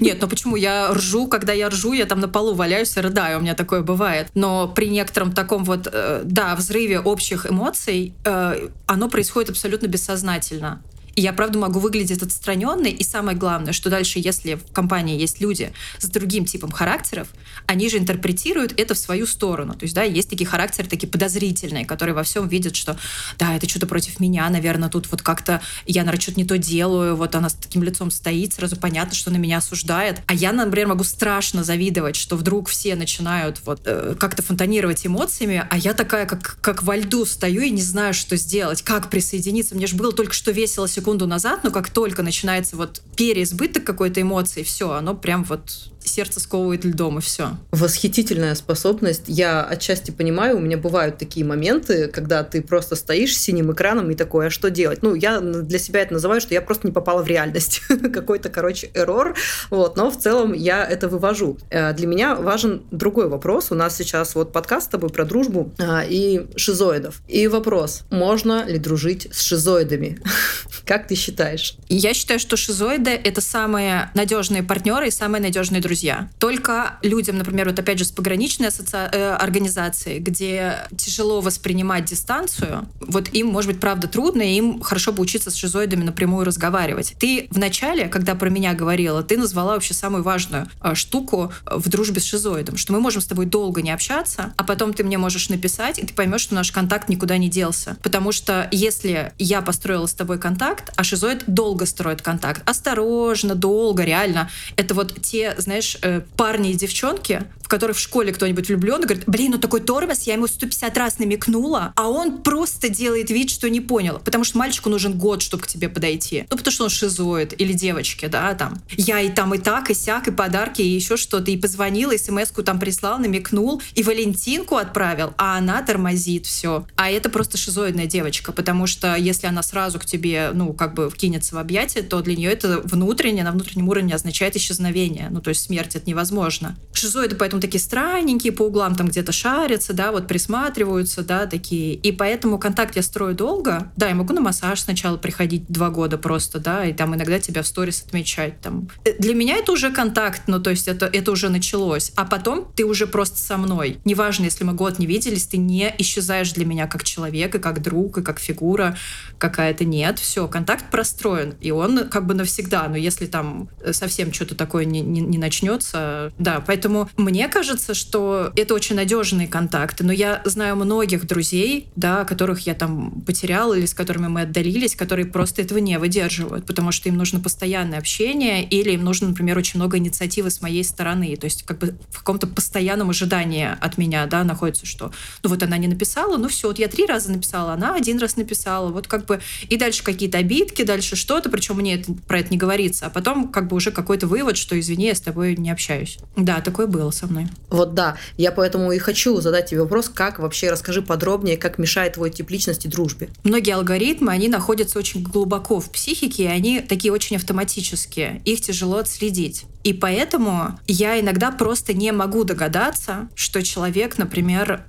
Нет, 0.00 0.18
ну 0.20 0.28
почему? 0.28 0.56
Я 0.56 0.92
ржу, 0.92 1.28
когда 1.28 1.52
я 1.52 1.68
ржу, 1.68 1.92
я 1.92 2.06
там 2.06 2.18
на 2.18 2.28
полу 2.28 2.54
валяюсь 2.54 2.96
и 2.96 3.00
рыдаю, 3.00 3.38
у 3.38 3.42
меня 3.42 3.54
такое 3.54 3.82
бывает. 3.82 4.28
Но 4.34 4.66
при 4.66 4.88
некотором 4.88 5.32
таком 5.32 5.64
вот, 5.64 5.88
э, 5.92 6.22
да, 6.24 6.56
взрыве 6.56 6.98
общих 6.98 7.46
эмоций, 7.48 8.14
э, 8.24 8.68
оно 8.86 9.08
происходит 9.08 9.50
абсолютно 9.50 9.86
бессознательно. 9.86 10.82
И 11.14 11.20
я, 11.20 11.32
правда, 11.32 11.58
могу 11.58 11.78
выглядеть 11.78 12.22
отстраненной. 12.22 12.90
И 12.90 13.04
самое 13.04 13.36
главное, 13.36 13.72
что 13.72 13.90
дальше, 13.90 14.18
если 14.18 14.54
в 14.54 14.72
компании 14.72 15.18
есть 15.18 15.40
люди 15.40 15.72
с 15.98 16.06
другим 16.06 16.44
типом 16.44 16.70
характеров, 16.70 17.28
они 17.66 17.88
же 17.88 17.98
интерпретируют 17.98 18.78
это 18.78 18.94
в 18.94 18.98
свою 18.98 19.26
сторону. 19.26 19.74
То 19.74 19.84
есть, 19.84 19.94
да, 19.94 20.02
есть 20.02 20.30
такие 20.30 20.46
характеры, 20.46 20.88
такие 20.88 21.08
подозрительные, 21.08 21.84
которые 21.84 22.14
во 22.14 22.22
всем 22.22 22.48
видят, 22.48 22.76
что, 22.76 22.98
да, 23.38 23.54
это 23.54 23.68
что-то 23.68 23.86
против 23.86 24.20
меня, 24.20 24.48
наверное, 24.48 24.88
тут 24.88 25.10
вот 25.10 25.22
как-то 25.22 25.60
я, 25.86 26.02
наверное, 26.02 26.20
что-то 26.20 26.38
не 26.38 26.46
то 26.46 26.58
делаю, 26.58 27.16
вот 27.16 27.34
она 27.34 27.48
с 27.48 27.54
таким 27.54 27.82
лицом 27.82 28.10
стоит, 28.10 28.54
сразу 28.54 28.76
понятно, 28.76 29.14
что 29.14 29.30
на 29.30 29.36
меня 29.36 29.58
осуждает. 29.58 30.22
А 30.26 30.34
я, 30.34 30.52
например, 30.52 30.88
могу 30.88 31.04
страшно 31.04 31.64
завидовать, 31.64 32.16
что 32.16 32.36
вдруг 32.36 32.68
все 32.68 32.94
начинают 32.94 33.60
вот 33.64 33.82
э, 33.84 34.14
как-то 34.18 34.42
фонтанировать 34.42 35.06
эмоциями, 35.06 35.66
а 35.68 35.76
я 35.76 35.94
такая, 35.94 36.26
как, 36.26 36.58
как 36.60 36.82
во 36.82 36.96
льду 36.96 37.24
стою 37.26 37.62
и 37.62 37.70
не 37.70 37.82
знаю, 37.82 38.14
что 38.14 38.36
сделать, 38.36 38.82
как 38.82 39.10
присоединиться. 39.10 39.74
Мне 39.74 39.86
же 39.86 39.96
было 39.96 40.12
только 40.12 40.32
что 40.32 40.50
весело 40.50 40.88
секунду 41.02 41.26
назад, 41.26 41.64
но 41.64 41.70
как 41.72 41.90
только 41.90 42.22
начинается 42.22 42.76
вот 42.76 43.02
переизбыток 43.16 43.82
какой-то 43.82 44.22
эмоции, 44.22 44.62
все, 44.62 44.92
оно 44.92 45.14
прям 45.14 45.42
вот 45.42 45.90
сердце 46.08 46.40
сковывает 46.40 46.84
льдом, 46.84 47.18
и 47.18 47.20
все. 47.20 47.50
Восхитительная 47.70 48.54
способность. 48.54 49.24
Я 49.26 49.64
отчасти 49.64 50.10
понимаю, 50.10 50.56
у 50.56 50.60
меня 50.60 50.76
бывают 50.76 51.18
такие 51.18 51.44
моменты, 51.46 52.08
когда 52.08 52.42
ты 52.44 52.62
просто 52.62 52.96
стоишь 52.96 53.36
с 53.36 53.40
синим 53.40 53.72
экраном 53.72 54.10
и 54.10 54.14
такое, 54.14 54.48
а 54.48 54.50
что 54.50 54.70
делать? 54.70 55.02
Ну, 55.02 55.14
я 55.14 55.40
для 55.40 55.78
себя 55.78 56.00
это 56.00 56.14
называю, 56.14 56.40
что 56.40 56.54
я 56.54 56.60
просто 56.60 56.86
не 56.86 56.92
попала 56.92 57.22
в 57.22 57.26
реальность. 57.26 57.82
Какой-то, 58.12 58.48
короче, 58.48 58.90
эррор. 58.94 59.34
Вот, 59.70 59.96
но 59.96 60.10
в 60.10 60.18
целом 60.18 60.52
я 60.52 60.84
это 60.84 61.08
вывожу. 61.08 61.58
Э, 61.70 61.92
для 61.92 62.06
меня 62.06 62.34
важен 62.34 62.82
другой 62.90 63.28
вопрос. 63.28 63.70
У 63.70 63.74
нас 63.74 63.96
сейчас 63.96 64.34
вот 64.34 64.52
подкаст 64.52 64.86
с 64.86 64.88
тобой 64.88 65.10
про 65.10 65.24
дружбу 65.24 65.72
а, 65.78 66.04
и 66.06 66.46
шизоидов. 66.56 67.22
И 67.28 67.46
вопрос, 67.48 68.02
можно 68.10 68.64
ли 68.64 68.78
дружить 68.78 69.28
с 69.32 69.40
шизоидами? 69.40 70.20
Как 70.84 71.06
ты 71.06 71.14
считаешь? 71.14 71.76
Я 71.88 72.14
считаю, 72.14 72.40
что 72.40 72.56
шизоиды— 72.56 73.10
это 73.24 73.40
самые 73.40 74.10
надежные 74.14 74.62
партнеры 74.62 75.08
и 75.08 75.10
самые 75.10 75.40
надежные 75.42 75.80
друзья 75.80 75.91
друзья. 75.92 76.30
Только 76.38 76.94
людям, 77.02 77.36
например, 77.36 77.68
вот 77.68 77.78
опять 77.78 77.98
же 77.98 78.06
с 78.06 78.10
пограничной 78.10 78.68
асоци... 78.68 78.96
э, 79.12 79.34
организацией, 79.34 80.20
где 80.20 80.88
тяжело 80.96 81.42
воспринимать 81.42 82.06
дистанцию, 82.06 82.88
вот 83.00 83.28
им, 83.34 83.48
может 83.48 83.70
быть, 83.70 83.78
правда 83.78 84.08
трудно, 84.08 84.40
и 84.40 84.56
им 84.56 84.80
хорошо 84.80 85.12
бы 85.12 85.22
учиться 85.22 85.50
с 85.50 85.54
шизоидами 85.54 86.02
напрямую 86.02 86.46
разговаривать. 86.46 87.14
Ты 87.18 87.46
в 87.50 87.58
начале, 87.58 88.08
когда 88.08 88.34
про 88.34 88.48
меня 88.48 88.72
говорила, 88.72 89.22
ты 89.22 89.36
назвала 89.36 89.74
вообще 89.74 89.92
самую 89.92 90.22
важную 90.22 90.66
э, 90.82 90.94
штуку 90.94 91.52
в 91.66 91.86
дружбе 91.90 92.22
с 92.22 92.24
шизоидом, 92.24 92.78
что 92.78 92.94
мы 92.94 93.00
можем 93.00 93.20
с 93.20 93.26
тобой 93.26 93.44
долго 93.44 93.82
не 93.82 93.90
общаться, 93.90 94.54
а 94.56 94.64
потом 94.64 94.94
ты 94.94 95.04
мне 95.04 95.18
можешь 95.18 95.50
написать, 95.50 95.98
и 95.98 96.06
ты 96.06 96.14
поймешь, 96.14 96.40
что 96.40 96.54
наш 96.54 96.72
контакт 96.72 97.10
никуда 97.10 97.36
не 97.36 97.50
делся. 97.50 97.98
Потому 98.02 98.32
что 98.32 98.66
если 98.72 99.34
я 99.38 99.60
построила 99.60 100.06
с 100.06 100.14
тобой 100.14 100.38
контакт, 100.38 100.90
а 100.96 101.04
шизоид 101.04 101.44
долго 101.46 101.84
строит 101.84 102.22
контакт, 102.22 102.62
осторожно, 102.66 103.54
долго, 103.54 104.04
реально, 104.04 104.48
это 104.76 104.94
вот 104.94 105.20
те, 105.20 105.54
знаешь, 105.58 105.81
знаешь, 105.82 105.98
э, 106.02 106.20
парни 106.36 106.70
и 106.70 106.74
девчонки, 106.74 107.44
в 107.62 107.68
которых 107.68 107.96
в 107.96 108.00
школе 108.00 108.32
кто-нибудь 108.32 108.68
влюблен, 108.68 109.00
говорит, 109.00 109.24
блин, 109.26 109.52
ну 109.52 109.58
такой 109.58 109.80
тормоз, 109.80 110.22
я 110.22 110.34
ему 110.34 110.46
150 110.46 110.96
раз 110.96 111.18
намекнула, 111.18 111.92
а 111.96 112.08
он 112.08 112.42
просто 112.42 112.88
делает 112.88 113.30
вид, 113.30 113.50
что 113.50 113.68
не 113.68 113.80
понял. 113.80 114.20
Потому 114.24 114.44
что 114.44 114.58
мальчику 114.58 114.90
нужен 114.90 115.16
год, 115.16 115.42
чтобы 115.42 115.62
к 115.62 115.66
тебе 115.66 115.88
подойти. 115.88 116.46
Ну, 116.50 116.56
потому 116.56 116.72
что 116.72 116.84
он 116.84 116.90
шизоид. 116.90 117.60
Или 117.60 117.72
девочки, 117.72 118.26
да, 118.26 118.54
там. 118.54 118.80
Я 118.96 119.20
и 119.20 119.30
там 119.30 119.54
и 119.54 119.58
так, 119.58 119.90
и 119.90 119.94
сяк, 119.94 120.28
и 120.28 120.30
подарки, 120.30 120.82
и 120.82 120.88
еще 120.88 121.16
что-то. 121.16 121.50
И 121.50 121.56
позвонила, 121.56 122.12
и 122.12 122.18
смс-ку 122.18 122.62
там 122.62 122.78
прислал, 122.78 123.18
намекнул, 123.18 123.82
и 123.94 124.02
Валентинку 124.02 124.76
отправил, 124.76 125.34
а 125.38 125.56
она 125.56 125.82
тормозит 125.82 126.46
все. 126.46 126.86
А 126.96 127.10
это 127.10 127.30
просто 127.30 127.56
шизоидная 127.56 128.06
девочка, 128.06 128.52
потому 128.52 128.86
что 128.86 129.16
если 129.16 129.46
она 129.46 129.62
сразу 129.62 129.98
к 129.98 130.04
тебе, 130.04 130.50
ну, 130.52 130.72
как 130.72 130.94
бы 130.94 131.10
кинется 131.16 131.54
в 131.54 131.58
объятия, 131.58 132.02
то 132.02 132.20
для 132.20 132.36
нее 132.36 132.52
это 132.52 132.80
внутренне, 132.84 133.42
на 133.42 133.52
внутреннем 133.52 133.88
уровне 133.88 134.14
означает 134.14 134.56
исчезновение. 134.56 135.28
Ну, 135.30 135.40
то 135.40 135.48
есть 135.48 135.70
смерть, 135.72 135.96
это 135.96 136.06
невозможно. 136.06 136.76
Шизоиды 136.92 137.34
поэтому 137.34 137.62
такие 137.62 137.80
странненькие, 137.80 138.52
по 138.52 138.64
углам 138.64 138.94
там 138.94 139.08
где-то 139.08 139.32
шарятся, 139.32 139.94
да, 139.94 140.12
вот 140.12 140.26
присматриваются, 140.26 141.22
да, 141.22 141.46
такие. 141.46 141.94
И 141.94 142.12
поэтому 142.12 142.58
контакт 142.58 142.94
я 142.94 143.02
строю 143.02 143.34
долго. 143.34 143.90
Да, 143.96 144.08
я 144.08 144.14
могу 144.14 144.34
на 144.34 144.42
массаж 144.42 144.80
сначала 144.80 145.16
приходить 145.16 145.64
два 145.68 145.88
года 145.88 146.18
просто, 146.18 146.58
да, 146.58 146.84
и 146.84 146.92
там 146.92 147.14
иногда 147.14 147.38
тебя 147.38 147.62
в 147.62 147.66
сторис 147.66 148.04
отмечать. 148.06 148.60
Там. 148.60 148.90
Э, 149.06 149.14
для 149.18 149.34
меня 149.34 149.56
это 149.56 149.72
уже 149.72 149.90
контакт, 149.90 150.42
ну, 150.46 150.60
то 150.60 150.68
есть 150.68 150.88
это, 150.88 151.06
это 151.06 151.32
уже 151.32 151.48
началось. 151.48 152.12
А 152.16 152.26
потом 152.26 152.70
ты 152.76 152.84
уже 152.84 153.06
просто 153.06 153.38
со 153.38 153.56
мной. 153.56 153.98
Неважно, 154.04 154.44
если 154.44 154.64
мы 154.64 154.74
год 154.74 154.98
не 154.98 155.06
виделись, 155.06 155.46
ты 155.46 155.56
не 155.56 155.94
исчезаешь 155.96 156.52
для 156.52 156.66
меня 156.66 156.86
как 156.86 157.02
человек, 157.02 157.54
и 157.54 157.58
как 157.58 157.80
друг, 157.80 158.18
и 158.18 158.22
как 158.22 158.38
фигура 158.38 158.94
какая-то. 159.38 159.86
Нет, 159.86 160.18
все, 160.18 160.46
контакт 160.48 160.90
простроен, 160.90 161.54
и 161.62 161.70
он 161.70 162.10
как 162.10 162.26
бы 162.26 162.34
навсегда. 162.34 162.88
Но 162.88 162.96
если 162.96 163.24
там 163.24 163.70
совсем 163.92 164.34
что-то 164.34 164.54
такое 164.54 164.84
не, 164.84 165.00
не, 165.00 165.22
не 165.22 165.38
начнется, 165.62 166.32
да, 166.38 166.62
поэтому 166.66 167.08
мне 167.16 167.48
кажется, 167.48 167.94
что 167.94 168.52
это 168.56 168.74
очень 168.74 168.96
надежные 168.96 169.46
контакты. 169.46 170.04
Но 170.04 170.12
я 170.12 170.42
знаю 170.44 170.76
многих 170.76 171.26
друзей, 171.26 171.88
да, 171.96 172.24
которых 172.24 172.66
я 172.66 172.74
там 172.74 173.22
потеряла 173.22 173.74
или 173.74 173.86
с 173.86 173.94
которыми 173.94 174.28
мы 174.28 174.42
отдалились, 174.42 174.96
которые 174.96 175.26
просто 175.26 175.62
этого 175.62 175.78
не 175.78 175.98
выдерживают, 175.98 176.66
потому 176.66 176.92
что 176.92 177.08
им 177.08 177.16
нужно 177.16 177.40
постоянное 177.40 177.98
общение 177.98 178.64
или 178.64 178.92
им 178.92 179.04
нужно, 179.04 179.28
например, 179.28 179.56
очень 179.58 179.78
много 179.78 179.98
инициативы 179.98 180.50
с 180.50 180.60
моей 180.60 180.84
стороны. 180.84 181.36
То 181.36 181.44
есть 181.46 181.62
как 181.62 181.78
бы 181.78 181.94
в 182.10 182.18
каком-то 182.18 182.46
постоянном 182.46 183.10
ожидании 183.10 183.68
от 183.80 183.98
меня, 183.98 184.26
да, 184.26 184.44
находится, 184.44 184.86
что 184.86 185.12
ну 185.42 185.50
вот 185.50 185.62
она 185.62 185.78
не 185.78 185.88
написала, 185.88 186.36
ну 186.36 186.48
все, 186.48 186.68
вот 186.68 186.78
я 186.78 186.88
три 186.88 187.06
раза 187.06 187.30
написала, 187.30 187.72
она 187.72 187.94
один 187.94 188.18
раз 188.18 188.36
написала, 188.36 188.90
вот 188.90 189.06
как 189.06 189.26
бы 189.26 189.40
и 189.68 189.76
дальше 189.76 190.02
какие-то 190.02 190.38
обидки, 190.38 190.82
дальше 190.82 191.16
что-то, 191.16 191.48
причем 191.50 191.76
мне 191.76 191.94
это, 191.94 192.12
про 192.26 192.40
это 192.40 192.50
не 192.50 192.56
говорится, 192.56 193.06
а 193.06 193.10
потом 193.10 193.48
как 193.48 193.68
бы 193.68 193.76
уже 193.76 193.92
какой-то 193.92 194.26
вывод, 194.26 194.56
что 194.56 194.78
извини, 194.78 195.06
я 195.06 195.14
с 195.14 195.20
тобой 195.20 195.51
не 195.60 195.70
общаюсь. 195.70 196.18
Да, 196.36 196.60
такое 196.60 196.86
было 196.86 197.10
со 197.10 197.26
мной. 197.26 197.46
Вот 197.68 197.94
да, 197.94 198.16
я 198.36 198.52
поэтому 198.52 198.92
и 198.92 198.98
хочу 198.98 199.40
задать 199.40 199.70
тебе 199.70 199.80
вопрос, 199.80 200.08
как 200.08 200.38
вообще, 200.38 200.70
расскажи 200.70 201.02
подробнее, 201.02 201.56
как 201.56 201.78
мешает 201.78 202.14
твой 202.14 202.30
тип 202.30 202.50
личности 202.50 202.86
дружбе. 202.86 203.28
Многие 203.44 203.74
алгоритмы, 203.74 204.32
они 204.32 204.48
находятся 204.48 204.98
очень 204.98 205.22
глубоко 205.22 205.80
в 205.80 205.90
психике, 205.90 206.44
и 206.44 206.46
они 206.46 206.80
такие 206.80 207.12
очень 207.12 207.36
автоматические, 207.36 208.42
их 208.44 208.60
тяжело 208.60 208.98
отследить. 208.98 209.64
И 209.84 209.92
поэтому 209.92 210.78
я 210.86 211.18
иногда 211.20 211.50
просто 211.50 211.92
не 211.92 212.12
могу 212.12 212.44
догадаться, 212.44 213.28
что 213.34 213.62
человек, 213.62 214.18
например, 214.18 214.84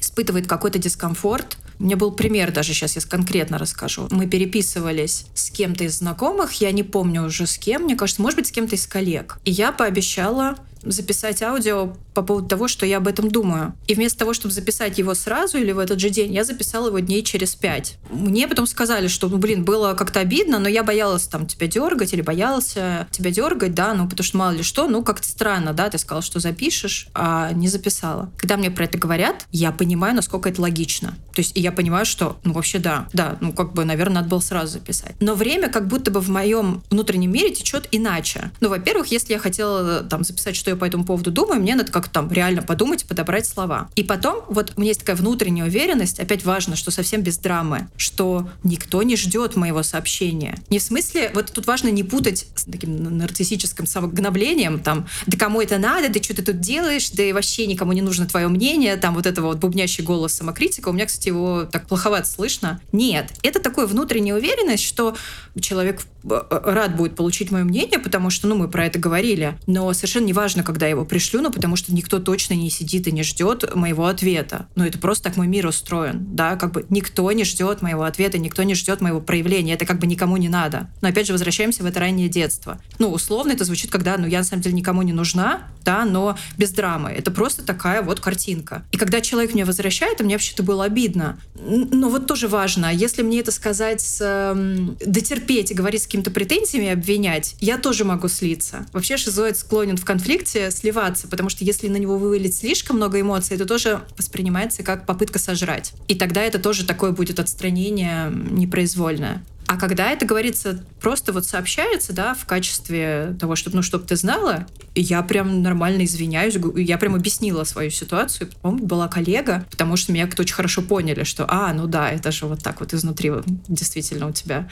испытывает 0.00 0.46
какой-то 0.46 0.78
дискомфорт, 0.78 1.58
у 1.78 1.84
меня 1.84 1.96
был 1.96 2.12
пример, 2.12 2.52
даже 2.52 2.72
сейчас 2.74 2.96
я 2.96 3.02
конкретно 3.02 3.58
расскажу. 3.58 4.08
Мы 4.10 4.26
переписывались 4.26 5.26
с 5.34 5.50
кем-то 5.50 5.84
из 5.84 5.98
знакомых, 5.98 6.52
я 6.54 6.72
не 6.72 6.82
помню 6.82 7.24
уже 7.24 7.46
с 7.46 7.56
кем, 7.58 7.82
мне 7.82 7.96
кажется, 7.96 8.20
может 8.22 8.38
быть, 8.38 8.48
с 8.48 8.52
кем-то 8.52 8.74
из 8.74 8.86
коллег. 8.86 9.38
И 9.44 9.50
я 9.50 9.72
пообещала 9.72 10.56
записать 10.82 11.42
аудио 11.42 11.94
по 12.14 12.22
поводу 12.22 12.48
того, 12.48 12.68
что 12.68 12.86
я 12.86 12.96
об 12.98 13.08
этом 13.08 13.30
думаю. 13.30 13.74
И 13.86 13.94
вместо 13.94 14.18
того, 14.18 14.34
чтобы 14.34 14.52
записать 14.52 14.98
его 14.98 15.14
сразу 15.14 15.58
или 15.58 15.72
в 15.72 15.78
этот 15.78 16.00
же 16.00 16.10
день, 16.10 16.32
я 16.32 16.44
записала 16.44 16.88
его 16.88 16.98
дней 16.98 17.22
через 17.22 17.54
пять. 17.54 17.98
Мне 18.10 18.48
потом 18.48 18.66
сказали, 18.66 19.08
что, 19.08 19.28
ну, 19.28 19.38
блин, 19.38 19.64
было 19.64 19.94
как-то 19.94 20.20
обидно, 20.20 20.58
но 20.58 20.68
я 20.68 20.82
боялась 20.82 21.26
там 21.26 21.46
тебя 21.46 21.66
дергать 21.66 22.12
или 22.12 22.22
боялся 22.22 23.06
тебя 23.10 23.30
дергать, 23.30 23.74
да, 23.74 23.94
ну, 23.94 24.08
потому 24.08 24.24
что 24.24 24.36
мало 24.36 24.52
ли 24.52 24.62
что, 24.62 24.88
ну, 24.88 25.04
как-то 25.04 25.28
странно, 25.28 25.72
да, 25.72 25.88
ты 25.90 25.98
сказал, 25.98 26.22
что 26.22 26.40
запишешь, 26.40 27.08
а 27.14 27.52
не 27.52 27.68
записала. 27.68 28.30
Когда 28.36 28.56
мне 28.56 28.70
про 28.70 28.84
это 28.84 28.98
говорят, 28.98 29.46
я 29.52 29.72
понимаю, 29.72 30.14
насколько 30.14 30.48
это 30.48 30.60
логично. 30.60 31.14
То 31.34 31.40
есть 31.40 31.56
и 31.56 31.60
я 31.60 31.70
понимаю, 31.72 32.04
что, 32.04 32.38
ну, 32.44 32.52
вообще 32.52 32.78
да, 32.78 33.08
да, 33.12 33.36
ну, 33.40 33.52
как 33.52 33.72
бы, 33.72 33.84
наверное, 33.84 34.16
надо 34.16 34.28
было 34.28 34.40
сразу 34.40 34.72
записать. 34.72 35.14
Но 35.20 35.34
время 35.34 35.68
как 35.68 35.86
будто 35.86 36.10
бы 36.10 36.20
в 36.20 36.28
моем 36.30 36.82
внутреннем 36.90 37.30
мире 37.30 37.54
течет 37.54 37.86
иначе. 37.92 38.50
Ну, 38.60 38.68
во-первых, 38.68 39.08
если 39.08 39.34
я 39.34 39.38
хотела 39.38 40.02
там 40.02 40.24
записать, 40.24 40.56
что 40.56 40.67
я 40.70 40.76
по 40.76 40.84
этому 40.84 41.04
поводу 41.04 41.30
думаю, 41.30 41.60
мне 41.60 41.74
надо 41.74 41.92
как-то 41.92 42.10
там 42.10 42.32
реально 42.32 42.62
подумать, 42.62 43.06
подобрать 43.06 43.46
слова. 43.46 43.88
И 43.94 44.02
потом 44.02 44.42
вот 44.48 44.72
у 44.76 44.80
меня 44.80 44.90
есть 44.90 45.00
такая 45.00 45.16
внутренняя 45.16 45.66
уверенность, 45.66 46.20
опять 46.20 46.44
важно, 46.44 46.76
что 46.76 46.90
совсем 46.90 47.22
без 47.22 47.38
драмы, 47.38 47.88
что 47.96 48.48
никто 48.64 49.02
не 49.02 49.16
ждет 49.16 49.56
моего 49.56 49.82
сообщения. 49.82 50.58
Не 50.70 50.78
в 50.78 50.82
смысле, 50.82 51.30
вот 51.34 51.52
тут 51.52 51.66
важно 51.66 51.88
не 51.88 52.02
путать 52.02 52.46
с 52.54 52.64
таким 52.64 53.18
нарциссическим 53.18 53.86
самогноблением, 53.86 54.80
там, 54.80 55.06
да 55.26 55.38
кому 55.38 55.60
это 55.60 55.78
надо, 55.78 56.08
да 56.08 56.22
что 56.22 56.34
ты 56.34 56.42
тут 56.42 56.60
делаешь, 56.60 57.10
да 57.10 57.22
и 57.22 57.32
вообще 57.32 57.66
никому 57.66 57.92
не 57.92 58.02
нужно 58.02 58.26
твое 58.26 58.48
мнение, 58.48 58.96
там 58.96 59.14
вот 59.14 59.26
этого 59.26 59.48
вот 59.48 59.58
бубнящий 59.58 60.04
голос 60.04 60.34
самокритика, 60.34 60.88
у 60.88 60.92
меня, 60.92 61.06
кстати, 61.06 61.28
его 61.28 61.64
так 61.64 61.86
плоховато 61.86 62.28
слышно. 62.28 62.80
Нет, 62.92 63.32
это 63.42 63.60
такая 63.60 63.86
внутренняя 63.86 64.36
уверенность, 64.36 64.84
что 64.84 65.16
человек 65.60 66.02
э, 66.24 66.28
э, 66.28 66.60
рад 66.64 66.96
будет 66.96 67.16
получить 67.16 67.50
мое 67.50 67.64
мнение, 67.64 67.98
потому 67.98 68.30
что, 68.30 68.46
ну, 68.46 68.54
мы 68.54 68.68
про 68.68 68.86
это 68.86 68.98
говорили, 68.98 69.58
но 69.66 69.92
совершенно 69.92 70.26
не 70.26 70.32
важно, 70.32 70.57
когда 70.62 70.86
я 70.86 70.90
его 70.90 71.04
пришлю, 71.04 71.40
ну, 71.40 71.52
потому 71.52 71.76
что 71.76 71.92
никто 71.94 72.18
точно 72.18 72.54
не 72.54 72.70
сидит 72.70 73.06
и 73.06 73.12
не 73.12 73.22
ждет 73.22 73.74
моего 73.74 74.06
ответа. 74.06 74.68
Ну, 74.74 74.84
это 74.84 74.98
просто 74.98 75.24
так 75.24 75.36
мой 75.36 75.46
мир 75.46 75.66
устроен, 75.66 76.26
да, 76.34 76.56
как 76.56 76.72
бы 76.72 76.86
никто 76.88 77.30
не 77.32 77.44
ждет 77.44 77.82
моего 77.82 78.04
ответа, 78.04 78.38
никто 78.38 78.62
не 78.62 78.74
ждет 78.74 79.00
моего 79.00 79.20
проявления, 79.20 79.74
это 79.74 79.86
как 79.86 79.98
бы 79.98 80.06
никому 80.06 80.36
не 80.36 80.48
надо. 80.48 80.90
Но 81.00 81.08
опять 81.08 81.26
же, 81.26 81.32
возвращаемся 81.32 81.82
в 81.82 81.86
это 81.86 82.00
раннее 82.00 82.28
детство. 82.28 82.80
Ну, 82.98 83.10
условно 83.10 83.52
это 83.52 83.64
звучит, 83.64 83.90
когда, 83.90 84.16
ну, 84.16 84.26
я 84.26 84.38
на 84.38 84.44
самом 84.44 84.62
деле 84.62 84.74
никому 84.74 85.02
не 85.02 85.12
нужна, 85.12 85.68
да, 85.84 86.04
но 86.04 86.36
без 86.56 86.70
драмы. 86.70 87.10
Это 87.10 87.30
просто 87.30 87.64
такая 87.64 88.02
вот 88.02 88.20
картинка. 88.20 88.84
И 88.92 88.96
когда 88.96 89.20
человек 89.20 89.54
мне 89.54 89.64
возвращает, 89.64 90.20
а 90.20 90.24
мне 90.24 90.34
вообще-то 90.34 90.62
было 90.62 90.84
обидно. 90.84 91.38
Но 91.54 92.08
вот 92.08 92.26
тоже 92.26 92.48
важно, 92.48 92.92
если 92.92 93.22
мне 93.22 93.40
это 93.40 93.52
сказать, 93.52 94.00
с, 94.00 94.20
эм, 94.20 94.96
дотерпеть 95.04 95.70
и 95.70 95.74
говорить 95.74 96.02
с 96.02 96.04
какими-то 96.06 96.30
претензиями, 96.30 96.88
обвинять, 96.88 97.56
я 97.60 97.78
тоже 97.78 98.04
могу 98.04 98.28
слиться. 98.28 98.86
Вообще 98.92 99.16
шизоид 99.16 99.56
склонен 99.56 99.96
в 99.96 100.04
конфликте 100.48 100.70
сливаться, 100.70 101.28
потому 101.28 101.48
что 101.48 101.64
если 101.64 101.88
на 101.88 101.96
него 101.96 102.16
вывалить 102.16 102.56
слишком 102.56 102.96
много 102.96 103.20
эмоций, 103.20 103.56
это 103.56 103.66
тоже 103.66 104.00
воспринимается 104.16 104.82
как 104.82 105.06
попытка 105.06 105.38
сожрать. 105.38 105.92
И 106.08 106.14
тогда 106.14 106.42
это 106.42 106.58
тоже 106.58 106.84
такое 106.84 107.12
будет 107.12 107.38
отстранение 107.38 108.30
непроизвольное. 108.32 109.44
А 109.66 109.76
когда 109.76 110.10
это 110.12 110.24
говорится, 110.24 110.82
просто 110.98 111.30
вот 111.30 111.44
сообщается, 111.44 112.14
да, 112.14 112.32
в 112.32 112.46
качестве 112.46 113.36
того, 113.38 113.54
чтобы, 113.54 113.76
ну, 113.76 113.82
чтобы 113.82 114.06
ты 114.06 114.16
знала, 114.16 114.66
я 114.94 115.22
прям 115.22 115.62
нормально 115.62 116.06
извиняюсь, 116.06 116.56
я 116.76 116.96
прям 116.96 117.14
объяснила 117.14 117.64
свою 117.64 117.90
ситуацию. 117.90 118.48
Помню, 118.62 118.86
была 118.86 119.08
коллега, 119.08 119.66
потому 119.70 119.96
что 119.96 120.12
меня 120.12 120.26
кто 120.26 120.42
очень 120.42 120.54
хорошо 120.54 120.80
поняли, 120.80 121.24
что, 121.24 121.44
а, 121.48 121.74
ну 121.74 121.86
да, 121.86 122.10
это 122.10 122.32
же 122.32 122.46
вот 122.46 122.62
так 122.62 122.80
вот 122.80 122.94
изнутри 122.94 123.30
действительно 123.68 124.28
у 124.28 124.32
тебя 124.32 124.70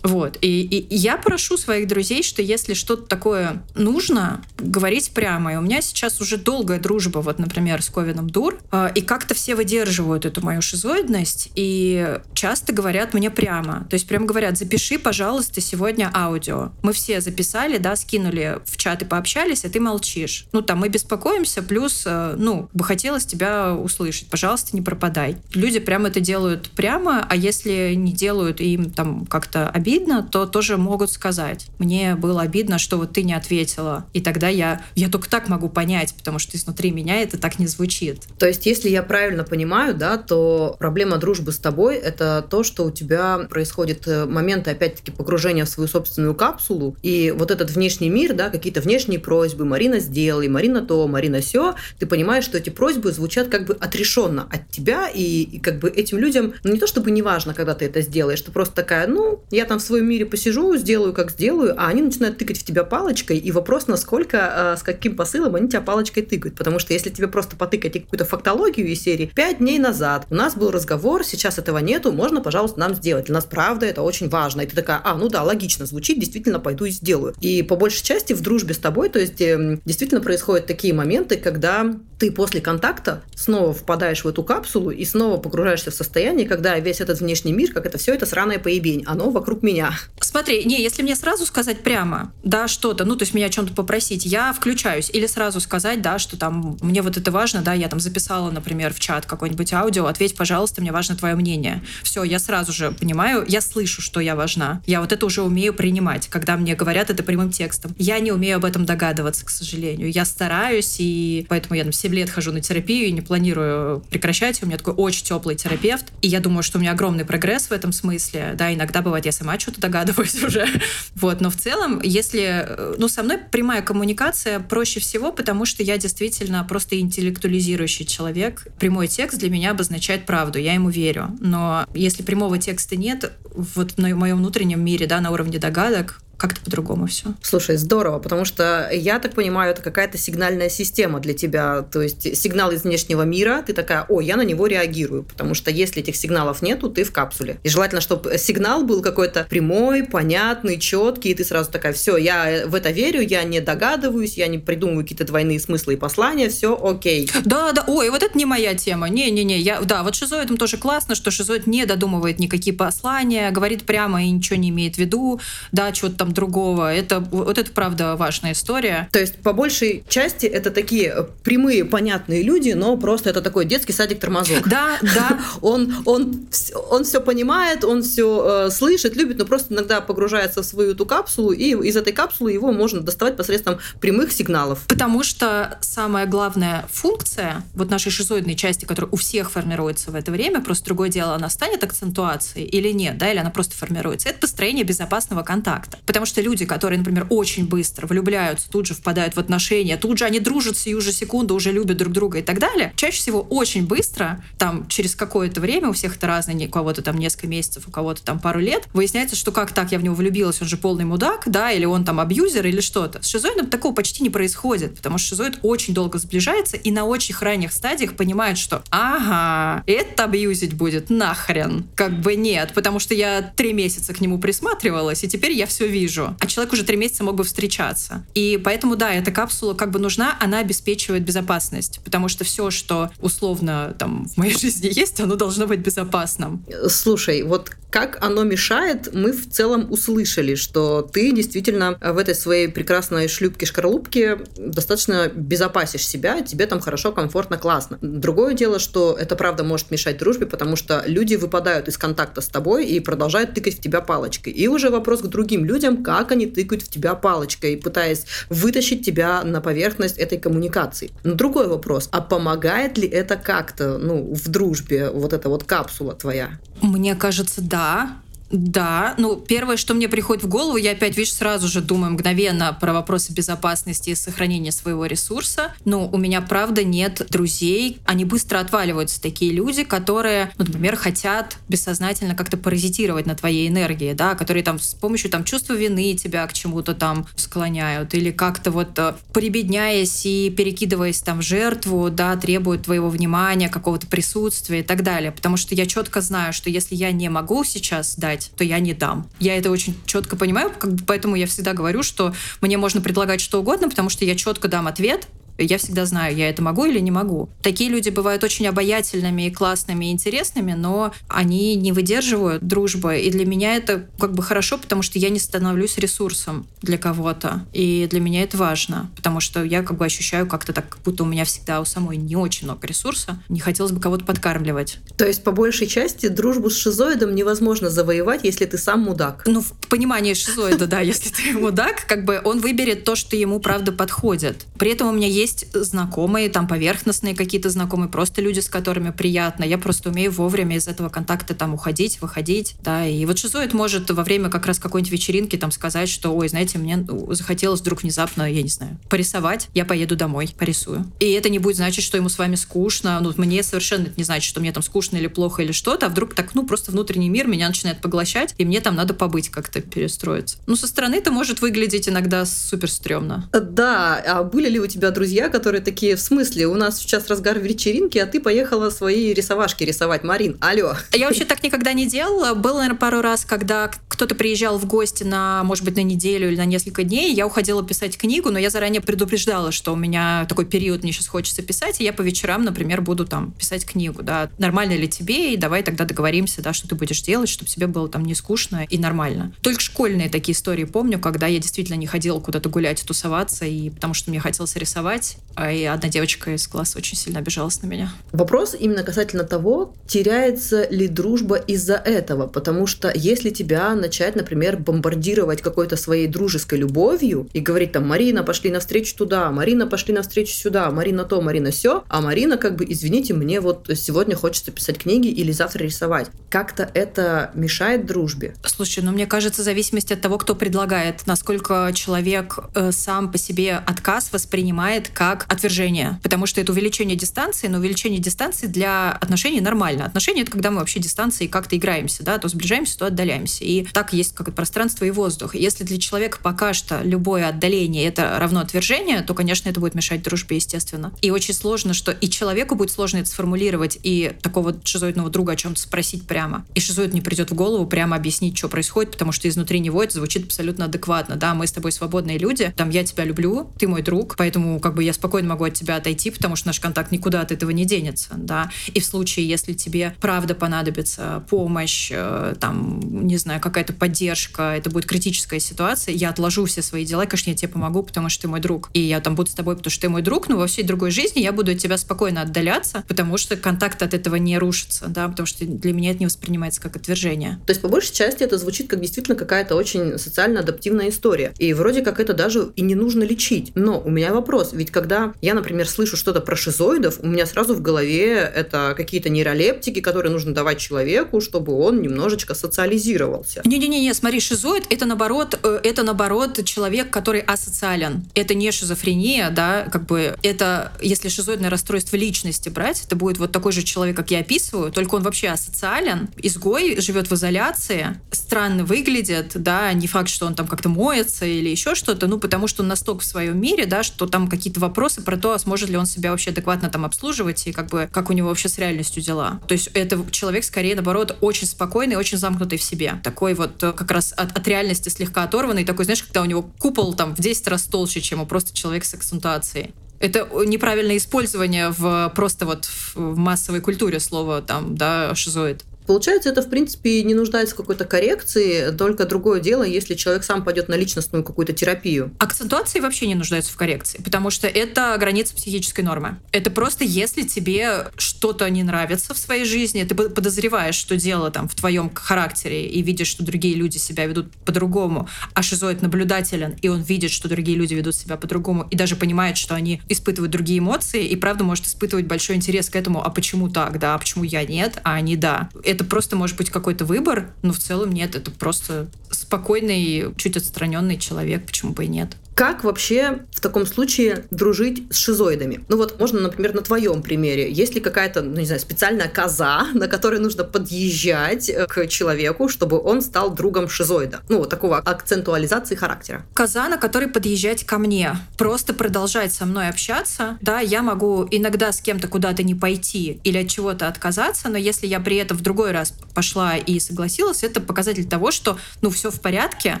вот. 0.02 0.38
И, 0.40 0.62
и 0.62 0.94
я 0.94 1.16
прошу 1.16 1.56
своих 1.56 1.88
друзей, 1.88 2.22
что 2.22 2.42
если 2.42 2.74
что-то 2.74 3.02
такое 3.02 3.62
нужно, 3.74 4.42
говорить 4.58 5.10
прямо. 5.12 5.52
И 5.52 5.56
у 5.56 5.60
меня 5.60 5.82
сейчас 5.82 6.20
уже 6.20 6.36
долгая 6.36 6.80
дружба, 6.80 7.18
вот, 7.18 7.38
например, 7.38 7.82
с 7.82 7.88
Ковином 7.88 8.30
Дур, 8.30 8.58
э, 8.72 8.90
и 8.94 9.00
как-то 9.02 9.34
все 9.34 9.54
выдерживают 9.54 10.24
эту 10.24 10.40
мою 10.42 10.62
шизоидность, 10.62 11.50
и 11.54 12.18
часто 12.34 12.72
говорят 12.72 13.14
мне 13.14 13.30
прямо. 13.30 13.86
То 13.90 13.94
есть 13.94 14.06
прямо 14.06 14.26
говорят, 14.26 14.58
запиши, 14.58 14.98
пожалуйста, 14.98 15.60
сегодня 15.60 16.10
аудио. 16.14 16.72
Мы 16.82 16.92
все 16.92 17.20
записали, 17.20 17.78
да, 17.78 17.96
скинули 17.96 18.58
в 18.64 18.76
чат 18.76 19.02
и 19.02 19.04
пообщались, 19.04 19.64
а 19.64 19.70
ты 19.70 19.80
молчишь. 19.80 20.46
Ну, 20.52 20.62
там, 20.62 20.78
мы 20.78 20.88
беспокоимся, 20.88 21.62
плюс, 21.62 22.04
э, 22.06 22.34
ну, 22.38 22.68
бы 22.72 22.84
хотелось 22.84 23.26
тебя 23.26 23.74
услышать. 23.74 24.28
Пожалуйста, 24.28 24.70
не 24.72 24.82
пропадай. 24.82 25.36
Люди 25.54 25.78
прямо 25.78 26.08
это 26.08 26.20
делают 26.20 26.70
прямо, 26.70 27.26
а 27.28 27.36
если 27.36 27.94
не 27.94 28.12
делают, 28.12 28.60
им 28.60 28.90
там 28.90 29.26
как-то 29.26 29.68
обидно, 29.68 29.89
обидно, 29.90 30.22
то 30.22 30.46
тоже 30.46 30.76
могут 30.76 31.10
сказать. 31.10 31.66
Мне 31.78 32.14
было 32.14 32.42
обидно, 32.42 32.78
что 32.78 32.96
вот 32.96 33.12
ты 33.12 33.22
не 33.24 33.34
ответила. 33.34 34.06
И 34.12 34.20
тогда 34.20 34.48
я, 34.48 34.82
я 34.94 35.08
только 35.08 35.28
так 35.28 35.48
могу 35.48 35.68
понять, 35.68 36.14
потому 36.14 36.38
что 36.38 36.56
изнутри 36.56 36.92
меня 36.92 37.22
это 37.22 37.38
так 37.38 37.58
не 37.58 37.66
звучит. 37.66 38.22
То 38.38 38.46
есть, 38.46 38.66
если 38.66 38.88
я 38.88 39.02
правильно 39.02 39.42
понимаю, 39.42 39.94
да, 39.94 40.16
то 40.16 40.76
проблема 40.78 41.16
дружбы 41.18 41.50
с 41.50 41.58
тобой— 41.58 41.96
это 41.96 42.46
то, 42.48 42.62
что 42.62 42.84
у 42.84 42.90
тебя 42.92 43.46
происходит 43.50 44.06
э, 44.06 44.26
моменты, 44.26 44.70
опять-таки, 44.70 45.10
погружения 45.10 45.64
в 45.64 45.68
свою 45.68 45.88
собственную 45.88 46.34
капсулу, 46.34 46.96
и 47.02 47.34
вот 47.36 47.50
этот 47.50 47.70
внешний 47.70 48.10
мир, 48.10 48.34
да, 48.34 48.48
какие-то 48.48 48.80
внешние 48.80 49.18
просьбы, 49.18 49.64
Марина, 49.64 49.98
сделай, 49.98 50.48
Марина 50.48 50.82
то, 50.82 51.06
Марина 51.08 51.40
все, 51.40 51.74
ты 51.98 52.06
понимаешь, 52.06 52.44
что 52.44 52.58
эти 52.58 52.70
просьбы 52.70 53.12
звучат 53.12 53.48
как 53.48 53.66
бы 53.66 53.74
отрешенно 53.74 54.46
от 54.50 54.68
тебя, 54.70 55.08
и, 55.08 55.42
и 55.42 55.58
как 55.58 55.80
бы 55.80 55.88
этим 55.88 56.18
людям, 56.18 56.54
ну, 56.62 56.72
не 56.72 56.78
то 56.78 56.86
чтобы 56.86 57.10
неважно, 57.10 57.54
когда 57.54 57.74
ты 57.74 57.86
это 57.86 58.00
сделаешь, 58.02 58.40
ты 58.40 58.52
просто 58.52 58.74
такая, 58.74 59.08
ну, 59.08 59.42
я 59.50 59.64
там 59.64 59.79
в 59.80 59.86
своем 59.86 60.08
мире 60.08 60.26
посижу, 60.26 60.76
сделаю, 60.76 61.12
как 61.12 61.30
сделаю, 61.30 61.74
а 61.76 61.88
они 61.88 62.02
начинают 62.02 62.38
тыкать 62.38 62.58
в 62.58 62.64
тебя 62.64 62.84
палочкой, 62.84 63.38
и 63.38 63.50
вопрос, 63.52 63.86
насколько, 63.86 64.74
э, 64.74 64.78
с 64.78 64.82
каким 64.82 65.16
посылом 65.16 65.54
они 65.54 65.68
тебя 65.68 65.80
палочкой 65.80 66.22
тыкают. 66.22 66.56
Потому 66.56 66.78
что 66.78 66.92
если 66.92 67.10
тебе 67.10 67.28
просто 67.28 67.56
потыкать 67.56 67.94
какую-то 67.94 68.24
фактологию 68.24 68.86
из 68.86 69.02
серии 69.02 69.26
«Пять 69.34 69.58
дней 69.58 69.78
назад 69.78 70.26
у 70.30 70.34
нас 70.34 70.54
был 70.54 70.70
разговор, 70.70 71.24
сейчас 71.24 71.58
этого 71.58 71.78
нету, 71.78 72.12
можно, 72.12 72.40
пожалуйста, 72.40 72.78
нам 72.78 72.94
сделать. 72.94 73.26
Для 73.26 73.34
нас, 73.34 73.44
правда, 73.44 73.86
это 73.86 74.02
очень 74.02 74.28
важно». 74.28 74.62
И 74.62 74.66
ты 74.66 74.76
такая 74.76 75.00
«А, 75.02 75.14
ну 75.14 75.28
да, 75.28 75.42
логично 75.42 75.86
звучит, 75.86 76.20
действительно 76.20 76.60
пойду 76.60 76.84
и 76.84 76.90
сделаю». 76.90 77.34
И 77.40 77.62
по 77.62 77.76
большей 77.76 78.04
части 78.04 78.32
в 78.32 78.40
дружбе 78.40 78.74
с 78.74 78.78
тобой, 78.78 79.08
то 79.08 79.18
есть 79.18 79.40
эм, 79.40 79.80
действительно 79.84 80.20
происходят 80.20 80.66
такие 80.66 80.94
моменты, 80.94 81.36
когда 81.36 81.94
ты 82.20 82.30
после 82.30 82.60
контакта 82.60 83.22
снова 83.34 83.72
впадаешь 83.72 84.24
в 84.24 84.28
эту 84.28 84.44
капсулу 84.44 84.90
и 84.90 85.06
снова 85.06 85.38
погружаешься 85.38 85.90
в 85.90 85.94
состояние, 85.94 86.46
когда 86.46 86.78
весь 86.78 87.00
этот 87.00 87.20
внешний 87.20 87.52
мир, 87.52 87.72
как 87.72 87.86
это 87.86 87.96
все 87.96 88.14
это 88.14 88.26
сраное 88.26 88.58
поебень, 88.58 89.04
оно 89.06 89.30
вокруг 89.30 89.62
меня. 89.62 89.94
Смотри, 90.20 90.64
не, 90.64 90.82
если 90.82 91.02
мне 91.02 91.16
сразу 91.16 91.46
сказать 91.46 91.82
прямо, 91.82 92.30
да, 92.44 92.68
что-то, 92.68 93.06
ну, 93.06 93.16
то 93.16 93.22
есть 93.22 93.32
меня 93.32 93.46
о 93.46 93.48
чем-то 93.48 93.72
попросить, 93.72 94.26
я 94.26 94.52
включаюсь. 94.52 95.08
Или 95.10 95.26
сразу 95.26 95.60
сказать, 95.60 96.02
да, 96.02 96.18
что 96.18 96.36
там 96.36 96.76
мне 96.82 97.00
вот 97.00 97.16
это 97.16 97.30
важно, 97.32 97.62
да, 97.62 97.72
я 97.72 97.88
там 97.88 98.00
записала, 98.00 98.50
например, 98.50 98.92
в 98.92 99.00
чат 99.00 99.24
какое-нибудь 99.24 99.72
аудио, 99.72 100.04
ответь, 100.04 100.36
пожалуйста, 100.36 100.82
мне 100.82 100.92
важно 100.92 101.16
твое 101.16 101.34
мнение. 101.36 101.82
Все, 102.02 102.22
я 102.22 102.38
сразу 102.38 102.70
же 102.70 102.92
понимаю, 102.92 103.46
я 103.48 103.62
слышу, 103.62 104.02
что 104.02 104.20
я 104.20 104.36
важна. 104.36 104.82
Я 104.86 105.00
вот 105.00 105.12
это 105.12 105.24
уже 105.24 105.40
умею 105.40 105.72
принимать, 105.72 106.28
когда 106.28 106.58
мне 106.58 106.74
говорят 106.74 107.08
это 107.08 107.22
прямым 107.22 107.50
текстом. 107.50 107.94
Я 107.98 108.18
не 108.20 108.30
умею 108.30 108.56
об 108.56 108.66
этом 108.66 108.84
догадываться, 108.84 109.46
к 109.46 109.50
сожалению. 109.50 110.12
Я 110.12 110.26
стараюсь, 110.26 110.96
и 110.98 111.46
поэтому 111.48 111.76
я 111.76 111.84
там 111.84 111.92
7 111.92 112.09
лет 112.12 112.30
хожу 112.30 112.52
на 112.52 112.60
терапию 112.60 113.08
и 113.08 113.12
не 113.12 113.20
планирую 113.20 114.00
прекращать. 114.10 114.62
У 114.62 114.66
меня 114.66 114.76
такой 114.76 114.94
очень 114.94 115.24
теплый 115.24 115.56
терапевт, 115.56 116.06
и 116.22 116.28
я 116.28 116.40
думаю, 116.40 116.62
что 116.62 116.78
у 116.78 116.80
меня 116.80 116.92
огромный 116.92 117.24
прогресс 117.24 117.68
в 117.68 117.72
этом 117.72 117.92
смысле. 117.92 118.54
Да, 118.56 118.72
иногда 118.72 119.02
бывает, 119.02 119.26
я 119.26 119.32
сама 119.32 119.58
что-то 119.58 119.80
догадываюсь 119.80 120.42
уже. 120.44 120.66
Вот, 121.14 121.40
но 121.40 121.50
в 121.50 121.56
целом, 121.56 122.00
если... 122.02 122.64
Э, 122.66 122.94
ну, 122.98 123.08
со 123.08 123.22
мной 123.22 123.38
прямая 123.38 123.82
коммуникация 123.82 124.60
проще 124.60 125.00
всего, 125.00 125.32
потому 125.32 125.64
что 125.64 125.82
я 125.82 125.98
действительно 125.98 126.64
просто 126.64 126.98
интеллектуализирующий 126.98 128.06
человек. 128.06 128.66
Прямой 128.78 129.08
текст 129.08 129.38
для 129.38 129.50
меня 129.50 129.72
обозначает 129.72 130.26
правду, 130.26 130.58
я 130.58 130.74
ему 130.74 130.90
верю. 130.90 131.36
Но 131.40 131.86
если 131.94 132.22
прямого 132.22 132.58
текста 132.58 132.96
нет, 132.96 133.32
вот 133.54 133.92
в 133.92 133.98
моем 133.98 134.38
внутреннем 134.38 134.84
мире, 134.84 135.06
да, 135.06 135.20
на 135.20 135.30
уровне 135.30 135.58
догадок, 135.58 136.20
как-то 136.40 136.62
по-другому 136.62 137.06
все. 137.06 137.34
Слушай, 137.42 137.76
здорово, 137.76 138.18
потому 138.18 138.46
что 138.46 138.88
я 138.90 139.18
так 139.18 139.34
понимаю, 139.34 139.72
это 139.72 139.82
какая-то 139.82 140.16
сигнальная 140.16 140.70
система 140.70 141.20
для 141.20 141.34
тебя, 141.34 141.82
то 141.82 142.00
есть 142.00 142.34
сигнал 142.34 142.70
из 142.70 142.84
внешнего 142.84 143.22
мира, 143.22 143.62
ты 143.66 143.74
такая, 143.74 144.06
о, 144.08 144.22
я 144.22 144.36
на 144.36 144.42
него 144.42 144.66
реагирую, 144.66 145.22
потому 145.22 145.52
что 145.52 145.70
если 145.70 146.00
этих 146.00 146.16
сигналов 146.16 146.62
нету, 146.62 146.88
ты 146.88 147.04
в 147.04 147.12
капсуле. 147.12 147.60
И 147.62 147.68
желательно, 147.68 148.00
чтобы 148.00 148.38
сигнал 148.38 148.84
был 148.84 149.02
какой-то 149.02 149.46
прямой, 149.50 150.02
понятный, 150.04 150.78
четкий, 150.78 151.32
и 151.32 151.34
ты 151.34 151.44
сразу 151.44 151.70
такая, 151.70 151.92
все, 151.92 152.16
я 152.16 152.62
в 152.66 152.74
это 152.74 152.90
верю, 152.90 153.20
я 153.20 153.42
не 153.42 153.60
догадываюсь, 153.60 154.38
я 154.38 154.46
не 154.46 154.56
придумываю 154.56 155.04
какие-то 155.04 155.24
двойные 155.24 155.60
смыслы 155.60 155.92
и 155.92 155.96
послания, 155.96 156.48
все 156.48 156.74
окей. 156.74 157.30
Да, 157.44 157.72
да, 157.72 157.84
ой, 157.86 158.08
вот 158.08 158.22
это 158.22 158.38
не 158.38 158.46
моя 158.46 158.74
тема, 158.74 159.10
не-не-не, 159.10 159.58
я, 159.58 159.80
да, 159.82 160.02
вот 160.02 160.14
шизоидам 160.14 160.56
тоже 160.56 160.78
классно, 160.78 161.14
что 161.14 161.30
шизоид 161.30 161.66
не 161.66 161.84
додумывает 161.84 162.38
никакие 162.38 162.74
послания, 162.74 163.50
говорит 163.50 163.82
прямо 163.82 164.24
и 164.24 164.30
ничего 164.30 164.56
не 164.56 164.70
имеет 164.70 164.94
в 164.94 164.98
виду, 164.98 165.38
да, 165.70 165.92
что-то 165.92 166.16
там 166.16 166.29
другого. 166.32 166.92
Это, 166.92 167.20
вот 167.20 167.58
это, 167.58 167.70
правда, 167.72 168.16
важная 168.16 168.52
история. 168.52 169.08
То 169.12 169.18
есть, 169.18 169.36
по 169.36 169.52
большей 169.52 170.04
части, 170.08 170.46
это 170.46 170.70
такие 170.70 171.28
прямые, 171.42 171.84
понятные 171.84 172.42
люди, 172.42 172.70
но 172.70 172.96
просто 172.96 173.30
это 173.30 173.40
такой 173.40 173.64
детский 173.64 173.92
садик-тормозок. 173.92 174.68
Да, 174.68 174.98
да. 175.02 175.40
Он, 175.62 176.02
он, 176.04 176.46
он 176.90 177.04
все 177.04 177.20
понимает, 177.20 177.84
он 177.84 178.02
все 178.02 178.66
э, 178.66 178.70
слышит, 178.70 179.16
любит, 179.16 179.38
но 179.38 179.44
просто 179.44 179.74
иногда 179.74 180.00
погружается 180.00 180.62
в 180.62 180.66
свою 180.66 180.92
эту 180.92 181.06
капсулу, 181.06 181.52
и 181.52 181.70
из 181.88 181.96
этой 181.96 182.12
капсулы 182.12 182.52
его 182.52 182.72
можно 182.72 183.00
доставать 183.00 183.36
посредством 183.36 183.78
прямых 184.00 184.32
сигналов. 184.32 184.80
Потому 184.88 185.22
что 185.22 185.78
самая 185.80 186.26
главная 186.26 186.86
функция 186.90 187.62
вот 187.74 187.90
нашей 187.90 188.10
шизоидной 188.10 188.54
части, 188.54 188.84
которая 188.84 189.10
у 189.10 189.16
всех 189.16 189.50
формируется 189.50 190.10
в 190.10 190.14
это 190.14 190.30
время, 190.30 190.60
просто 190.60 190.86
другое 190.86 191.08
дело, 191.08 191.34
она 191.34 191.50
станет 191.50 191.84
акцентуацией 191.84 192.66
или 192.66 192.90
нет, 192.90 193.18
да, 193.18 193.30
или 193.30 193.38
она 193.38 193.50
просто 193.50 193.76
формируется. 193.76 194.28
Это 194.28 194.38
построение 194.38 194.84
безопасного 194.84 195.42
контакта. 195.42 195.98
Потому 196.06 196.19
Потому 196.20 196.32
что 196.32 196.42
люди, 196.42 196.66
которые, 196.66 196.98
например, 196.98 197.26
очень 197.30 197.66
быстро 197.66 198.06
влюбляются, 198.06 198.68
тут 198.68 198.84
же 198.84 198.92
впадают 198.92 199.36
в 199.36 199.40
отношения, 199.40 199.96
тут 199.96 200.18
же 200.18 200.26
они 200.26 200.38
дружат 200.38 200.76
сию 200.76 201.00
же 201.00 201.12
секунду, 201.12 201.54
уже 201.54 201.72
любят 201.72 201.96
друг 201.96 202.12
друга 202.12 202.40
и 202.40 202.42
так 202.42 202.58
далее, 202.58 202.92
чаще 202.94 203.16
всего 203.16 203.40
очень 203.40 203.86
быстро, 203.86 204.44
там, 204.58 204.86
через 204.88 205.14
какое-то 205.14 205.62
время, 205.62 205.88
у 205.88 205.94
всех 205.94 206.16
это 206.16 206.26
разное, 206.26 206.66
у 206.66 206.68
кого-то 206.68 207.00
там 207.00 207.16
несколько 207.16 207.46
месяцев, 207.46 207.88
у 207.88 207.90
кого-то 207.90 208.22
там 208.22 208.38
пару 208.38 208.60
лет, 208.60 208.86
выясняется, 208.92 209.34
что 209.34 209.50
как 209.50 209.72
так, 209.72 209.92
я 209.92 209.98
в 209.98 210.02
него 210.02 210.14
влюбилась, 210.14 210.60
он 210.60 210.68
же 210.68 210.76
полный 210.76 211.06
мудак, 211.06 211.44
да, 211.46 211.72
или 211.72 211.86
он 211.86 212.04
там 212.04 212.20
абьюзер 212.20 212.66
или 212.66 212.82
что-то. 212.82 213.22
С 213.22 213.26
шизоидом 213.26 213.68
такого 213.68 213.94
почти 213.94 214.22
не 214.22 214.28
происходит, 214.28 214.96
потому 214.96 215.16
что 215.16 215.28
шизоид 215.28 215.60
очень 215.62 215.94
долго 215.94 216.18
сближается 216.18 216.76
и 216.76 216.90
на 216.90 217.06
очень 217.06 217.34
ранних 217.40 217.72
стадиях 217.72 218.14
понимает, 218.14 218.58
что 218.58 218.82
ага, 218.90 219.82
это 219.86 220.24
абьюзить 220.24 220.74
будет 220.74 221.08
нахрен. 221.08 221.86
Как 221.94 222.20
бы 222.20 222.36
нет, 222.36 222.72
потому 222.74 222.98
что 222.98 223.14
я 223.14 223.40
три 223.56 223.72
месяца 223.72 224.12
к 224.12 224.20
нему 224.20 224.38
присматривалась, 224.38 225.24
и 225.24 225.28
теперь 225.28 225.52
я 225.52 225.64
все 225.64 225.86
вижу 225.86 226.09
вижу, 226.10 226.36
а 226.40 226.46
человек 226.46 226.72
уже 226.72 226.82
три 226.82 226.96
месяца 226.96 227.24
мог 227.24 227.36
бы 227.36 227.44
встречаться. 227.44 228.24
И 228.34 228.60
поэтому, 228.62 228.96
да, 228.96 229.12
эта 229.12 229.30
капсула 229.30 229.74
как 229.74 229.90
бы 229.90 229.98
нужна, 229.98 230.36
она 230.40 230.58
обеспечивает 230.58 231.24
безопасность, 231.24 232.00
потому 232.04 232.28
что 232.28 232.44
все, 232.44 232.70
что 232.70 233.10
условно 233.20 233.94
там 233.98 234.26
в 234.26 234.36
моей 234.36 234.58
жизни 234.58 234.88
есть, 234.92 235.20
оно 235.20 235.36
должно 235.36 235.66
быть 235.66 235.80
безопасным. 235.80 236.64
Слушай, 236.88 237.42
вот 237.42 237.70
как 237.90 238.18
оно 238.24 238.44
мешает, 238.44 239.12
мы 239.12 239.32
в 239.32 239.50
целом 239.50 239.90
услышали, 239.90 240.54
что 240.54 241.02
ты 241.02 241.32
действительно 241.32 241.98
в 242.00 242.18
этой 242.18 242.34
своей 242.34 242.68
прекрасной 242.68 243.26
шлюпке-шкарлупке 243.26 244.46
достаточно 244.56 245.28
безопасишь 245.34 246.06
себя, 246.06 246.40
тебе 246.42 246.66
там 246.66 246.80
хорошо, 246.80 247.12
комфортно, 247.12 247.58
классно. 247.58 247.98
Другое 248.00 248.54
дело, 248.54 248.78
что 248.78 249.16
это 249.18 249.34
правда 249.34 249.64
может 249.64 249.90
мешать 249.90 250.18
дружбе, 250.18 250.46
потому 250.46 250.76
что 250.76 251.02
люди 251.06 251.34
выпадают 251.34 251.88
из 251.88 251.98
контакта 251.98 252.40
с 252.40 252.48
тобой 252.48 252.86
и 252.86 253.00
продолжают 253.00 253.54
тыкать 253.54 253.78
в 253.78 253.80
тебя 253.80 254.00
палочкой. 254.00 254.52
И 254.52 254.68
уже 254.68 254.90
вопрос 254.90 255.20
к 255.20 255.26
другим 255.26 255.64
людям, 255.64 255.99
как 256.02 256.32
они 256.32 256.46
тыкают 256.46 256.82
в 256.82 256.88
тебя 256.88 257.14
палочкой, 257.14 257.76
пытаясь 257.76 258.24
вытащить 258.48 259.04
тебя 259.04 259.42
на 259.44 259.60
поверхность 259.60 260.18
этой 260.18 260.38
коммуникации. 260.38 261.10
Но 261.24 261.34
другой 261.34 261.68
вопрос, 261.68 262.08
а 262.12 262.20
помогает 262.20 262.98
ли 262.98 263.08
это 263.08 263.36
как-то, 263.36 263.98
ну, 263.98 264.34
в 264.34 264.48
дружбе, 264.48 265.10
вот 265.10 265.32
эта 265.32 265.48
вот 265.48 265.64
капсула 265.64 266.14
твоя? 266.14 266.58
Мне 266.82 267.14
кажется, 267.14 267.60
да. 267.60 268.16
Да, 268.50 269.14
ну 269.16 269.36
первое, 269.36 269.76
что 269.76 269.94
мне 269.94 270.08
приходит 270.08 270.42
в 270.42 270.48
голову, 270.48 270.76
я 270.76 270.92
опять, 270.92 271.16
видишь, 271.16 271.34
сразу 271.34 271.68
же 271.68 271.80
думаю 271.80 272.12
мгновенно 272.12 272.76
про 272.78 272.92
вопросы 272.92 273.32
безопасности 273.32 274.10
и 274.10 274.14
сохранения 274.14 274.72
своего 274.72 275.06
ресурса. 275.06 275.72
Но 275.84 276.08
у 276.08 276.18
меня, 276.18 276.40
правда, 276.40 276.82
нет 276.82 277.26
друзей. 277.30 277.98
Они 278.04 278.24
быстро 278.24 278.58
отваливаются, 278.58 279.20
такие 279.20 279.52
люди, 279.52 279.84
которые, 279.84 280.50
ну, 280.58 280.64
например, 280.64 280.96
хотят 280.96 281.58
бессознательно 281.68 282.34
как-то 282.34 282.56
паразитировать 282.56 283.26
на 283.26 283.36
твоей 283.36 283.68
энергии, 283.68 284.12
да, 284.14 284.34
которые 284.34 284.64
там 284.64 284.78
с 284.80 284.94
помощью 284.94 285.30
там 285.30 285.44
чувства 285.44 285.74
вины 285.74 286.14
тебя 286.14 286.46
к 286.46 286.52
чему-то 286.52 286.94
там 286.94 287.26
склоняют 287.36 288.14
или 288.14 288.30
как-то 288.30 288.70
вот 288.70 288.98
э, 288.98 289.14
прибедняясь 289.32 290.26
и 290.26 290.50
перекидываясь 290.50 291.20
там 291.20 291.38
в 291.38 291.42
жертву, 291.42 292.10
да, 292.10 292.36
требуют 292.36 292.84
твоего 292.84 293.08
внимания, 293.08 293.68
какого-то 293.68 294.06
присутствия 294.06 294.80
и 294.80 294.82
так 294.82 295.02
далее. 295.02 295.30
Потому 295.30 295.56
что 295.56 295.74
я 295.74 295.86
четко 295.86 296.20
знаю, 296.20 296.52
что 296.52 296.68
если 296.68 296.94
я 296.94 297.12
не 297.12 297.28
могу 297.28 297.62
сейчас 297.64 298.16
дать 298.16 298.39
дать, 298.40 298.50
то 298.56 298.64
я 298.64 298.78
не 298.78 298.94
дам. 298.94 299.28
Я 299.38 299.56
это 299.56 299.70
очень 299.70 299.98
четко 300.06 300.36
понимаю, 300.36 300.70
как 300.76 300.92
бы 300.94 301.04
поэтому 301.06 301.36
я 301.36 301.46
всегда 301.46 301.72
говорю, 301.72 302.02
что 302.02 302.34
мне 302.60 302.76
можно 302.78 303.00
предлагать 303.00 303.40
что 303.40 303.60
угодно, 303.60 303.88
потому 303.88 304.08
что 304.10 304.24
я 304.24 304.34
четко 304.34 304.68
дам 304.68 304.86
ответ, 304.86 305.28
я 305.58 305.78
всегда 305.78 306.06
знаю, 306.06 306.36
я 306.36 306.48
это 306.48 306.62
могу 306.62 306.84
или 306.84 306.98
не 307.00 307.10
могу. 307.10 307.48
Такие 307.62 307.90
люди 307.90 308.10
бывают 308.10 308.44
очень 308.44 308.66
обаятельными 308.66 309.46
и 309.46 309.50
классными 309.50 310.06
и 310.06 310.10
интересными, 310.10 310.72
но 310.72 311.12
они 311.28 311.74
не 311.76 311.92
выдерживают 311.92 312.62
дружбы. 312.62 313.18
И 313.20 313.30
для 313.30 313.44
меня 313.44 313.76
это 313.76 314.06
как 314.18 314.32
бы 314.32 314.42
хорошо, 314.42 314.78
потому 314.78 315.02
что 315.02 315.18
я 315.18 315.28
не 315.28 315.38
становлюсь 315.38 315.98
ресурсом 315.98 316.66
для 316.82 316.98
кого-то. 316.98 317.66
И 317.72 318.06
для 318.10 318.20
меня 318.20 318.42
это 318.42 318.56
важно, 318.56 319.10
потому 319.16 319.40
что 319.40 319.62
я 319.62 319.82
как 319.82 319.96
бы 319.96 320.04
ощущаю 320.04 320.46
как-то 320.46 320.72
так, 320.72 320.88
как 320.88 321.02
будто 321.02 321.24
у 321.24 321.26
меня 321.26 321.44
всегда 321.44 321.80
у 321.80 321.84
самой 321.84 322.16
не 322.16 322.36
очень 322.36 322.66
много 322.66 322.86
ресурса. 322.86 323.42
Не 323.48 323.60
хотелось 323.60 323.92
бы 323.92 324.00
кого-то 324.00 324.24
подкармливать. 324.24 324.98
То 325.16 325.26
есть, 325.26 325.42
по 325.42 325.52
большей 325.52 325.86
части, 325.86 326.28
дружбу 326.28 326.70
с 326.70 326.76
шизоидом 326.76 327.34
невозможно 327.34 327.90
завоевать, 327.90 328.44
если 328.44 328.64
ты 328.64 328.78
сам 328.78 329.00
мудак. 329.00 329.44
Ну, 329.46 329.60
в 329.60 329.72
понимании 329.88 330.34
шизоида, 330.34 330.86
да, 330.86 331.00
если 331.00 331.30
ты 331.30 331.52
мудак, 331.58 332.06
как 332.06 332.24
бы 332.24 332.40
он 332.44 332.60
выберет 332.60 333.04
то, 333.04 333.16
что 333.16 333.36
ему 333.36 333.60
правда 333.60 333.92
подходит. 333.92 334.66
При 334.78 334.92
этом 334.92 335.08
у 335.08 335.12
меня 335.12 335.28
есть 335.28 335.49
есть 335.50 335.66
знакомые, 335.74 336.48
там 336.48 336.68
поверхностные 336.68 337.34
какие-то 337.34 337.70
знакомые, 337.70 338.08
просто 338.08 338.40
люди, 338.40 338.60
с 338.60 338.68
которыми 338.68 339.10
приятно. 339.10 339.64
Я 339.64 339.78
просто 339.78 340.10
умею 340.10 340.30
вовремя 340.32 340.76
из 340.76 340.88
этого 340.88 341.08
контакта 341.08 341.54
там 341.54 341.74
уходить, 341.74 342.20
выходить, 342.20 342.76
да. 342.82 343.06
И 343.06 343.24
вот 343.26 343.38
шизоид 343.38 343.74
может 343.74 344.10
во 344.10 344.22
время 344.22 344.48
как 344.48 344.66
раз 344.66 344.78
какой-нибудь 344.78 345.12
вечеринки 345.12 345.56
там 345.56 345.72
сказать, 345.72 346.08
что, 346.08 346.34
ой, 346.34 346.48
знаете, 346.48 346.78
мне 346.78 347.04
захотелось 347.30 347.80
вдруг 347.80 348.02
внезапно, 348.02 348.50
я 348.50 348.62
не 348.62 348.68
знаю, 348.68 348.98
порисовать, 349.08 349.68
я 349.74 349.84
поеду 349.84 350.16
домой, 350.16 350.54
порисую. 350.56 351.10
И 351.18 351.32
это 351.32 351.48
не 351.48 351.58
будет 351.58 351.76
значить, 351.76 352.04
что 352.04 352.16
ему 352.16 352.28
с 352.28 352.38
вами 352.38 352.54
скучно. 352.54 353.18
Ну, 353.20 353.32
мне 353.36 353.62
совершенно 353.62 354.04
это 354.04 354.14
не 354.16 354.24
значит, 354.24 354.48
что 354.48 354.60
мне 354.60 354.72
там 354.72 354.82
скучно 354.82 355.16
или 355.16 355.26
плохо 355.26 355.62
или 355.62 355.72
что-то, 355.72 356.06
а 356.06 356.08
вдруг 356.08 356.34
так, 356.34 356.54
ну, 356.54 356.66
просто 356.66 356.92
внутренний 356.92 357.28
мир 357.28 357.46
меня 357.46 357.68
начинает 357.68 358.00
поглощать, 358.00 358.54
и 358.58 358.64
мне 358.64 358.80
там 358.80 358.94
надо 358.94 359.14
побыть 359.14 359.48
как-то, 359.48 359.80
перестроиться. 359.80 360.58
Ну, 360.66 360.76
со 360.76 360.86
стороны 360.86 361.16
это 361.16 361.32
может 361.32 361.60
выглядеть 361.60 362.08
иногда 362.08 362.44
супер 362.46 362.90
стрёмно. 362.90 363.48
Да, 363.52 364.22
а 364.26 364.42
были 364.44 364.68
ли 364.68 364.80
у 364.80 364.86
тебя 364.86 365.10
друзья, 365.10 365.29
друзья, 365.30 365.48
которые 365.48 365.80
такие, 365.80 366.16
в 366.16 366.20
смысле, 366.20 366.66
у 366.66 366.74
нас 366.74 366.98
сейчас 366.98 367.28
разгар 367.28 367.56
вечеринки, 367.60 368.18
а 368.18 368.26
ты 368.26 368.40
поехала 368.40 368.90
свои 368.90 369.32
рисовашки 369.32 369.84
рисовать. 369.84 370.24
Марин, 370.24 370.58
алло. 370.60 370.94
Я 371.12 371.28
вообще 371.28 371.44
так 371.44 371.62
никогда 371.62 371.92
не 371.92 372.08
делала. 372.08 372.54
Было, 372.54 372.78
наверное, 372.78 372.98
пару 372.98 373.20
раз, 373.20 373.44
когда 373.44 373.92
кто-то 374.08 374.34
приезжал 374.34 374.76
в 374.76 374.86
гости 374.86 375.22
на, 375.22 375.62
может 375.62 375.84
быть, 375.84 375.94
на 375.94 376.02
неделю 376.02 376.48
или 376.48 376.56
на 376.56 376.64
несколько 376.64 377.04
дней, 377.04 377.32
я 377.32 377.46
уходила 377.46 377.86
писать 377.86 378.18
книгу, 378.18 378.50
но 378.50 378.58
я 378.58 378.70
заранее 378.70 379.00
предупреждала, 379.00 379.70
что 379.70 379.92
у 379.92 379.96
меня 379.96 380.46
такой 380.48 380.66
период, 380.66 381.04
мне 381.04 381.12
сейчас 381.12 381.28
хочется 381.28 381.62
писать, 381.62 382.00
и 382.00 382.04
я 382.04 382.12
по 382.12 382.22
вечерам, 382.22 382.64
например, 382.64 383.00
буду 383.00 383.24
там 383.24 383.52
писать 383.52 383.86
книгу, 383.86 384.24
да. 384.24 384.50
Нормально 384.58 384.94
ли 384.94 385.08
тебе? 385.08 385.54
И 385.54 385.56
давай 385.56 385.84
тогда 385.84 386.06
договоримся, 386.06 386.60
да, 386.60 386.72
что 386.72 386.88
ты 386.88 386.96
будешь 386.96 387.22
делать, 387.22 387.48
чтобы 387.48 387.70
тебе 387.70 387.86
было 387.86 388.08
там 388.08 388.24
не 388.24 388.34
скучно 388.34 388.84
и 388.90 388.98
нормально. 388.98 389.52
Только 389.62 389.80
школьные 389.80 390.28
такие 390.28 390.56
истории 390.56 390.84
помню, 390.84 391.20
когда 391.20 391.46
я 391.46 391.60
действительно 391.60 391.96
не 391.96 392.08
ходила 392.08 392.40
куда-то 392.40 392.68
гулять, 392.68 393.04
тусоваться, 393.06 393.64
и 393.64 393.90
потому 393.90 394.12
что 394.12 394.30
мне 394.30 394.40
хотелось 394.40 394.74
рисовать, 394.74 395.19
а 395.60 395.72
и 395.72 395.84
одна 395.84 396.08
девочка 396.08 396.52
из 396.52 396.66
класса 396.66 396.96
очень 396.96 397.16
сильно 397.16 397.40
обижалась 397.40 397.82
на 397.82 397.86
меня. 397.86 398.10
Вопрос 398.32 398.74
именно 398.78 399.02
касательно 399.02 399.44
того, 399.44 399.94
теряется 400.06 400.88
ли 400.88 401.06
дружба 401.06 401.56
из-за 401.56 401.96
этого, 401.96 402.46
потому 402.46 402.86
что 402.86 403.12
если 403.14 403.50
тебя 403.50 403.94
начать, 403.94 404.36
например, 404.36 404.78
бомбардировать 404.78 405.60
какой-то 405.60 405.96
своей 405.96 406.28
дружеской 406.28 406.78
любовью 406.78 407.48
и 407.52 407.60
говорить 407.60 407.92
там, 407.92 408.08
Марина, 408.08 408.42
пошли 408.42 408.70
навстречу 408.70 409.14
туда, 409.16 409.50
Марина, 409.50 409.86
пошли 409.86 410.14
навстречу 410.14 410.54
сюда, 410.54 410.90
Марина 410.90 411.24
то, 411.24 411.42
Марина 411.42 411.70
все, 411.70 412.04
а 412.08 412.22
Марина 412.22 412.56
как 412.56 412.76
бы, 412.76 412.86
извините, 412.88 413.34
мне 413.34 413.60
вот 413.60 413.90
сегодня 413.94 414.36
хочется 414.36 414.70
писать 414.70 414.96
книги 414.98 415.28
или 415.28 415.52
завтра 415.52 415.84
рисовать. 415.84 416.28
Как-то 416.48 416.90
это 416.94 417.50
мешает 417.54 418.06
дружбе? 418.06 418.54
Слушай, 418.64 419.04
ну 419.04 419.12
мне 419.12 419.26
кажется, 419.26 419.60
в 419.60 419.64
зависимости 419.64 420.12
от 420.12 420.20
того, 420.20 420.38
кто 420.38 420.54
предлагает, 420.54 421.26
насколько 421.26 421.90
человек 421.94 422.58
э, 422.74 422.92
сам 422.92 423.30
по 423.30 423.36
себе 423.36 423.82
отказ 423.86 424.32
воспринимает 424.32 425.09
как 425.12 425.46
отвержение. 425.48 426.18
Потому 426.22 426.46
что 426.46 426.60
это 426.60 426.72
увеличение 426.72 427.16
дистанции, 427.16 427.68
но 427.68 427.78
увеличение 427.78 428.20
дистанции 428.20 428.66
для 428.66 429.12
отношений 429.12 429.60
нормально. 429.60 430.04
Отношения— 430.04 430.42
это 430.42 430.52
когда 430.52 430.70
мы 430.70 430.78
вообще 430.78 431.00
дистанции 431.00 431.46
как-то 431.46 431.76
играемся, 431.76 432.22
да, 432.22 432.38
то 432.38 432.48
сближаемся, 432.48 432.98
то 432.98 433.06
отдаляемся. 433.06 433.64
И 433.64 433.84
так 433.84 434.12
есть 434.12 434.34
как 434.34 434.54
пространство 434.54 435.04
и 435.04 435.10
воздух. 435.10 435.54
Если 435.54 435.84
для 435.84 435.98
человека 435.98 436.38
пока 436.42 436.72
что 436.72 437.02
любое 437.02 437.48
отдаление— 437.48 438.04
это 438.06 438.36
равно 438.38 438.60
отвержение, 438.60 439.22
то, 439.22 439.34
конечно, 439.34 439.68
это 439.68 439.80
будет 439.80 439.94
мешать 439.94 440.22
дружбе, 440.22 440.56
естественно. 440.56 441.12
И 441.20 441.30
очень 441.30 441.54
сложно, 441.54 441.94
что 441.94 442.12
и 442.12 442.28
человеку 442.28 442.74
будет 442.74 442.90
сложно 442.90 443.18
это 443.18 443.28
сформулировать, 443.28 443.98
и 444.02 444.32
такого 444.42 444.74
шизоидного 444.84 445.30
друга 445.30 445.52
о 445.52 445.56
чем-то 445.56 445.80
спросить 445.80 446.26
прямо. 446.26 446.64
И 446.74 446.80
шизоид 446.80 447.12
не 447.14 447.20
придет 447.20 447.50
в 447.50 447.54
голову 447.54 447.86
прямо 447.86 448.16
объяснить, 448.16 448.56
что 448.56 448.68
происходит, 448.68 449.12
потому 449.12 449.32
что 449.32 449.48
изнутри 449.48 449.80
него 449.80 450.02
это 450.02 450.14
звучит 450.14 450.46
абсолютно 450.46 450.86
адекватно. 450.86 451.36
Да, 451.36 451.54
мы 451.54 451.66
с 451.66 451.72
тобой 451.72 451.92
свободные 451.92 452.38
люди, 452.38 452.72
там 452.76 452.90
я 452.90 453.04
тебя 453.04 453.24
люблю, 453.24 453.70
ты 453.78 453.88
мой 453.88 454.02
друг, 454.02 454.36
поэтому 454.36 454.80
как 454.80 454.94
бы 454.94 454.99
я 455.00 455.12
спокойно 455.12 455.48
могу 455.48 455.64
от 455.64 455.74
тебя 455.74 455.96
отойти, 455.96 456.30
потому 456.30 456.56
что 456.56 456.68
наш 456.68 456.80
контакт 456.80 457.12
никуда 457.12 457.40
от 457.40 457.52
этого 457.52 457.70
не 457.70 457.84
денется, 457.84 458.30
да. 458.36 458.70
И 458.92 459.00
в 459.00 459.04
случае, 459.04 459.48
если 459.48 459.72
тебе 459.72 460.14
правда 460.20 460.54
понадобится 460.54 461.44
помощь, 461.48 462.10
э, 462.12 462.54
там, 462.60 463.00
не 463.26 463.36
знаю, 463.36 463.60
какая-то 463.60 463.92
поддержка, 463.92 464.74
это 464.76 464.90
будет 464.90 465.06
критическая 465.06 465.60
ситуация, 465.60 466.14
я 466.14 466.30
отложу 466.30 466.64
все 466.66 466.82
свои 466.82 467.04
дела, 467.04 467.26
конечно, 467.26 467.50
я 467.50 467.56
тебе 467.56 467.68
помогу, 467.68 468.02
потому 468.02 468.28
что 468.28 468.42
ты 468.42 468.48
мой 468.48 468.60
друг. 468.60 468.90
И 468.92 469.00
я 469.00 469.20
там 469.20 469.34
буду 469.34 469.50
с 469.50 469.54
тобой, 469.54 469.76
потому 469.76 469.90
что 469.90 470.02
ты 470.02 470.08
мой 470.08 470.22
друг, 470.22 470.48
но 470.48 470.56
во 470.56 470.66
всей 470.66 470.82
другой 470.82 471.10
жизни 471.10 471.40
я 471.40 471.52
буду 471.52 471.72
от 471.72 471.78
тебя 471.78 471.98
спокойно 471.98 472.42
отдаляться, 472.42 473.04
потому 473.08 473.36
что 473.36 473.56
контакт 473.56 474.02
от 474.02 474.14
этого 474.14 474.36
не 474.36 474.58
рушится, 474.58 475.06
да, 475.08 475.28
потому 475.28 475.46
что 475.46 475.64
для 475.64 475.92
меня 475.92 476.10
это 476.10 476.20
не 476.20 476.26
воспринимается 476.26 476.80
как 476.80 476.96
отвержение. 476.96 477.60
То 477.66 477.70
есть, 477.70 477.80
по 477.80 477.88
большей 477.88 478.14
части, 478.14 478.42
это 478.42 478.58
звучит 478.58 478.88
как 478.88 479.00
действительно 479.00 479.36
какая-то 479.36 479.76
очень 479.76 480.18
социально 480.18 480.60
адаптивная 480.60 481.08
история. 481.08 481.52
И 481.58 481.72
вроде 481.72 482.02
как 482.02 482.20
это 482.20 482.34
даже 482.34 482.72
и 482.76 482.82
не 482.82 482.94
нужно 482.94 483.22
лечить. 483.22 483.72
Но 483.74 484.00
у 484.00 484.10
меня 484.10 484.32
вопрос, 484.32 484.72
ведь 484.72 484.89
когда 484.90 485.34
я, 485.40 485.54
например, 485.54 485.88
слышу 485.88 486.16
что-то 486.16 486.40
про 486.40 486.56
шизоидов, 486.56 487.20
у 487.20 487.26
меня 487.26 487.46
сразу 487.46 487.74
в 487.74 487.80
голове 487.80 488.32
это 488.32 488.94
какие-то 488.96 489.28
нейролептики, 489.28 490.00
которые 490.00 490.32
нужно 490.32 490.54
давать 490.54 490.78
человеку, 490.78 491.40
чтобы 491.40 491.72
он 491.72 492.02
немножечко 492.02 492.54
социализировался. 492.54 493.62
Не-не-не, 493.64 494.12
смотри, 494.14 494.40
шизоид 494.40 494.84
это 494.90 495.06
наоборот, 495.06 495.58
э, 495.62 495.80
это 495.82 496.02
наоборот 496.02 496.64
человек, 496.64 497.10
который 497.10 497.40
асоциален. 497.40 498.24
Это 498.34 498.54
не 498.54 498.70
шизофрения, 498.72 499.50
да, 499.50 499.88
как 499.90 500.06
бы 500.06 500.36
это, 500.42 500.92
если 501.00 501.28
шизоидное 501.28 501.70
расстройство 501.70 502.16
личности 502.16 502.68
брать, 502.68 503.02
это 503.04 503.16
будет 503.16 503.38
вот 503.38 503.52
такой 503.52 503.72
же 503.72 503.82
человек, 503.82 504.16
как 504.16 504.30
я 504.30 504.40
описываю, 504.40 504.92
только 504.92 505.14
он 505.14 505.22
вообще 505.22 505.48
асоциален, 505.48 506.28
изгой, 506.36 507.00
живет 507.00 507.30
в 507.30 507.34
изоляции, 507.34 508.20
странно 508.30 508.84
выглядит, 508.84 509.52
да, 509.54 509.92
не 509.92 510.06
факт, 510.06 510.28
что 510.28 510.46
он 510.46 510.54
там 510.54 510.66
как-то 510.66 510.88
моется 510.88 511.46
или 511.46 511.68
еще 511.68 511.94
что-то, 511.94 512.26
ну, 512.26 512.38
потому 512.38 512.66
что 512.66 512.82
он 512.82 512.88
настолько 512.88 513.22
в 513.22 513.26
своем 513.26 513.60
мире, 513.60 513.86
да, 513.86 514.02
что 514.02 514.26
там 514.26 514.48
какие-то 514.48 514.79
вопросы 514.80 515.22
про 515.22 515.36
то, 515.36 515.56
сможет 515.58 515.88
ли 515.88 515.96
он 515.96 516.06
себя 516.06 516.30
вообще 516.30 516.50
адекватно 516.50 516.88
там 516.88 517.04
обслуживать 517.04 517.66
и 517.66 517.72
как 517.72 517.88
бы, 517.88 518.08
как 518.10 518.30
у 518.30 518.32
него 518.32 518.48
вообще 518.48 518.68
с 518.68 518.78
реальностью 518.78 519.22
дела. 519.22 519.60
То 519.68 519.72
есть 519.72 519.88
это 519.94 520.24
человек 520.30 520.64
скорее, 520.64 520.94
наоборот, 520.94 521.36
очень 521.40 521.66
спокойный, 521.66 522.16
очень 522.16 522.38
замкнутый 522.38 522.78
в 522.78 522.82
себе. 522.82 523.20
Такой 523.22 523.54
вот 523.54 523.82
э, 523.82 523.92
как 523.92 524.10
раз 524.10 524.32
от, 524.36 524.56
от 524.56 524.66
реальности 524.66 525.08
слегка 525.08 525.44
оторванный, 525.44 525.84
такой, 525.84 526.04
знаешь, 526.04 526.22
когда 526.22 526.42
у 526.42 526.46
него 526.46 526.62
купол 526.78 527.14
там 527.14 527.34
в 527.34 527.40
10 527.40 527.68
раз 527.68 527.84
толще, 527.84 528.20
чем 528.20 528.40
у 528.40 528.46
просто 528.46 528.74
человека 528.74 529.06
с 529.06 529.14
акцентуацией. 529.14 529.94
Это 530.20 530.46
неправильное 530.66 531.16
использование 531.16 531.90
в 531.90 532.30
просто 532.36 532.66
вот 532.66 532.84
в 533.14 533.38
массовой 533.38 533.80
культуре 533.80 534.20
слова 534.20 534.60
там, 534.60 534.94
да, 534.94 535.34
шизоид. 535.34 535.84
Получается, 536.06 536.48
это, 536.48 536.62
в 536.62 536.70
принципе, 536.70 537.22
не 537.22 537.34
нуждается 537.34 537.74
в 537.74 537.78
какой-то 537.78 538.04
коррекции, 538.04 538.90
только 538.90 539.26
другое 539.26 539.60
дело, 539.60 539.82
если 539.82 540.14
человек 540.14 540.44
сам 540.44 540.64
пойдет 540.64 540.88
на 540.88 540.94
личностную 540.94 541.44
какую-то 541.44 541.72
терапию. 541.72 542.34
Акцентуации 542.38 543.00
вообще 543.00 543.26
не 543.26 543.34
нуждаются 543.34 543.72
в 543.72 543.76
коррекции, 543.76 544.20
потому 544.22 544.50
что 544.50 544.66
это 544.66 545.16
граница 545.18 545.54
психической 545.54 546.04
нормы. 546.04 546.38
Это 546.52 546.70
просто 546.70 547.04
если 547.04 547.42
тебе 547.42 548.08
что-то 548.16 548.68
не 548.70 548.82
нравится 548.82 549.34
в 549.34 549.38
своей 549.38 549.64
жизни, 549.64 550.02
ты 550.04 550.14
подозреваешь, 550.14 550.94
что 550.94 551.16
дело 551.16 551.50
там 551.50 551.68
в 551.68 551.74
твоем 551.74 552.10
характере 552.12 552.86
и 552.86 553.02
видишь, 553.02 553.28
что 553.28 553.44
другие 553.44 553.74
люди 553.74 553.98
себя 553.98 554.26
ведут 554.26 554.50
по-другому, 554.64 555.28
а 555.54 555.62
шизоид 555.62 556.02
наблюдателен, 556.02 556.76
и 556.82 556.88
он 556.88 557.02
видит, 557.02 557.30
что 557.30 557.48
другие 557.48 557.76
люди 557.76 557.94
ведут 557.94 558.14
себя 558.14 558.36
по-другому, 558.36 558.86
и 558.90 558.96
даже 558.96 559.16
понимает, 559.16 559.56
что 559.56 559.74
они 559.74 560.02
испытывают 560.08 560.50
другие 560.50 560.78
эмоции, 560.78 561.24
и 561.26 561.36
правда 561.36 561.64
может 561.64 561.86
испытывать 561.86 562.26
большой 562.26 562.56
интерес 562.56 562.90
к 562.90 562.96
этому, 562.96 563.24
а 563.24 563.30
почему 563.30 563.68
так, 563.68 563.98
да, 563.98 564.14
а 564.14 564.18
почему 564.18 564.44
я 564.44 564.64
нет, 564.64 565.00
а 565.04 565.14
они 565.14 565.36
да. 565.36 565.68
Это 565.90 566.04
просто 566.04 566.36
может 566.36 566.56
быть 566.56 566.70
какой-то 566.70 567.04
выбор, 567.04 567.52
но 567.62 567.72
в 567.72 567.78
целом 567.78 568.12
нет, 568.12 568.36
это 568.36 568.52
просто 568.52 569.08
спокойный, 569.28 570.32
чуть 570.36 570.56
отстраненный 570.56 571.18
человек, 571.18 571.66
почему 571.66 571.94
бы 571.94 572.04
и 572.04 572.06
нет. 572.06 572.36
Как 572.60 572.84
вообще 572.84 573.38
в 573.54 573.60
таком 573.62 573.86
случае 573.86 574.44
дружить 574.50 575.10
с 575.10 575.16
шизоидами? 575.16 575.82
Ну 575.88 575.96
вот 575.96 576.20
можно, 576.20 576.40
например, 576.40 576.74
на 576.74 576.82
твоем 576.82 577.22
примере. 577.22 577.72
Есть 577.72 577.94
ли 577.94 578.02
какая-то, 578.02 578.42
ну 578.42 578.60
не 578.60 578.66
знаю, 578.66 578.82
специальная 578.82 579.28
коза, 579.28 579.86
на 579.94 580.08
которой 580.08 580.40
нужно 580.40 580.64
подъезжать 580.64 581.70
э, 581.70 581.86
к 581.86 582.06
человеку, 582.08 582.68
чтобы 582.68 583.00
он 583.00 583.22
стал 583.22 583.54
другом 583.54 583.88
шизоида? 583.88 584.40
Ну 584.50 584.58
вот 584.58 584.68
такого 584.68 584.98
акцентуализации 584.98 585.94
характера. 585.94 586.44
Коза, 586.52 586.90
на 586.90 586.98
которой 586.98 587.28
подъезжать 587.28 587.84
ко 587.84 587.96
мне. 587.96 588.36
Просто 588.58 588.92
продолжать 588.92 589.54
со 589.54 589.64
мной 589.64 589.88
общаться. 589.88 590.58
Да, 590.60 590.80
я 590.80 591.00
могу 591.00 591.48
иногда 591.50 591.92
с 591.92 592.02
кем-то 592.02 592.28
куда-то 592.28 592.62
не 592.62 592.74
пойти 592.74 593.40
или 593.42 593.56
от 593.56 593.68
чего-то 593.68 594.06
отказаться, 594.06 594.68
но 594.68 594.76
если 594.76 595.06
я 595.06 595.20
при 595.20 595.36
этом 595.36 595.56
в 595.56 595.62
другой 595.62 595.92
раз 595.92 596.12
пошла 596.34 596.76
и 596.76 597.00
согласилась, 597.00 597.64
это 597.64 597.80
показатель 597.80 598.28
того, 598.28 598.50
что 598.50 598.78
ну 599.00 599.08
все 599.08 599.30
в 599.30 599.40
порядке, 599.40 600.00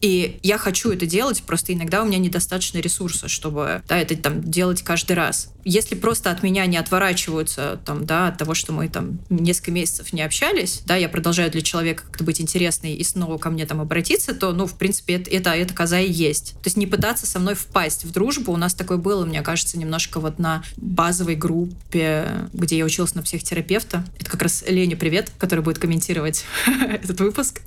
и 0.00 0.40
я 0.42 0.58
хочу 0.58 0.90
это 0.90 1.06
делать, 1.06 1.44
просто 1.44 1.72
иногда 1.72 2.02
у 2.02 2.06
меня 2.06 2.18
недостаточно 2.18 2.39
достаточно 2.40 2.78
ресурса, 2.78 3.28
чтобы 3.28 3.82
да, 3.86 3.98
это 3.98 4.16
там 4.16 4.42
делать 4.42 4.82
каждый 4.82 5.12
раз. 5.12 5.52
Если 5.64 5.94
просто 5.94 6.30
от 6.30 6.42
меня 6.42 6.66
не 6.66 6.76
отворачиваются 6.76 7.80
там, 7.84 8.06
да, 8.06 8.28
от 8.28 8.38
того, 8.38 8.54
что 8.54 8.72
мы 8.72 8.88
там 8.88 9.18
несколько 9.28 9.72
месяцев 9.72 10.12
не 10.12 10.22
общались, 10.22 10.82
да, 10.86 10.96
я 10.96 11.08
продолжаю 11.08 11.50
для 11.50 11.60
человека 11.60 12.04
как-то 12.04 12.24
быть 12.24 12.40
интересной 12.40 12.94
и 12.94 13.04
снова 13.04 13.38
ко 13.38 13.50
мне 13.50 13.66
там 13.66 13.80
обратиться, 13.80 14.34
то, 14.34 14.52
ну, 14.52 14.66
в 14.66 14.74
принципе, 14.74 15.14
это, 15.14 15.30
это, 15.30 15.50
это 15.50 15.74
коза 15.74 16.00
и 16.00 16.10
есть. 16.10 16.52
То 16.54 16.66
есть 16.66 16.76
не 16.76 16.86
пытаться 16.86 17.26
со 17.26 17.38
мной 17.38 17.54
впасть 17.54 18.04
в 18.04 18.12
дружбу. 18.12 18.52
У 18.52 18.56
нас 18.56 18.74
такое 18.74 18.98
было, 18.98 19.24
мне 19.24 19.42
кажется, 19.42 19.78
немножко 19.78 20.20
вот 20.20 20.38
на 20.38 20.62
базовой 20.76 21.34
группе, 21.34 22.26
где 22.52 22.78
я 22.78 22.84
училась 22.84 23.14
на 23.14 23.22
психотерапевта. 23.22 24.04
Это 24.18 24.30
как 24.30 24.42
раз 24.42 24.64
Лене 24.66 24.96
привет, 24.96 25.30
который 25.38 25.60
будет 25.60 25.78
комментировать 25.78 26.44
этот 26.90 27.20
выпуск. 27.20 27.60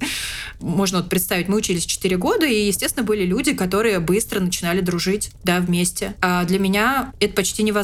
Можно 0.60 1.00
вот 1.00 1.10
представить, 1.10 1.48
мы 1.48 1.58
учились 1.58 1.86
4 1.86 2.18
года, 2.18 2.46
и, 2.46 2.68
естественно, 2.68 3.06
были 3.06 3.26
люди, 3.26 3.54
которые 3.54 4.00
быстро 4.00 4.40
начинали 4.40 4.82
дружить, 4.82 5.32
да, 5.44 5.60
вместе. 5.60 6.16
А 6.22 6.44
для 6.46 6.60
меня 6.60 7.14
это 7.20 7.34
почти 7.34 7.64
невозможно. 7.64 7.83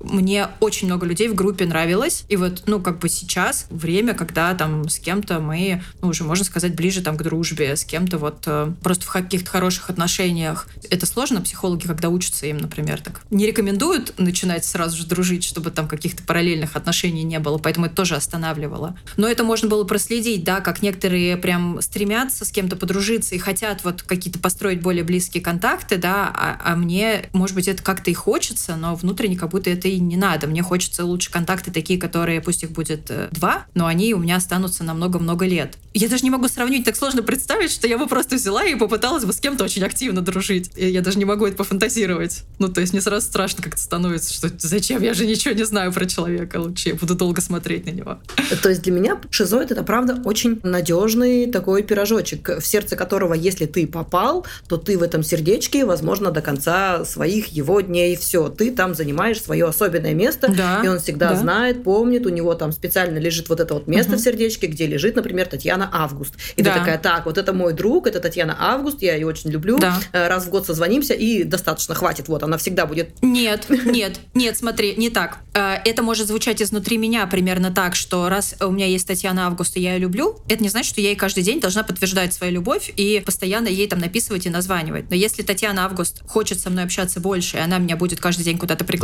Мне 0.00 0.48
очень 0.60 0.86
много 0.86 1.06
людей 1.06 1.28
в 1.28 1.34
группе 1.34 1.66
нравилось, 1.66 2.24
и 2.28 2.36
вот, 2.36 2.64
ну, 2.66 2.80
как 2.80 2.98
бы 2.98 3.08
сейчас 3.08 3.66
время, 3.70 4.14
когда 4.14 4.54
там 4.54 4.88
с 4.88 4.98
кем-то 4.98 5.40
мы, 5.40 5.82
ну, 6.00 6.08
уже 6.08 6.24
можно 6.24 6.44
сказать, 6.44 6.74
ближе 6.74 7.02
там 7.02 7.16
к 7.16 7.22
дружбе, 7.22 7.76
с 7.76 7.84
кем-то 7.84 8.18
вот 8.18 8.44
э, 8.46 8.72
просто 8.82 9.04
в 9.04 9.10
каких-то 9.10 9.50
хороших 9.50 9.90
отношениях. 9.90 10.68
Это 10.90 11.06
сложно, 11.06 11.40
психологи, 11.40 11.86
когда 11.86 12.08
учатся 12.08 12.46
им, 12.46 12.58
например, 12.58 13.00
так. 13.00 13.22
Не 13.30 13.46
рекомендуют 13.46 14.14
начинать 14.18 14.64
сразу 14.64 14.96
же 14.96 15.06
дружить, 15.06 15.44
чтобы 15.44 15.70
там 15.70 15.88
каких-то 15.88 16.22
параллельных 16.22 16.76
отношений 16.76 17.22
не 17.22 17.38
было, 17.38 17.58
поэтому 17.58 17.86
это 17.86 17.94
тоже 17.94 18.16
останавливало. 18.16 18.96
Но 19.16 19.28
это 19.28 19.44
можно 19.44 19.68
было 19.68 19.84
проследить, 19.84 20.44
да, 20.44 20.60
как 20.60 20.82
некоторые 20.82 21.36
прям 21.36 21.80
стремятся 21.82 22.44
с 22.44 22.50
кем-то 22.50 22.76
подружиться 22.76 23.34
и 23.34 23.38
хотят 23.38 23.84
вот 23.84 24.02
какие-то 24.02 24.38
построить 24.38 24.80
более 24.80 25.04
близкие 25.04 25.42
контакты, 25.42 25.96
да, 25.96 26.32
а, 26.34 26.60
а 26.64 26.76
мне, 26.76 27.28
может 27.32 27.54
быть, 27.54 27.68
это 27.68 27.82
как-то 27.82 28.10
и 28.10 28.14
хочется, 28.14 28.76
но 28.76 28.94
внутренне 28.94 29.19
как 29.28 29.50
будто 29.50 29.70
это 29.70 29.88
и 29.88 29.98
не 29.98 30.16
надо. 30.16 30.46
Мне 30.46 30.62
хочется 30.62 31.04
лучше 31.04 31.30
контакты 31.30 31.70
такие, 31.70 31.98
которые, 31.98 32.40
пусть 32.40 32.62
их 32.62 32.70
будет 32.70 33.10
э, 33.10 33.28
два, 33.32 33.66
но 33.74 33.86
они 33.86 34.14
у 34.14 34.18
меня 34.18 34.36
останутся 34.36 34.84
на 34.84 34.94
много-много 34.94 35.46
лет. 35.46 35.76
Я 35.92 36.08
даже 36.08 36.22
не 36.22 36.30
могу 36.30 36.48
сравнить, 36.48 36.84
так 36.84 36.96
сложно 36.96 37.22
представить, 37.22 37.70
что 37.70 37.88
я 37.88 37.98
бы 37.98 38.06
просто 38.06 38.36
взяла 38.36 38.64
и 38.64 38.74
попыталась 38.74 39.24
бы 39.24 39.32
с 39.32 39.40
кем-то 39.40 39.64
очень 39.64 39.82
активно 39.82 40.20
дружить. 40.20 40.70
И 40.76 40.88
я 40.88 41.00
даже 41.00 41.18
не 41.18 41.24
могу 41.24 41.46
это 41.46 41.56
пофантазировать. 41.56 42.44
Ну, 42.58 42.68
то 42.68 42.80
есть 42.80 42.92
мне 42.92 43.02
сразу 43.02 43.26
страшно 43.26 43.62
как-то 43.62 43.80
становится, 43.80 44.32
что 44.32 44.50
зачем, 44.58 45.02
я 45.02 45.14
же 45.14 45.26
ничего 45.26 45.54
не 45.54 45.64
знаю 45.64 45.92
про 45.92 46.06
человека, 46.06 46.60
лучше 46.60 46.90
я 46.90 46.94
буду 46.94 47.14
долго 47.14 47.40
смотреть 47.40 47.86
на 47.86 47.90
него. 47.90 48.18
То 48.62 48.68
есть 48.68 48.82
для 48.82 48.92
меня 48.92 49.20
шизоид 49.30 49.70
это 49.70 49.82
правда 49.82 50.20
очень 50.24 50.60
надежный 50.62 51.46
такой 51.46 51.82
пирожочек, 51.82 52.60
в 52.60 52.66
сердце 52.66 52.96
которого, 52.96 53.34
если 53.34 53.66
ты 53.66 53.86
попал, 53.86 54.46
то 54.68 54.76
ты 54.76 54.96
в 54.98 55.02
этом 55.02 55.22
сердечке, 55.22 55.84
возможно, 55.84 56.30
до 56.30 56.40
конца 56.40 57.04
своих 57.04 57.48
его 57.48 57.80
дней 57.80 58.16
все. 58.16 58.48
Ты 58.48 58.70
там 58.70 58.94
занимаешь 59.10 59.42
свое 59.42 59.66
особенное 59.66 60.14
место, 60.14 60.48
да, 60.48 60.82
и 60.84 60.88
он 60.88 61.00
всегда 61.00 61.30
да. 61.30 61.36
знает, 61.36 61.82
помнит, 61.82 62.26
у 62.26 62.28
него 62.28 62.54
там 62.54 62.72
специально 62.72 63.18
лежит 63.18 63.48
вот 63.48 63.58
это 63.60 63.74
вот 63.74 63.88
место 63.88 64.12
угу. 64.12 64.20
в 64.20 64.22
сердечке, 64.22 64.68
где 64.68 64.86
лежит, 64.86 65.16
например, 65.16 65.46
Татьяна 65.46 65.90
Август. 65.92 66.34
И 66.56 66.62
да. 66.62 66.72
ты 66.72 66.78
такая, 66.78 66.98
так, 66.98 67.26
вот 67.26 67.38
это 67.38 67.52
мой 67.52 67.72
друг, 67.72 68.06
это 68.06 68.20
Татьяна 68.20 68.56
Август, 68.58 69.02
я 69.02 69.14
ее 69.14 69.26
очень 69.26 69.50
люблю. 69.50 69.78
Да. 69.78 69.98
Э, 70.12 70.28
раз 70.28 70.44
в 70.44 70.50
год 70.50 70.66
созвонимся, 70.66 71.14
и 71.14 71.42
достаточно 71.42 71.94
хватит, 71.94 72.28
вот 72.28 72.42
она 72.42 72.56
всегда 72.56 72.86
будет. 72.86 73.10
Нет, 73.22 73.66
нет, 73.84 74.20
нет, 74.34 74.56
смотри, 74.56 74.94
не 74.96 75.10
так. 75.10 75.38
Э, 75.54 75.76
это 75.84 76.02
может 76.02 76.28
звучать 76.28 76.62
изнутри 76.62 76.96
меня 76.96 77.26
примерно 77.26 77.72
так, 77.72 77.96
что 77.96 78.28
раз 78.28 78.54
у 78.60 78.70
меня 78.70 78.86
есть 78.86 79.06
Татьяна 79.08 79.46
Август, 79.46 79.76
и 79.76 79.80
я 79.80 79.94
ее 79.94 80.00
люблю, 80.00 80.38
это 80.48 80.62
не 80.62 80.68
значит, 80.68 80.90
что 80.90 81.00
я 81.00 81.08
ей 81.08 81.16
каждый 81.16 81.42
день 81.42 81.60
должна 81.60 81.82
подтверждать 81.82 82.32
свою 82.32 82.52
любовь 82.52 82.92
и 82.96 83.22
постоянно 83.26 83.68
ей 83.68 83.88
там 83.88 83.98
написывать 83.98 84.46
и 84.46 84.50
названивать. 84.50 85.10
Но 85.10 85.16
если 85.16 85.42
Татьяна 85.42 85.84
Август 85.84 86.22
хочет 86.28 86.60
со 86.60 86.70
мной 86.70 86.84
общаться 86.84 87.18
больше, 87.18 87.56
и 87.56 87.60
она 87.60 87.78
меня 87.78 87.96
будет 87.96 88.20
каждый 88.20 88.44
день 88.44 88.58
куда-то 88.58 88.84
приглашать, 88.84 88.99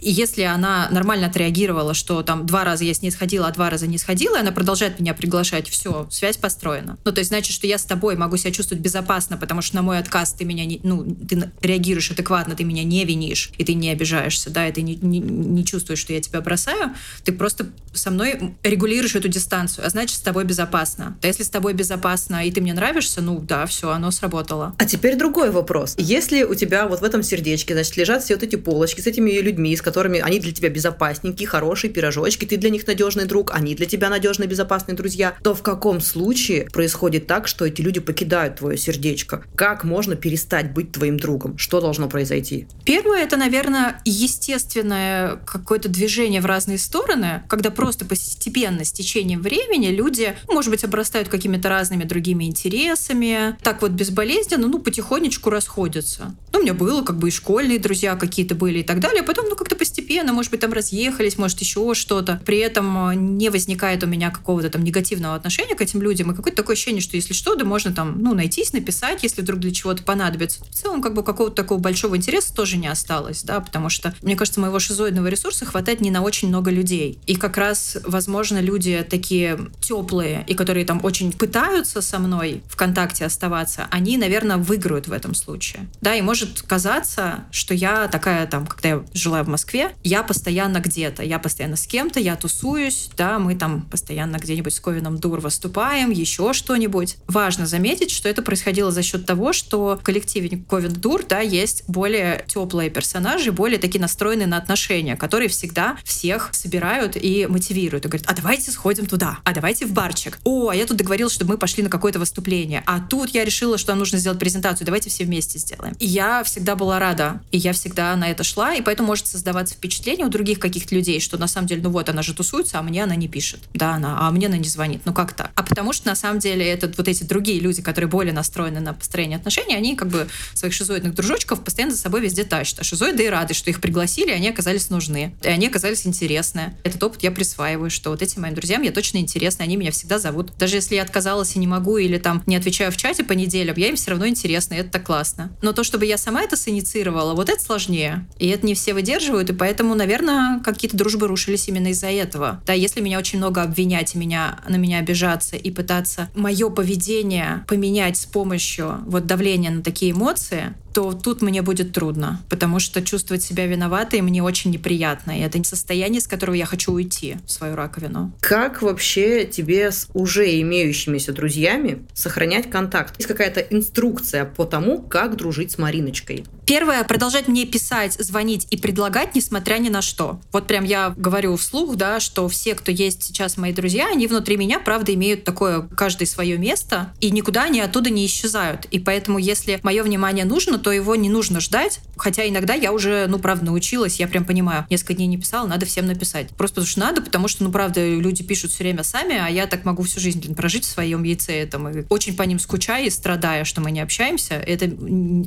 и 0.00 0.10
если 0.10 0.42
она 0.42 0.88
нормально 0.90 1.26
отреагировала, 1.26 1.94
что 1.94 2.22
там 2.22 2.46
два 2.46 2.64
раза 2.64 2.84
я 2.84 2.94
с 2.94 3.02
ней 3.02 3.10
сходила, 3.10 3.48
а 3.48 3.52
два 3.52 3.70
раза 3.70 3.86
не 3.86 3.98
сходила, 3.98 4.36
и 4.36 4.40
она 4.40 4.52
продолжает 4.52 5.00
меня 5.00 5.14
приглашать, 5.14 5.68
все, 5.68 6.06
связь 6.10 6.36
построена. 6.36 6.98
Ну, 7.04 7.12
то 7.12 7.18
есть 7.18 7.28
значит, 7.28 7.52
что 7.52 7.66
я 7.66 7.78
с 7.78 7.84
тобой 7.84 8.16
могу 8.16 8.36
себя 8.36 8.52
чувствовать 8.52 8.82
безопасно, 8.82 9.36
потому 9.36 9.62
что 9.62 9.76
на 9.76 9.82
мой 9.82 9.98
отказ 9.98 10.32
ты 10.32 10.44
меня 10.44 10.64
не, 10.64 10.80
ну, 10.82 11.04
ты 11.04 11.50
реагируешь 11.60 12.10
адекватно, 12.10 12.54
ты 12.54 12.64
меня 12.64 12.84
не 12.84 13.04
винишь, 13.04 13.50
и 13.58 13.64
ты 13.64 13.74
не 13.74 13.90
обижаешься, 13.90 14.50
да, 14.50 14.68
и 14.68 14.72
ты 14.72 14.82
не, 14.82 14.96
не, 14.96 15.18
не 15.18 15.64
чувствуешь, 15.64 15.98
что 15.98 16.12
я 16.12 16.20
тебя 16.20 16.40
бросаю, 16.40 16.94
ты 17.24 17.32
просто 17.32 17.66
со 17.92 18.10
мной 18.10 18.54
регулируешь 18.62 19.16
эту 19.16 19.28
дистанцию, 19.28 19.86
а 19.86 19.90
значит, 19.90 20.16
с 20.16 20.20
тобой 20.20 20.44
безопасно. 20.44 21.16
Да 21.20 21.28
если 21.28 21.42
с 21.42 21.50
тобой 21.50 21.74
безопасно, 21.74 22.46
и 22.46 22.50
ты 22.50 22.60
мне 22.60 22.72
нравишься, 22.72 23.20
ну 23.20 23.40
да, 23.40 23.66
все, 23.66 23.90
оно 23.90 24.10
сработало. 24.10 24.74
А 24.78 24.84
теперь 24.84 25.16
другой 25.16 25.50
вопрос. 25.50 25.94
Если 25.98 26.44
у 26.44 26.54
тебя 26.54 26.86
вот 26.86 27.00
в 27.00 27.04
этом 27.04 27.22
сердечке, 27.22 27.74
значит, 27.74 27.96
лежат 27.96 28.22
все 28.22 28.34
вот 28.34 28.42
эти 28.42 28.56
полочки 28.56 29.00
с 29.00 29.06
этими 29.06 29.17
людьми, 29.18 29.76
с 29.76 29.82
которыми 29.82 30.20
они 30.20 30.40
для 30.40 30.52
тебя 30.52 30.68
безопасненькие, 30.68 31.48
хорошие 31.48 31.90
пирожочки, 31.90 32.44
ты 32.44 32.56
для 32.56 32.70
них 32.70 32.86
надежный 32.86 33.24
друг, 33.24 33.52
они 33.54 33.74
для 33.74 33.86
тебя 33.86 34.08
надежные, 34.10 34.48
безопасные 34.48 34.94
друзья, 34.96 35.36
то 35.42 35.54
в 35.54 35.62
каком 35.62 36.00
случае 36.00 36.68
происходит 36.72 37.26
так, 37.26 37.48
что 37.48 37.64
эти 37.64 37.80
люди 37.80 38.00
покидают 38.00 38.56
твое 38.56 38.76
сердечко? 38.78 39.42
Как 39.54 39.84
можно 39.84 40.16
перестать 40.16 40.72
быть 40.72 40.92
твоим 40.92 41.18
другом? 41.18 41.58
Что 41.58 41.80
должно 41.80 42.08
произойти? 42.08 42.66
Первое, 42.84 43.24
это, 43.24 43.36
наверное, 43.36 44.00
естественное 44.04 45.36
какое-то 45.46 45.88
движение 45.88 46.40
в 46.40 46.46
разные 46.46 46.78
стороны, 46.78 47.42
когда 47.48 47.70
просто 47.70 48.04
постепенно, 48.04 48.84
с 48.84 48.92
течением 48.92 49.42
времени 49.42 49.88
люди, 49.88 50.36
может 50.48 50.70
быть, 50.70 50.84
обрастают 50.84 51.28
какими-то 51.28 51.68
разными 51.68 52.04
другими 52.04 52.44
интересами, 52.44 53.56
так 53.62 53.82
вот 53.82 53.92
безболезненно, 53.92 54.68
ну, 54.68 54.78
потихонечку 54.78 55.50
расходятся. 55.50 56.34
Ну, 56.52 56.60
у 56.60 56.62
меня 56.62 56.74
было 56.74 57.02
как 57.02 57.18
бы 57.18 57.28
и 57.28 57.30
школьные 57.30 57.78
друзья 57.78 58.16
какие-то 58.16 58.54
были 58.54 58.80
и 58.80 58.82
так 58.82 59.00
далее, 59.00 59.07
а 59.16 59.22
потом, 59.22 59.46
ну, 59.48 59.56
как-то 59.56 59.76
постепенно, 59.76 60.32
может 60.32 60.50
быть, 60.50 60.60
там 60.60 60.72
разъехались, 60.72 61.38
может, 61.38 61.60
еще 61.60 61.94
что-то. 61.94 62.40
При 62.44 62.58
этом 62.58 63.10
э, 63.10 63.14
не 63.14 63.50
возникает 63.50 64.02
у 64.04 64.06
меня 64.06 64.30
какого-то 64.30 64.70
там 64.70 64.84
негативного 64.84 65.34
отношения 65.34 65.74
к 65.74 65.80
этим 65.80 66.02
людям, 66.02 66.30
и 66.30 66.34
какое-то 66.34 66.56
такое 66.56 66.74
ощущение, 66.74 67.00
что 67.00 67.16
если 67.16 67.32
что, 67.32 67.54
да 67.54 67.64
можно 67.64 67.92
там, 67.92 68.20
ну, 68.20 68.34
найтись, 68.34 68.72
написать, 68.72 69.22
если 69.22 69.42
вдруг 69.42 69.60
для 69.60 69.72
чего-то 69.72 70.02
понадобится. 70.02 70.64
В 70.64 70.70
целом, 70.70 71.02
как 71.02 71.14
бы 71.14 71.22
какого-то 71.22 71.54
такого 71.54 71.78
большого 71.78 72.16
интереса 72.16 72.54
тоже 72.54 72.76
не 72.76 72.88
осталось, 72.88 73.42
да, 73.42 73.60
потому 73.60 73.88
что, 73.88 74.14
мне 74.22 74.36
кажется, 74.36 74.60
моего 74.60 74.78
шизоидного 74.78 75.28
ресурса 75.28 75.64
хватает 75.64 76.00
не 76.00 76.10
на 76.10 76.22
очень 76.22 76.48
много 76.48 76.70
людей. 76.70 77.18
И 77.26 77.36
как 77.36 77.56
раз, 77.56 77.98
возможно, 78.04 78.60
люди 78.60 79.06
такие 79.08 79.58
теплые, 79.80 80.44
и 80.46 80.54
которые 80.54 80.84
там 80.84 81.00
очень 81.04 81.32
пытаются 81.32 82.02
со 82.02 82.18
мной 82.18 82.62
в 82.68 82.76
контакте 82.76 83.24
оставаться, 83.24 83.86
они, 83.90 84.16
наверное, 84.16 84.56
выиграют 84.56 85.08
в 85.08 85.12
этом 85.12 85.34
случае. 85.34 85.88
Да, 86.00 86.14
и 86.14 86.22
может 86.22 86.62
казаться, 86.62 87.44
что 87.50 87.74
я 87.74 88.08
такая 88.08 88.46
там, 88.46 88.66
когда 88.66 88.88
я 88.88 88.97
жила 89.14 89.42
в 89.42 89.48
Москве, 89.48 89.94
я 90.04 90.22
постоянно 90.22 90.78
где-то, 90.78 91.22
я 91.22 91.38
постоянно 91.38 91.76
с 91.76 91.86
кем-то, 91.86 92.20
я 92.20 92.36
тусуюсь, 92.36 93.10
да, 93.16 93.38
мы 93.38 93.54
там 93.54 93.82
постоянно 93.82 94.36
где-нибудь 94.36 94.74
с 94.74 94.80
Ковином 94.80 95.18
Дур 95.18 95.40
выступаем, 95.40 96.10
еще 96.10 96.52
что-нибудь. 96.52 97.16
Важно 97.26 97.66
заметить, 97.66 98.10
что 98.10 98.28
это 98.28 98.42
происходило 98.42 98.90
за 98.90 99.02
счет 99.02 99.26
того, 99.26 99.52
что 99.52 99.98
в 100.00 100.02
коллективе 100.02 100.62
Ковин 100.68 100.92
Дур, 100.92 101.24
да, 101.28 101.40
есть 101.40 101.84
более 101.88 102.44
теплые 102.48 102.90
персонажи, 102.90 103.52
более 103.52 103.78
такие 103.78 104.00
настроенные 104.00 104.46
на 104.46 104.56
отношения, 104.56 105.16
которые 105.16 105.48
всегда 105.48 105.96
всех 106.04 106.50
собирают 106.52 107.16
и 107.16 107.46
мотивируют. 107.46 108.04
И 108.04 108.08
говорят, 108.08 108.28
а 108.30 108.34
давайте 108.34 108.70
сходим 108.70 109.06
туда, 109.06 109.38
а 109.44 109.52
давайте 109.52 109.86
в 109.86 109.92
барчик. 109.92 110.38
О, 110.44 110.68
а 110.68 110.74
я 110.74 110.86
тут 110.86 110.96
договорилась, 110.96 111.32
чтобы 111.32 111.52
мы 111.52 111.58
пошли 111.58 111.82
на 111.82 111.90
какое-то 111.90 112.18
выступление. 112.18 112.82
А 112.86 113.00
тут 113.00 113.30
я 113.30 113.44
решила, 113.44 113.78
что 113.78 113.92
нам 113.92 113.98
нужно 113.98 114.18
сделать 114.18 114.38
презентацию, 114.38 114.84
давайте 114.84 115.10
все 115.10 115.24
вместе 115.24 115.58
сделаем. 115.58 115.94
И 115.98 116.06
я 116.06 116.42
всегда 116.44 116.76
была 116.76 116.98
рада, 116.98 117.40
и 117.50 117.58
я 117.58 117.72
всегда 117.72 118.14
на 118.16 118.30
это 118.30 118.44
шла, 118.44 118.74
и 118.74 118.82
поэтому 118.88 119.08
может 119.08 119.26
создаваться 119.26 119.74
впечатление 119.74 120.24
у 120.24 120.30
других 120.30 120.58
каких-то 120.58 120.94
людей, 120.94 121.20
что 121.20 121.36
на 121.36 121.46
самом 121.46 121.66
деле, 121.66 121.82
ну 121.82 121.90
вот, 121.90 122.08
она 122.08 122.22
же 122.22 122.32
тусуется, 122.32 122.78
а 122.78 122.82
мне 122.82 123.04
она 123.04 123.16
не 123.16 123.28
пишет. 123.28 123.60
Да, 123.74 123.92
она, 123.92 124.16
а 124.18 124.30
мне 124.30 124.46
она 124.46 124.56
не 124.56 124.66
звонит. 124.66 125.02
Ну 125.04 125.12
как 125.12 125.34
так? 125.34 125.50
А 125.56 125.62
потому 125.62 125.92
что 125.92 126.06
на 126.06 126.14
самом 126.14 126.38
деле 126.38 126.66
это 126.66 126.90
вот 126.96 127.06
эти 127.06 127.22
другие 127.22 127.60
люди, 127.60 127.82
которые 127.82 128.08
более 128.08 128.32
настроены 128.32 128.80
на 128.80 128.94
построение 128.94 129.36
отношений, 129.36 129.74
они 129.74 129.94
как 129.94 130.08
бы 130.08 130.26
своих 130.54 130.72
шизоидных 130.72 131.14
дружочков 131.14 131.62
постоянно 131.62 131.92
за 131.94 132.00
собой 132.00 132.22
везде 132.22 132.44
тащат. 132.44 132.80
А 132.80 132.82
шизоиды 132.82 133.26
и 133.26 133.28
рады, 133.28 133.52
что 133.52 133.68
их 133.68 133.82
пригласили, 133.82 134.30
они 134.30 134.48
оказались 134.48 134.88
нужны. 134.88 135.34
И 135.42 135.48
они 135.48 135.66
оказались 135.66 136.06
интересны. 136.06 136.74
Этот 136.82 137.02
опыт 137.02 137.22
я 137.22 137.30
присваиваю, 137.30 137.90
что 137.90 138.08
вот 138.08 138.22
этим 138.22 138.40
моим 138.40 138.54
друзьям 138.54 138.80
я 138.80 138.90
точно 138.90 139.18
интересна, 139.18 139.64
они 139.64 139.76
меня 139.76 139.90
всегда 139.90 140.18
зовут. 140.18 140.52
Даже 140.56 140.76
если 140.76 140.94
я 140.94 141.02
отказалась 141.02 141.56
и 141.56 141.58
не 141.58 141.66
могу, 141.66 141.98
или 141.98 142.16
там 142.16 142.42
не 142.46 142.56
отвечаю 142.56 142.90
в 142.90 142.96
чате 142.96 143.22
по 143.22 143.34
неделям, 143.34 143.76
я 143.76 143.88
им 143.88 143.96
все 143.96 144.12
равно 144.12 144.26
интересна, 144.26 144.72
и 144.72 144.78
это 144.78 144.92
так 144.92 145.04
классно. 145.04 145.52
Но 145.60 145.74
то, 145.74 145.84
чтобы 145.84 146.06
я 146.06 146.16
сама 146.16 146.40
это 146.40 146.56
синициировала, 146.56 147.34
вот 147.34 147.50
это 147.50 147.62
сложнее. 147.62 148.26
И 148.38 148.48
это 148.48 148.64
не 148.68 148.74
все 148.74 148.94
выдерживают, 148.94 149.50
и 149.50 149.52
поэтому, 149.52 149.94
наверное, 149.94 150.60
какие-то 150.60 150.96
дружбы 150.96 151.26
рушились 151.26 151.68
именно 151.68 151.88
из-за 151.88 152.08
этого. 152.08 152.62
Да, 152.66 152.72
если 152.72 153.00
меня 153.00 153.18
очень 153.18 153.38
много 153.38 153.62
обвинять 153.62 154.14
меня, 154.14 154.60
на 154.68 154.76
меня 154.76 154.98
обижаться 154.98 155.56
и 155.56 155.70
пытаться 155.70 156.30
мое 156.34 156.68
поведение 156.68 157.64
поменять 157.66 158.16
с 158.18 158.26
помощью 158.26 159.00
вот 159.06 159.26
давления 159.26 159.70
на 159.70 159.82
такие 159.82 160.12
эмоции, 160.12 160.74
то 160.98 161.12
тут 161.12 161.42
мне 161.42 161.62
будет 161.62 161.92
трудно, 161.92 162.42
потому 162.48 162.80
что 162.80 163.00
чувствовать 163.02 163.44
себя 163.44 163.66
виноватой 163.66 164.20
мне 164.20 164.42
очень 164.42 164.72
неприятно. 164.72 165.38
И 165.38 165.40
это 165.42 165.62
состояние, 165.62 166.20
с 166.20 166.26
которого 166.26 166.56
я 166.56 166.66
хочу 166.66 166.90
уйти 166.90 167.36
в 167.46 167.52
свою 167.52 167.76
раковину. 167.76 168.32
Как 168.40 168.82
вообще 168.82 169.44
тебе 169.44 169.92
с 169.92 170.08
уже 170.12 170.60
имеющимися 170.60 171.32
друзьями 171.32 172.04
сохранять 172.14 172.68
контакт? 172.68 173.14
Есть 173.16 173.28
какая-то 173.28 173.60
инструкция 173.60 174.44
по 174.44 174.64
тому, 174.64 175.00
как 175.00 175.36
дружить 175.36 175.70
с 175.70 175.78
Мариночкой? 175.78 176.44
Первое, 176.66 177.02
продолжать 177.04 177.48
мне 177.48 177.64
писать, 177.64 178.12
звонить 178.18 178.66
и 178.70 178.76
предлагать, 178.76 179.34
несмотря 179.34 179.78
ни 179.78 179.88
на 179.88 180.02
что. 180.02 180.38
Вот 180.52 180.66
прям 180.66 180.84
я 180.84 181.14
говорю 181.16 181.56
вслух, 181.56 181.96
да, 181.96 182.20
что 182.20 182.46
все, 182.48 182.74
кто 182.74 182.92
есть 182.92 183.22
сейчас 183.22 183.56
мои 183.56 183.72
друзья, 183.72 184.08
они 184.12 184.26
внутри 184.26 184.58
меня, 184.58 184.78
правда, 184.78 185.14
имеют 185.14 185.44
такое 185.44 185.80
каждое 185.96 186.26
свое 186.26 186.58
место, 186.58 187.14
и 187.20 187.30
никуда 187.30 187.62
они 187.62 187.80
оттуда 187.80 188.10
не 188.10 188.26
исчезают. 188.26 188.84
И 188.90 188.98
поэтому, 188.98 189.38
если 189.38 189.80
мое 189.82 190.02
внимание 190.02 190.44
нужно, 190.44 190.78
то 190.78 190.87
его 190.90 191.16
не 191.16 191.28
нужно 191.28 191.60
ждать. 191.60 192.00
Хотя 192.16 192.48
иногда 192.48 192.74
я 192.74 192.92
уже, 192.92 193.26
ну, 193.28 193.38
правда, 193.38 193.66
научилась, 193.66 194.18
я 194.18 194.28
прям 194.28 194.44
понимаю, 194.44 194.86
несколько 194.90 195.14
дней 195.14 195.26
не 195.26 195.38
писала, 195.38 195.66
надо 195.66 195.86
всем 195.86 196.06
написать. 196.06 196.50
Просто 196.56 196.76
потому 196.76 196.86
что 196.86 197.00
надо, 197.00 197.22
потому 197.22 197.48
что, 197.48 197.64
ну, 197.64 197.72
правда, 197.72 198.06
люди 198.06 198.42
пишут 198.42 198.70
все 198.70 198.84
время 198.84 199.04
сами, 199.04 199.36
а 199.36 199.48
я 199.48 199.66
так 199.66 199.84
могу 199.84 200.02
всю 200.02 200.20
жизнь 200.20 200.40
блин, 200.40 200.54
прожить 200.54 200.84
в 200.84 200.88
своем 200.88 201.22
яйце. 201.22 201.66
Там, 201.66 201.88
и 201.88 202.04
очень 202.08 202.36
по 202.36 202.42
ним 202.42 202.58
скучая 202.58 203.06
и 203.06 203.10
страдая, 203.10 203.64
что 203.64 203.80
мы 203.80 203.90
не 203.90 204.00
общаемся. 204.00 204.54
Это 204.54 204.90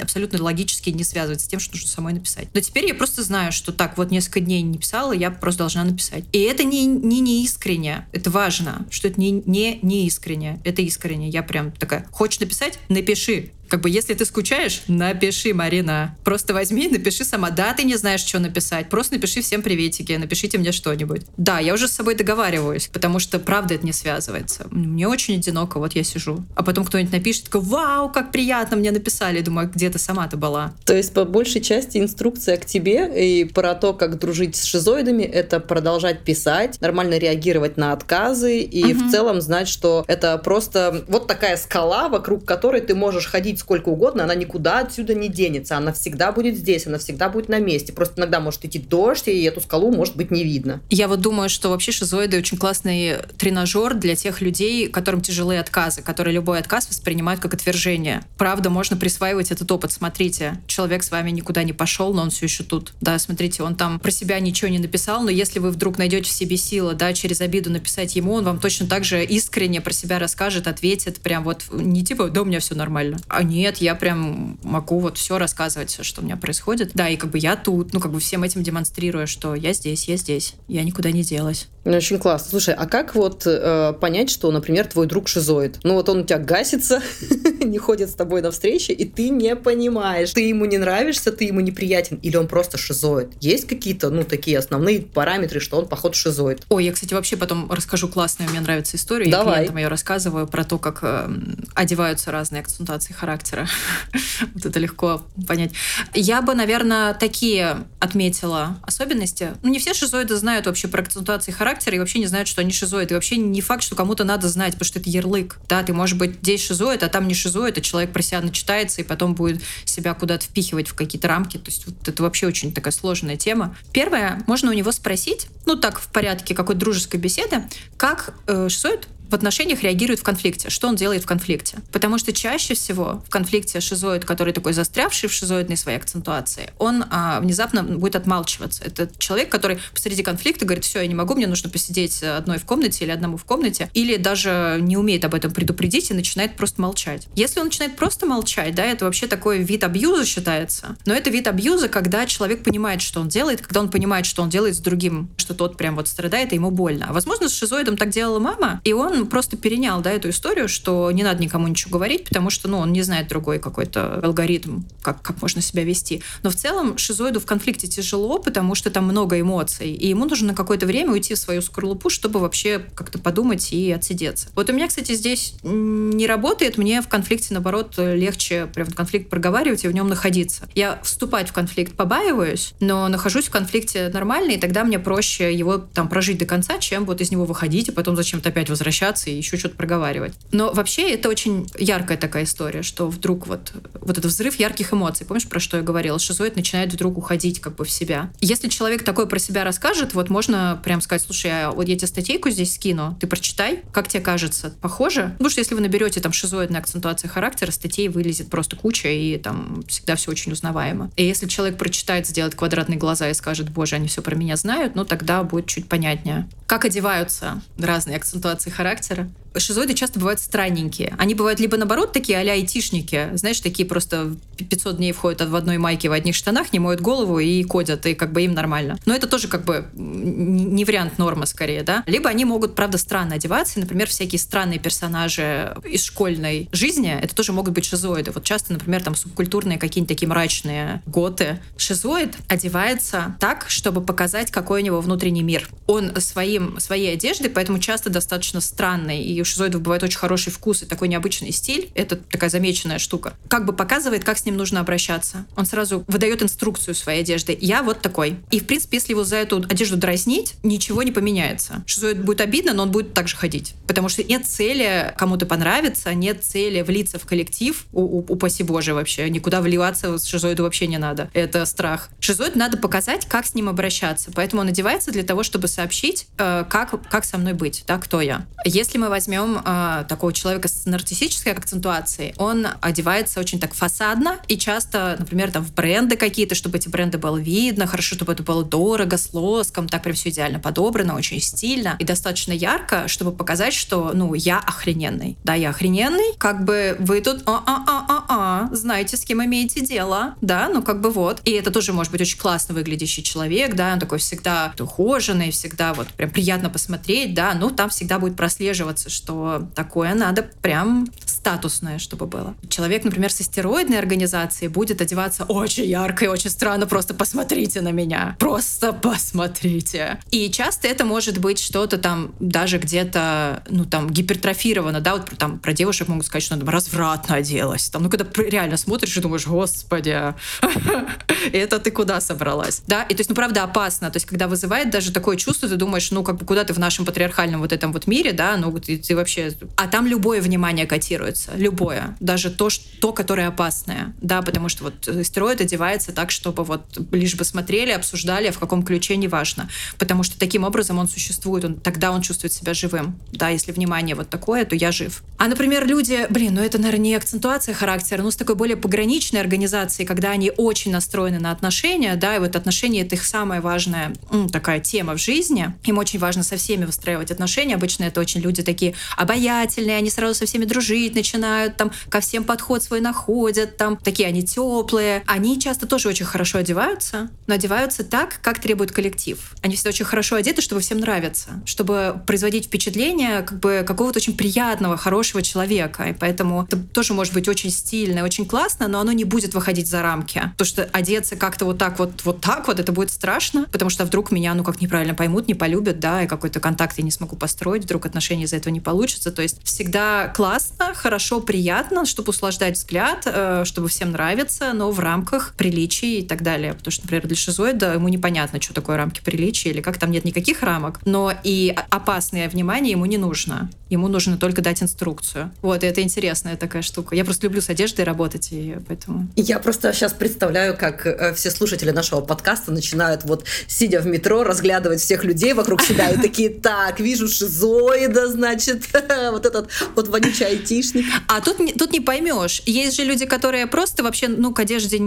абсолютно 0.02 0.42
логически 0.44 0.90
не 0.90 1.04
связывается 1.04 1.46
с 1.46 1.50
тем, 1.50 1.60
что 1.60 1.76
нужно 1.76 1.90
самой 1.90 2.14
написать. 2.14 2.48
Но 2.54 2.62
теперь 2.62 2.88
я 2.88 2.94
просто 2.94 3.24
знаю, 3.24 3.52
что 3.52 3.72
так, 3.72 3.98
вот 3.98 4.12
несколько 4.12 4.40
дней 4.40 4.62
не 4.62 4.78
писала, 4.78 5.14
я 5.14 5.32
просто 5.32 5.60
должна 5.60 5.84
написать. 5.84 6.24
И 6.32 6.40
это 6.40 6.64
не, 6.64 6.86
не 6.86 7.20
неискренне. 7.20 8.08
Это 8.12 8.30
важно, 8.30 8.86
что 8.90 9.08
это 9.08 9.20
не, 9.20 9.32
не 9.32 9.80
неискренне. 9.82 10.60
Это 10.64 10.82
искренне. 10.82 11.30
Я 11.30 11.44
прям 11.44 11.72
такая, 11.72 12.06
хочешь 12.12 12.40
написать? 12.40 12.80
Напиши 12.90 13.52
Как 13.72 13.80
бы, 13.80 13.90
если 13.90 14.14
ты 14.14 14.26
скучаешь, 14.26 14.82
напиши, 14.90 15.54
Марина. 15.54 16.18
Просто 16.26 16.54
возьми, 16.54 16.90
напиши 16.90 17.24
сама. 17.24 17.52
Да, 17.52 17.74
ты 17.74 17.84
не 17.84 17.96
знаешь, 17.96 18.20
что 18.20 18.38
написать. 18.40 18.90
Просто 18.90 19.16
напиши 19.16 19.42
всем 19.42 19.62
приветики, 19.62 20.12
напишите 20.12 20.58
мне 20.58 20.74
что-нибудь. 20.74 21.22
Да, 21.38 21.60
я 21.60 21.74
уже 21.74 21.88
с 21.88 21.94
собой 21.94 22.16
договариваюсь, 22.16 22.90
потому 22.92 23.20
что 23.20 23.40
правда 23.40 23.76
это 23.76 23.86
не 23.86 23.94
связывается. 23.94 24.68
Мне 24.72 25.08
очень 25.08 25.36
одиноко, 25.36 25.80
вот 25.80 25.94
я 25.94 26.04
сижу. 26.04 26.44
А 26.54 26.64
потом 26.64 26.84
кто-нибудь 26.84 27.14
напишет, 27.14 27.46
такой, 27.46 27.62
вау, 27.62 28.10
как 28.10 28.34
приятно 28.34 28.76
мне 28.76 28.92
написали. 28.92 29.40
Думаю, 29.40 29.68
«А 29.68 29.74
где 29.74 29.90
ты 29.90 30.00
сама-то 30.00 30.36
была? 30.36 30.74
То 30.84 30.94
есть, 30.94 31.14
по 31.14 31.24
большей 31.24 31.62
части, 31.62 31.98
инструкция 31.98 32.58
к 32.58 32.66
тебе 32.66 33.10
и 33.26 33.46
про 33.46 33.74
то, 33.76 33.94
как 33.94 34.20
дружить 34.20 34.58
с 34.58 34.66
шизоидами, 34.66 35.24
это 35.24 35.62
продолжать 35.62 36.26
писать, 36.26 36.82
нормально 36.82 37.18
реагировать 37.18 37.78
на 37.78 37.94
отказы 37.94 38.60
и 38.60 38.94
угу. 38.94 39.06
в 39.06 39.12
целом 39.12 39.40
знать, 39.40 39.70
что 39.70 40.04
это 40.10 40.38
просто 40.40 41.06
вот 41.08 41.28
такая 41.28 41.56
скала, 41.56 42.10
вокруг 42.10 42.44
которой 42.44 42.82
ты 42.82 42.96
можешь 42.96 43.28
ходить 43.28 43.61
сколько 43.62 43.90
угодно, 43.90 44.24
она 44.24 44.36
никуда 44.36 44.80
отсюда 44.80 45.14
не 45.14 45.30
денется, 45.30 45.78
она 45.78 45.94
всегда 45.94 46.32
будет 46.32 46.58
здесь, 46.58 46.88
она 46.88 46.98
всегда 46.98 47.30
будет 47.30 47.48
на 47.48 47.60
месте. 47.60 47.94
Просто 47.94 48.20
иногда 48.20 48.40
может 48.40 48.66
идти 48.66 48.80
дождь, 48.80 49.28
и 49.28 49.44
эту 49.44 49.62
скалу 49.62 49.92
может 49.92 50.18
быть 50.18 50.32
не 50.32 50.44
видно. 50.44 50.82
Я 50.90 51.08
вот 51.08 51.22
думаю, 51.22 51.50
что 51.50 51.70
вообще 51.70 51.92
шизоиды 51.92 52.38
очень 52.38 52.58
классный 52.58 53.18
тренажер 53.38 53.94
для 53.94 54.16
тех 54.16 54.42
людей, 54.42 54.88
которым 54.88 55.22
тяжелые 55.22 55.60
отказы, 55.60 56.02
которые 56.02 56.34
любой 56.34 56.60
отказ 56.60 56.90
воспринимают 56.90 57.40
как 57.40 57.54
отвержение. 57.54 58.24
Правда, 58.38 58.70
можно 58.70 58.98
присваивать 58.98 59.52
этот 59.52 59.72
опыт. 59.72 59.92
Смотрите, 59.92 60.60
человек 60.68 61.04
с 61.04 61.12
вами 61.12 61.32
никуда 61.32 61.64
не 61.64 61.74
пошел, 61.74 62.14
но 62.14 62.24
он 62.24 62.30
все 62.30 62.46
еще 62.46 62.64
тут. 62.64 62.94
Да, 63.02 63.18
смотрите, 63.20 63.64
он 63.64 63.76
там 63.76 64.00
про 64.00 64.12
себя 64.12 64.40
ничего 64.40 64.70
не 64.70 64.80
написал, 64.80 65.24
но 65.24 65.30
если 65.30 65.60
вы 65.60 65.70
вдруг 65.72 65.98
найдете 65.98 66.30
в 66.30 66.34
себе 66.34 66.58
силы, 66.58 66.96
да, 66.96 67.14
через 67.14 67.42
обиду 67.42 67.70
написать 67.70 68.16
ему, 68.16 68.34
он 68.34 68.44
вам 68.44 68.60
точно 68.60 68.88
так 68.88 69.04
же 69.04 69.24
искренне 69.24 69.82
про 69.82 69.94
себя 69.94 70.20
расскажет, 70.20 70.68
ответит, 70.68 71.20
прям 71.22 71.44
вот 71.44 71.64
не 71.72 72.04
типа, 72.04 72.30
да, 72.30 72.42
у 72.42 72.46
меня 72.46 72.60
все 72.60 72.76
нормально. 72.76 73.18
А 73.28 73.44
нет, 73.52 73.78
я 73.78 73.96
прям 73.96 74.58
могу 74.64 75.00
вот 75.00 75.18
все 75.18 75.38
рассказывать, 75.38 76.00
что 76.02 76.22
у 76.22 76.24
меня 76.24 76.38
происходит. 76.38 76.92
Да, 76.94 77.10
и 77.10 77.18
как 77.18 77.32
бы 77.32 77.38
я 77.38 77.56
тут, 77.56 77.94
ну, 77.94 78.00
как 78.00 78.12
бы 78.12 78.20
всем 78.20 78.44
этим 78.44 78.64
демонстрируя, 78.64 79.26
что 79.26 79.56
я 79.56 79.74
здесь, 79.74 80.08
я 80.08 80.18
здесь, 80.18 80.56
я 80.68 80.84
никуда 80.84 81.12
не 81.12 81.24
делась. 81.24 81.68
Ну, 81.84 81.98
очень 81.98 82.20
классно. 82.20 82.50
Слушай, 82.50 82.76
а 82.76 82.86
как 82.86 83.16
вот 83.16 83.44
э, 83.46 83.94
понять, 84.00 84.30
что, 84.30 84.52
например, 84.52 84.88
твой 84.88 85.08
друг 85.08 85.28
шизоид? 85.28 85.80
Ну, 85.84 85.96
вот 85.96 86.10
он 86.10 86.20
у 86.20 86.24
тебя 86.24 86.38
гасится, 86.38 87.02
не 87.66 87.78
ходит 87.78 88.10
с 88.10 88.14
тобой 88.14 88.42
на 88.42 88.52
встречи, 88.52 88.92
и 88.92 89.06
ты 89.06 89.30
не 89.30 89.56
понимаешь, 89.56 90.32
ты 90.32 90.42
ему 90.42 90.66
не 90.66 90.78
нравишься, 90.78 91.32
ты 91.32 91.46
ему 91.46 91.60
неприятен, 91.60 92.18
или 92.18 92.36
он 92.38 92.48
просто 92.48 92.78
шизоид. 92.78 93.32
Есть 93.40 93.68
какие-то, 93.68 94.10
ну, 94.10 94.24
такие 94.24 94.58
основные 94.58 95.02
параметры, 95.02 95.60
что 95.60 95.78
он, 95.78 95.88
походу, 95.88 96.16
шизоид? 96.16 96.66
Ой, 96.70 96.86
я, 96.86 96.92
кстати, 96.92 97.14
вообще 97.14 97.38
потом 97.38 97.72
расскажу 97.72 98.08
классную, 98.08 98.50
мне 98.50 98.60
нравится 98.60 98.98
историю. 98.98 99.32
Давай. 99.32 99.46
Я 99.46 99.72
клиентам 99.72 99.78
ее 99.78 99.88
рассказываю 99.88 100.48
про 100.48 100.64
то, 100.64 100.78
как 100.78 101.00
э, 101.02 101.30
одеваются 101.76 102.32
разные 102.32 102.62
акцентуации 102.62 103.14
характера. 103.14 103.68
вот 104.54 104.66
это 104.66 104.80
легко 104.80 105.24
понять. 105.48 105.72
Я 106.14 106.42
бы, 106.42 106.54
наверное, 106.54 107.14
такие 107.14 107.86
отметила 108.00 108.78
особенности. 108.84 109.52
Ну, 109.62 109.70
не 109.70 109.80
все 109.80 109.94
шизоиды 109.94 110.36
знают 110.36 110.66
вообще 110.66 110.88
про 110.88 111.02
акцентуации 111.02 111.52
характера 111.52 111.96
и 111.96 112.00
вообще 112.00 112.20
не 112.20 112.28
знают, 112.28 112.48
что 112.48 112.62
они 112.62 112.72
шизоиды. 112.72 113.14
И 113.14 113.16
вообще 113.16 113.38
не 113.38 113.62
факт, 113.62 113.84
что 113.84 113.96
кому-то 113.96 114.24
надо 114.24 114.48
знать, 114.48 114.74
потому 114.74 114.86
что 114.86 115.00
это 115.00 115.10
ярлык. 115.10 115.60
Да, 115.70 115.84
ты, 115.84 115.94
может 115.94 116.18
быть, 116.18 116.38
здесь 116.42 116.66
шизоид, 116.66 117.04
а 117.04 117.10
там 117.10 117.28
не 117.28 117.34
шизоид, 117.34 117.51
а 117.78 117.82
человек 117.82 118.12
про 118.12 118.22
себя 118.22 118.42
начитается 118.42 119.02
и 119.02 119.04
потом 119.04 119.36
будет 119.36 119.62
себя 119.86 120.14
куда-то 120.14 120.46
впихивать 120.46 120.88
в 120.88 120.94
какие-то 120.94 121.28
рамки. 121.28 121.58
То 121.58 121.70
есть 121.70 121.86
вот 121.86 122.08
это 122.08 122.24
вообще 122.24 122.48
очень 122.48 122.74
такая 122.74 122.92
сложная 122.92 123.38
тема. 123.38 123.76
Первое, 123.94 124.42
можно 124.48 124.70
у 124.70 124.74
него 124.74 124.92
спросить, 124.92 125.48
ну 125.66 125.76
так, 125.76 126.00
в 126.00 126.08
порядке 126.08 126.56
какой-то 126.56 126.80
дружеской 126.80 127.20
беседы, 127.20 127.64
как 127.98 128.34
э, 128.48 128.70
шизоид 128.70 129.08
в 129.32 129.34
отношениях 129.34 129.82
реагирует 129.82 130.20
в 130.20 130.24
конфликте. 130.24 130.70
Что 130.70 130.88
он 130.88 130.96
делает 130.96 131.24
в 131.24 131.26
конфликте? 131.26 131.78
Потому 131.92 132.18
что 132.18 132.34
чаще 132.34 132.74
всего 132.74 133.24
в 133.26 133.30
конфликте 133.30 133.80
шизоид, 133.80 134.26
который 134.26 134.54
такой 134.54 134.74
застрявший 134.74 135.30
в 135.30 135.34
шизоидной 135.34 135.78
своей 135.78 135.98
акцентуации, 135.98 136.72
он 136.78 137.06
а, 137.10 137.40
внезапно 137.40 137.84
будет 137.84 138.18
отмалчиваться. 138.18 138.84
Это 138.84 139.10
человек, 139.18 139.50
который 139.50 139.80
посреди 139.94 140.22
конфликта 140.22 140.66
говорит, 140.66 140.84
все, 140.84 141.02
я 141.02 141.08
не 141.08 141.16
могу, 141.16 141.34
мне 141.36 141.48
нужно 141.48 141.70
посидеть 141.70 142.22
одной 142.22 142.60
в 142.60 142.66
комнате 142.66 143.06
или 143.06 143.12
одному 143.12 143.38
в 143.38 143.46
комнате, 143.46 143.90
или 143.94 144.18
даже 144.18 144.80
не 144.82 144.98
умеет 144.98 145.24
об 145.24 145.34
этом 145.34 145.52
предупредить 145.52 146.12
и 146.12 146.14
начинает 146.14 146.58
просто 146.58 146.82
молчать. 146.82 147.28
Если 147.36 147.60
он 147.60 147.68
начинает 147.68 147.96
просто 147.96 148.26
молчать, 148.26 148.76
да, 148.76 148.84
это 148.84 149.06
вообще 149.06 149.28
такой 149.28 149.60
вид 149.60 149.84
абьюза 149.86 150.26
считается, 150.26 150.98
но 151.06 151.14
это 151.14 151.30
вид 151.30 151.48
абьюза, 151.48 151.88
когда 151.88 152.26
человек 152.26 152.64
понимает, 152.64 153.02
что 153.02 153.22
он 153.22 153.30
делает, 153.30 153.62
когда 153.62 153.80
он 153.80 153.90
понимает, 153.90 154.26
что 154.26 154.44
он 154.44 154.50
делает 154.50 154.76
с 154.76 154.80
другим, 154.80 155.30
что 155.38 155.54
тот 155.54 155.78
прям 155.78 155.96
вот 155.96 156.10
страдает, 156.10 156.52
и 156.52 156.56
ему 156.56 156.70
больно. 156.70 157.08
А 157.10 157.14
возможно, 157.14 157.48
с 157.48 157.54
шизоидом 157.54 157.96
так 157.96 158.10
делала 158.10 158.40
мама, 158.40 158.82
и 158.84 158.94
он 158.94 159.21
просто 159.26 159.58
перенял, 159.58 160.02
да, 160.02 160.12
эту 160.12 160.30
историю, 160.30 160.68
что 160.68 161.12
не 161.12 161.24
надо 161.24 161.42
никому 161.42 161.68
ничего 161.68 161.92
говорить, 161.92 162.26
потому 162.26 162.50
что, 162.50 162.68
ну, 162.68 162.78
он 162.78 162.92
не 162.92 163.02
знает 163.02 163.28
другой 163.28 163.60
какой-то 163.60 164.20
алгоритм, 164.24 164.82
как, 165.02 165.22
как 165.22 165.42
можно 165.42 165.62
себя 165.62 165.84
вести. 165.84 166.22
Но 166.44 166.50
в 166.50 166.56
целом 166.56 166.98
шизоиду 166.98 167.40
в 167.40 167.46
конфликте 167.46 167.88
тяжело, 167.88 168.40
потому 168.40 168.76
что 168.76 168.90
там 168.90 169.06
много 169.06 169.40
эмоций, 169.40 169.92
и 169.92 170.08
ему 170.08 170.26
нужно 170.26 170.48
на 170.48 170.54
какое-то 170.54 170.86
время 170.86 171.12
уйти 171.12 171.34
в 171.34 171.38
свою 171.38 171.62
скорлупу, 171.62 172.10
чтобы 172.10 172.40
вообще 172.40 172.86
как-то 172.96 173.20
подумать 173.20 173.72
и 173.74 173.92
отсидеться. 173.92 174.50
Вот 174.56 174.70
у 174.70 174.74
меня, 174.74 174.88
кстати, 174.88 175.14
здесь 175.14 175.56
не 175.64 176.28
работает, 176.28 176.78
мне 176.78 177.02
в 177.02 177.08
конфликте, 177.08 177.54
наоборот, 177.54 177.96
легче 177.98 178.68
прям 178.74 178.88
конфликт 178.88 179.30
проговаривать 179.30 179.84
и 179.84 179.88
в 179.88 179.92
нем 179.92 180.08
находиться. 180.08 180.68
Я 180.76 181.00
вступать 181.04 181.50
в 181.50 181.54
конфликт 181.54 181.96
побаиваюсь, 181.96 182.74
но 182.80 183.08
нахожусь 183.08 183.48
в 183.48 183.52
конфликте 183.52 184.10
нормально, 184.10 184.52
и 184.52 184.58
тогда 184.58 184.84
мне 184.84 185.00
проще 185.00 185.54
его 185.54 185.78
там 185.78 186.08
прожить 186.10 186.38
до 186.38 186.46
конца, 186.46 186.78
чем 186.78 187.06
вот 187.06 187.22
из 187.22 187.32
него 187.32 187.46
выходить, 187.46 187.90
и 187.90 187.92
потом 187.92 188.16
зачем-то 188.16 188.50
опять 188.50 188.70
возвращаться 188.70 189.11
и 189.28 189.32
еще 189.32 189.58
что-то 189.58 189.76
проговаривать. 189.76 190.34
Но 190.52 190.72
вообще 190.74 191.12
это 191.12 191.30
очень 191.30 191.70
яркая 191.78 192.18
такая 192.18 192.44
история, 192.44 192.82
что 192.82 193.08
вдруг 193.08 193.48
вот, 193.48 193.74
вот 194.02 194.18
этот 194.18 194.26
взрыв 194.32 194.56
ярких 194.60 194.94
эмоций, 194.94 195.26
помнишь, 195.26 195.48
про 195.48 195.60
что 195.60 195.78
я 195.78 195.84
говорила? 195.84 196.20
Шизоид 196.20 196.56
начинает 196.56 196.94
вдруг 196.94 197.18
уходить 197.18 197.60
как 197.62 197.76
бы 197.76 197.86
в 197.86 197.92
себя. 197.92 198.32
Если 198.40 198.68
человек 198.70 199.04
такое 199.04 199.26
про 199.26 199.40
себя 199.40 199.64
расскажет, 199.64 200.14
вот 200.14 200.30
можно 200.30 200.80
прям 200.84 201.02
сказать, 201.02 201.22
слушай, 201.22 201.52
а 201.52 201.72
вот 201.72 201.88
я 201.88 201.96
тебе 201.96 202.08
статейку 202.08 202.50
здесь 202.50 202.76
скину, 202.76 203.18
ты 203.20 203.28
прочитай, 203.28 203.82
как 203.92 204.08
тебе 204.08 204.22
кажется, 204.22 204.74
похоже? 204.82 205.30
Потому 205.34 205.50
что 205.50 205.60
если 205.60 205.76
вы 205.76 205.82
наберете 205.82 206.20
там 206.20 206.32
шизоидная 206.32 206.80
акцентуация 206.82 207.30
характера, 207.30 207.72
статей 207.72 208.08
вылезет 208.08 208.50
просто 208.50 208.76
куча, 208.76 209.10
и 209.10 209.38
там 209.38 209.84
всегда 209.88 210.16
все 210.16 210.32
очень 210.32 210.52
узнаваемо. 210.52 211.12
И 211.16 211.26
если 211.26 211.48
человек 211.48 211.78
прочитает, 211.78 212.28
сделает 212.28 212.56
квадратные 212.56 212.98
глаза 212.98 213.30
и 213.30 213.34
скажет, 213.34 213.70
боже, 213.70 213.96
они 213.96 214.08
все 214.08 214.22
про 214.22 214.36
меня 214.36 214.56
знают, 214.56 214.96
ну 214.96 215.06
тогда 215.06 215.44
будет 215.44 215.68
чуть 215.68 215.88
понятнее. 215.88 216.48
Как 216.68 216.86
одеваются 216.86 217.62
разные 217.78 218.18
акцентуации 218.18 218.70
характера? 218.70 219.01
характера. 219.02 219.28
Шизоиды 219.58 219.94
часто 219.94 220.20
бывают 220.20 220.40
странненькие. 220.40 221.16
Они 221.18 221.36
бывают 221.36 221.60
либо 221.60 221.78
наоборот 221.78 222.14
такие 222.14 222.38
а-ля 222.38 222.54
айтишники, 222.54 223.30
знаешь, 223.34 223.60
такие 223.60 223.88
просто 223.88 224.36
500 224.58 224.98
дней 224.98 225.12
входят 225.12 225.42
в 225.48 225.56
одной 225.56 225.78
майке, 225.78 226.10
в 226.10 226.14
одних 226.14 226.36
штанах, 226.36 226.74
не 226.74 226.80
моют 226.80 227.02
голову 227.02 227.40
и 227.40 227.64
кодят, 227.64 228.06
и 228.06 228.14
как 228.14 228.32
бы 228.32 228.44
им 228.44 228.54
нормально. 228.54 228.98
Но 229.06 229.16
это 229.16 229.28
тоже 229.28 229.48
как 229.48 229.66
бы 229.66 229.86
не 229.94 230.86
вариант 230.86 231.18
нормы 231.18 231.46
скорее, 231.48 231.84
да. 231.84 232.04
Либо 232.06 232.30
они 232.30 232.46
могут, 232.46 232.76
правда, 232.76 232.98
странно 232.98 233.36
одеваться, 233.36 233.80
например, 233.80 234.08
всякие 234.08 234.40
странные 234.40 234.80
персонажи 234.80 235.76
из 235.84 236.04
школьной 236.04 236.70
жизни, 236.72 237.18
это 237.22 237.36
тоже 237.36 237.52
могут 237.52 237.74
быть 237.74 237.86
шизоиды. 237.86 238.32
Вот 238.32 238.44
часто, 238.44 238.74
например, 238.74 239.04
там 239.04 239.16
субкультурные 239.16 239.78
какие-нибудь 239.78 240.10
такие 240.10 240.28
мрачные 240.28 241.02
готы. 241.06 241.60
Шизоид 241.78 242.36
одевается 242.48 243.36
так, 243.40 243.66
чтобы 243.70 244.02
показать, 244.02 244.52
какой 244.52 244.82
у 244.82 244.86
него 244.86 245.02
внутренний 245.02 245.44
мир. 245.44 245.70
Он 245.88 246.16
своим, 246.22 246.80
своей 246.80 247.14
одеждой, 247.14 247.50
поэтому 247.50 247.80
часто 247.80 248.10
достаточно 248.10 248.62
странный 248.62 249.22
и 249.24 249.41
у 249.42 249.46
шизоидов 249.46 249.82
бывает 249.82 250.04
очень 250.04 250.18
хороший 250.18 250.52
вкус 250.52 250.84
и 250.84 250.86
такой 250.86 251.08
необычный 251.08 251.52
стиль. 251.52 251.92
Это 251.96 252.16
такая 252.16 252.50
замеченная 252.50 253.00
штука. 253.00 253.34
Как 253.48 253.66
бы 253.66 253.74
показывает, 253.74 254.24
как 254.24 254.38
с 254.38 254.46
ним 254.46 254.58
нужно 254.58 254.80
обращаться. 254.80 255.46
Он 255.56 255.66
сразу 255.66 256.04
выдает 256.08 256.44
инструкцию 256.44 256.96
своей 256.96 257.22
одежды. 257.22 257.58
Я 257.60 257.84
вот 257.84 258.02
такой. 258.02 258.38
И, 258.52 258.60
в 258.60 258.66
принципе, 258.66 258.98
если 258.98 259.12
его 259.12 259.24
за 259.24 259.38
эту 259.38 259.58
одежду 259.58 259.98
дразнить, 259.98 260.56
ничего 260.64 261.04
не 261.04 261.12
поменяется. 261.12 261.84
Шизоид 261.86 262.24
будет 262.24 262.42
обидно, 262.42 262.74
но 262.74 262.84
он 262.84 262.92
будет 262.92 263.14
так 263.14 263.28
же 263.28 263.36
ходить. 263.36 263.76
Потому 263.88 264.10
что 264.10 264.24
нет 264.24 264.46
цели 264.46 265.14
кому-то 265.18 265.46
понравиться, 265.46 266.14
нет 266.14 266.44
цели 266.44 266.82
влиться 266.82 267.20
в 267.20 267.26
коллектив. 267.26 267.86
У, 267.92 268.02
у, 268.02 268.20
упаси 268.20 268.64
боже 268.64 268.94
вообще. 268.94 269.30
Никуда 269.30 269.62
вливаться 269.62 270.18
с 270.18 270.26
шизоиду 270.26 270.64
вообще 270.64 270.88
не 270.88 270.98
надо. 270.98 271.30
Это 271.34 271.66
страх. 271.66 272.10
Шизоид 272.20 272.56
надо 272.56 272.78
показать, 272.78 273.26
как 273.26 273.46
с 273.46 273.56
ним 273.56 273.70
обращаться. 273.70 274.32
Поэтому 274.34 274.62
он 274.62 274.68
одевается 274.68 275.12
для 275.12 275.24
того, 275.24 275.44
чтобы 275.44 275.68
сообщить, 275.68 276.28
э, 276.38 276.66
как, 276.70 277.10
как 277.10 277.26
со 277.26 277.38
мной 277.38 277.54
быть, 277.54 277.84
да, 277.88 277.98
кто 277.98 278.22
я. 278.22 278.46
Если 278.66 278.98
мы 278.98 279.10
возьмем 279.10 279.31
возьмем 279.32 279.62
э, 279.64 280.04
такого 280.10 280.34
человека 280.34 280.68
с 280.68 280.86
нарциссической 280.86 281.54
акцентуацией, 281.54 282.34
он 282.38 282.68
одевается 282.82 283.40
очень 283.40 283.60
так 283.60 283.74
фасадно 283.74 284.40
и 284.48 284.58
часто, 284.58 285.16
например, 285.20 285.52
там 285.52 285.64
в 285.64 285.74
бренды 285.74 286.18
какие-то, 286.18 286.54
чтобы 286.54 286.78
эти 286.78 286.90
бренды 286.90 287.18
было 287.18 287.38
видно, 287.38 287.88
хорошо, 287.88 288.16
чтобы 288.16 288.34
это 288.34 288.44
было 288.44 288.64
дорого, 288.64 289.18
с 289.18 289.34
лоском, 289.34 289.88
так 289.88 290.04
прям 290.04 290.16
все 290.16 290.30
идеально 290.30 290.60
подобрано, 290.60 291.16
очень 291.16 291.40
стильно 291.40 291.96
и 292.00 292.04
достаточно 292.04 292.52
ярко, 292.52 293.08
чтобы 293.08 293.32
показать, 293.32 293.74
что, 293.74 294.12
ну, 294.14 294.34
я 294.34 294.60
охрененный. 294.60 295.38
Да, 295.44 295.54
я 295.54 295.70
охрененный, 295.70 296.36
как 296.38 296.66
бы 296.66 296.98
вы 297.00 297.22
тут 297.22 297.44
а-а-а-а-а, 297.46 298.70
знаете, 298.76 299.16
с 299.16 299.22
кем 299.22 299.44
имеете 299.46 299.80
дело, 299.80 300.36
да, 300.42 300.68
ну, 300.68 300.84
как 300.84 301.00
бы 301.00 301.10
вот. 301.10 301.42
И 301.46 301.52
это 301.52 301.72
тоже 301.72 301.94
может 301.94 302.12
быть 302.12 302.22
очень 302.22 302.38
классно 302.38 302.76
выглядящий 302.76 303.24
человек, 303.24 303.76
да, 303.76 303.94
он 303.94 304.00
такой 304.00 304.18
всегда 304.18 304.74
ухоженный, 304.78 305.52
всегда 305.52 305.94
вот 305.94 306.08
прям 306.10 306.30
приятно 306.30 306.70
посмотреть, 306.70 307.34
да, 307.34 307.54
ну, 307.54 307.70
там 307.70 307.90
всегда 307.90 308.20
будет 308.20 308.36
прослеживаться, 308.36 309.10
что 309.22 309.68
такое 309.76 310.16
надо 310.16 310.42
прям 310.62 311.08
статусное, 311.26 312.00
чтобы 312.00 312.26
было. 312.26 312.56
Человек, 312.70 313.04
например, 313.04 313.32
со 313.32 313.44
стероидной 313.44 314.00
организацией 314.00 314.70
будет 314.70 315.00
одеваться 315.00 315.44
очень 315.44 315.86
ярко 315.86 316.26
и 316.26 316.28
очень 316.28 316.50
странно. 316.50 316.88
Просто 316.88 317.14
посмотрите 317.14 317.82
на 317.82 317.92
меня. 317.92 318.36
Просто 318.40 318.94
посмотрите. 318.94 320.20
И 320.32 320.50
часто 320.50 320.88
это 320.88 321.06
может 321.06 321.38
быть 321.38 321.60
что-то 321.60 321.98
там 321.98 322.34
даже 322.40 322.80
где-то, 322.80 323.64
ну 323.70 323.86
там, 323.86 324.10
гипертрофировано, 324.10 325.02
да, 325.02 325.16
вот 325.16 325.30
там 325.38 325.60
про 325.60 325.74
девушек 325.74 326.08
могут 326.08 326.26
сказать, 326.26 326.44
что 326.44 326.56
она 326.56 326.66
там 326.66 326.74
развратно 326.74 327.36
оделась. 327.36 327.90
Там, 327.90 328.04
ну 328.04 328.10
когда 328.10 328.26
реально 328.42 328.78
смотришь 328.78 329.16
и 329.18 329.22
думаешь, 329.22 329.46
господи, 329.46 330.34
это 331.54 331.80
ты 331.80 331.92
куда 331.92 332.22
собралась? 332.22 332.82
Да, 332.88 333.04
и 333.04 333.14
то 333.14 333.20
есть, 333.20 333.30
ну 333.30 333.36
правда 333.36 333.64
опасно. 333.64 334.10
То 334.10 334.18
есть, 334.18 334.26
когда 334.26 334.48
вызывает 334.48 334.90
даже 334.90 335.12
такое 335.12 335.38
чувство, 335.38 335.70
ты 335.70 335.76
думаешь, 335.76 336.10
ну 336.12 336.24
как 336.24 336.38
бы 336.38 336.46
куда 336.46 336.64
ты 336.64 336.74
в 336.74 336.80
нашем 336.80 337.06
патриархальном 337.06 337.62
вот 337.62 337.72
этом 337.72 337.94
вот 337.94 338.08
мире, 338.08 338.32
да, 338.32 338.58
ну 338.58 338.72
ты, 338.80 338.98
ты 339.12 339.16
вообще... 339.16 339.54
А 339.76 339.88
там 339.88 340.08
любое 340.08 340.42
внимание 340.42 340.86
котирует 340.86 341.32
делается, 341.32 341.52
любое, 341.56 342.16
даже 342.20 342.50
то, 342.50 342.70
что, 342.70 343.14
которое 343.14 343.48
опасное, 343.48 344.14
да, 344.22 344.42
потому 344.42 344.70
что 344.70 344.86
вот 344.86 345.26
стероид 345.26 345.62
одевается 345.62 346.12
так, 346.12 346.32
чтобы 346.32 346.64
вот 346.64 346.82
лишь 347.12 347.36
бы 347.36 347.44
смотрели, 347.44 347.92
обсуждали, 347.92 348.48
а 348.48 348.52
в 348.52 348.60
каком 348.60 348.84
ключе, 348.84 349.18
неважно, 349.18 349.70
потому 349.98 350.24
что 350.24 350.40
таким 350.40 350.64
образом 350.64 351.00
он 351.00 351.08
существует, 351.08 351.66
он, 351.66 351.76
тогда 351.76 352.12
он 352.12 352.22
чувствует 352.22 352.54
себя 352.54 352.74
живым, 352.74 353.20
да, 353.32 353.50
если 353.50 353.72
внимание 353.72 354.16
вот 354.16 354.30
такое, 354.30 354.66
то 354.66 354.76
я 354.76 354.92
жив. 354.92 355.24
А, 355.38 355.48
например, 355.48 355.88
люди, 355.88 356.28
блин, 356.30 356.56
ну 356.56 356.62
это, 356.62 356.78
наверное, 356.78 357.06
не 357.06 357.16
акцентуация 357.16 357.74
характера, 357.74 358.22
но 358.22 358.32
с 358.32 358.36
такой 358.36 358.56
более 358.56 358.78
пограничной 358.78 359.42
организацией, 359.42 360.08
когда 360.08 360.32
они 360.32 360.52
очень 360.58 360.92
настроены 360.92 361.40
на 361.40 361.52
отношения, 361.52 362.16
да, 362.16 362.36
и 362.36 362.40
вот 362.40 362.56
отношения— 362.56 363.02
это 363.04 363.16
их 363.16 363.26
самая 363.26 363.62
важная 363.62 364.14
м, 364.32 364.50
такая 364.50 364.80
тема 364.80 365.14
в 365.14 365.18
жизни, 365.18 365.74
им 365.86 365.98
очень 365.98 366.20
важно 366.20 366.44
со 366.44 366.58
всеми 366.58 366.86
выстраивать 366.86 367.32
отношения, 367.32 367.76
обычно 367.76 368.04
это 368.04 368.20
очень 368.20 368.42
люди 368.42 368.64
такие 368.64 368.94
обаятельные, 369.18 369.98
они 369.98 370.10
сразу 370.10 370.36
со 370.36 370.46
всеми 370.46 370.66
дружить 370.66 371.16
начинают, 371.16 371.78
там 371.78 371.92
ко 372.10 372.20
всем 372.20 372.44
подход 372.44 372.84
свой 372.84 373.02
находят, 373.02 373.78
там 373.78 373.98
такие 373.98 374.28
они 374.28 374.44
теплые. 374.44 375.24
Они 375.28 375.60
часто 375.60 375.88
тоже 375.88 376.10
очень 376.10 376.26
хорошо 376.26 376.60
одеваются, 376.60 377.30
но 377.48 377.56
одеваются 377.56 378.04
так, 378.04 378.40
как 378.42 378.60
требует 378.60 378.92
коллектив. 378.92 379.38
Они 379.62 379.76
всегда 379.76 379.90
очень 379.90 380.06
хорошо 380.06 380.36
одеты, 380.36 380.62
чтобы 380.62 380.82
всем 380.82 381.00
нравиться, 381.00 381.62
чтобы 381.66 382.22
производить 382.28 382.66
впечатление 382.66 383.42
как 383.42 383.60
бы 383.60 383.84
какого-то 383.86 384.20
очень 384.20 384.36
приятного, 384.36 384.98
хорошего 384.98 385.42
человека. 385.42 386.04
И 386.04 386.14
поэтому 386.14 386.64
это 386.64 386.78
тоже 386.78 387.14
может 387.14 387.34
быть 387.34 387.48
очень 387.48 387.72
стильно, 387.72 388.24
очень 388.24 388.46
классно, 388.46 388.88
но 388.88 389.00
оно 389.00 389.12
не 389.12 389.24
будет 389.24 389.54
выходить 389.54 389.88
за 389.88 390.02
рамки. 390.02 390.42
То, 390.58 390.66
что 390.66 390.84
одеться 390.92 391.36
как-то 391.36 391.66
вот 391.66 391.78
так 391.78 392.00
вот, 392.00 392.24
вот 392.24 392.42
так 392.42 392.68
вот, 392.68 392.80
это 392.80 392.92
будет 392.92 393.12
страшно, 393.12 393.66
потому 393.72 393.90
что 393.90 394.06
вдруг 394.06 394.32
меня, 394.32 394.54
ну, 394.54 394.64
как 394.64 394.82
неправильно 394.82 395.14
поймут, 395.14 395.48
не 395.48 395.54
полюбят, 395.54 396.00
да, 396.00 396.24
и 396.24 396.28
какой-то 396.28 396.60
контакт 396.60 396.98
я 396.98 397.04
не 397.04 397.12
смогу 397.12 397.36
построить, 397.36 397.84
вдруг 397.84 398.06
отношения 398.06 398.44
из-за 398.44 398.58
этого 398.58 398.74
не 398.74 398.80
получится. 398.80 398.91
То 399.32 399.42
есть 399.42 399.64
всегда 399.64 400.28
классно, 400.30 400.94
хорошо, 400.94 401.42
приятно, 401.42 402.06
чтобы 402.06 402.30
услаждать 402.30 402.78
взгляд, 402.78 403.24
э, 403.26 403.64
чтобы 403.66 403.90
всем 403.90 404.12
нравиться, 404.12 404.74
но 404.74 404.92
в 404.92 405.00
рамках 405.00 405.54
приличий 405.56 406.20
и 406.20 406.26
так 406.26 406.42
далее. 406.44 406.74
Потому 406.74 406.92
что, 406.92 407.04
например, 407.04 407.28
для 407.28 407.36
шизоида 407.36 407.94
ему 407.94 408.08
непонятно, 408.08 408.62
что 408.62 408.74
такое 408.74 408.98
рамки 408.98 409.22
приличия 409.22 409.70
или 409.70 409.82
как 409.82 409.98
там 409.98 410.12
нет 410.12 410.26
никаких 410.26 410.64
рамок, 410.64 411.00
но 411.06 411.34
и 411.44 411.76
опасное 411.90 412.50
внимание 412.50 412.92
ему 412.92 413.06
не 413.06 413.18
нужно. 413.18 413.70
Ему 413.90 414.08
нужно 414.08 414.38
только 414.38 414.62
дать 414.62 414.82
инструкцию. 414.82 415.52
Вот, 415.62 415.84
и 415.84 415.88
это 415.88 416.02
интересная 416.02 416.56
такая 416.56 416.82
штука. 416.82 417.14
Я 417.14 417.26
просто 417.26 417.48
люблю 417.48 417.62
с 417.62 417.70
одеждой 417.70 418.06
работать, 418.06 418.50
и 418.52 418.78
поэтому... 418.88 419.28
Я 419.36 419.60
просто 419.60 419.92
сейчас 419.92 420.14
представляю, 420.14 420.78
как 420.78 421.06
э, 421.06 421.34
все 421.34 421.52
слушатели 421.52 421.92
нашего 421.92 422.22
подкаста 422.22 422.72
начинают 422.72 423.26
вот, 423.26 423.46
сидя 423.68 424.00
в 424.00 424.06
метро, 424.06 424.44
разглядывать 424.44 425.02
всех 425.02 425.26
людей 425.26 425.54
вокруг 425.54 425.82
себя 425.82 426.10
и 426.10 426.22
такие, 426.22 426.50
так, 426.50 427.00
вижу 427.00 427.28
шизоида, 427.28 428.30
значит, 428.30 428.81
вот 429.32 429.46
этот 429.46 429.70
вот 429.96 430.08
вонючий 430.08 430.46
айтишник. 430.46 431.06
А 431.28 431.42
тут, 431.42 431.58
тут 431.78 431.92
не 431.92 432.00
поймешь. 432.00 432.62
Есть 432.66 432.98
же 432.98 433.04
люди, 433.04 433.26
которые 433.26 433.68
просто 433.68 434.04
вообще, 434.04 434.28
ну, 434.28 434.54
к 434.54 434.60
одежде 434.60 435.00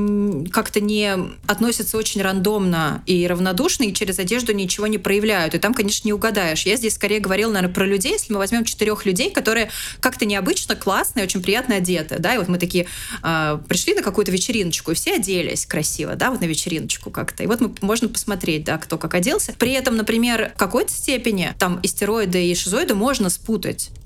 как-то 0.51 0.81
не 0.81 1.17
относятся 1.47 1.97
очень 1.97 2.23
рандомно 2.23 3.03
и 3.07 3.27
равнодушно, 3.27 3.85
и 3.85 3.93
через 3.93 4.19
одежду 4.19 4.53
ничего 4.53 4.87
не 4.87 4.99
проявляют. 4.99 5.55
И 5.55 5.59
там, 5.59 5.75
конечно, 5.75 6.07
не 6.07 6.13
угадаешь. 6.13 6.67
Я 6.67 6.77
здесь 6.77 6.95
скорее 6.95 7.21
говорила, 7.21 7.51
наверное, 7.51 7.75
про 7.75 7.87
людей, 7.87 8.13
если 8.13 8.33
мы 8.33 8.39
возьмем 8.39 8.65
четырех 8.65 9.07
людей, 9.07 9.31
которые 9.31 9.71
как-то 10.01 10.25
необычно, 10.25 10.77
классные, 10.77 11.25
очень 11.25 11.43
приятно 11.43 11.77
одеты, 11.77 12.17
да, 12.19 12.35
и 12.35 12.39
вот 12.39 12.49
мы 12.49 12.59
такие 12.59 12.87
э, 13.23 13.59
пришли 13.69 13.95
на 13.95 14.03
какую-то 14.03 14.31
вечериночку, 14.31 14.91
и 14.91 14.95
все 14.95 15.15
оделись 15.15 15.67
красиво, 15.67 16.17
да, 16.17 16.31
вот 16.31 16.41
на 16.41 16.47
вечериночку 16.47 17.11
как-то. 17.11 17.43
И 17.43 17.47
вот 17.47 17.61
мы 17.61 17.75
можно 17.81 18.09
посмотреть, 18.09 18.65
да, 18.65 18.79
кто 18.79 18.99
как 18.99 19.15
оделся. 19.15 19.55
При 19.59 19.73
этом, 19.73 19.97
например, 19.97 20.53
в 20.55 20.59
какой-то 20.59 20.93
степени 20.93 21.55
там 21.59 21.81
истероиды 21.83 22.45
и 22.47 22.55
шизоиды 22.55 22.95
можно 22.95 23.31
спутать. 23.31 23.54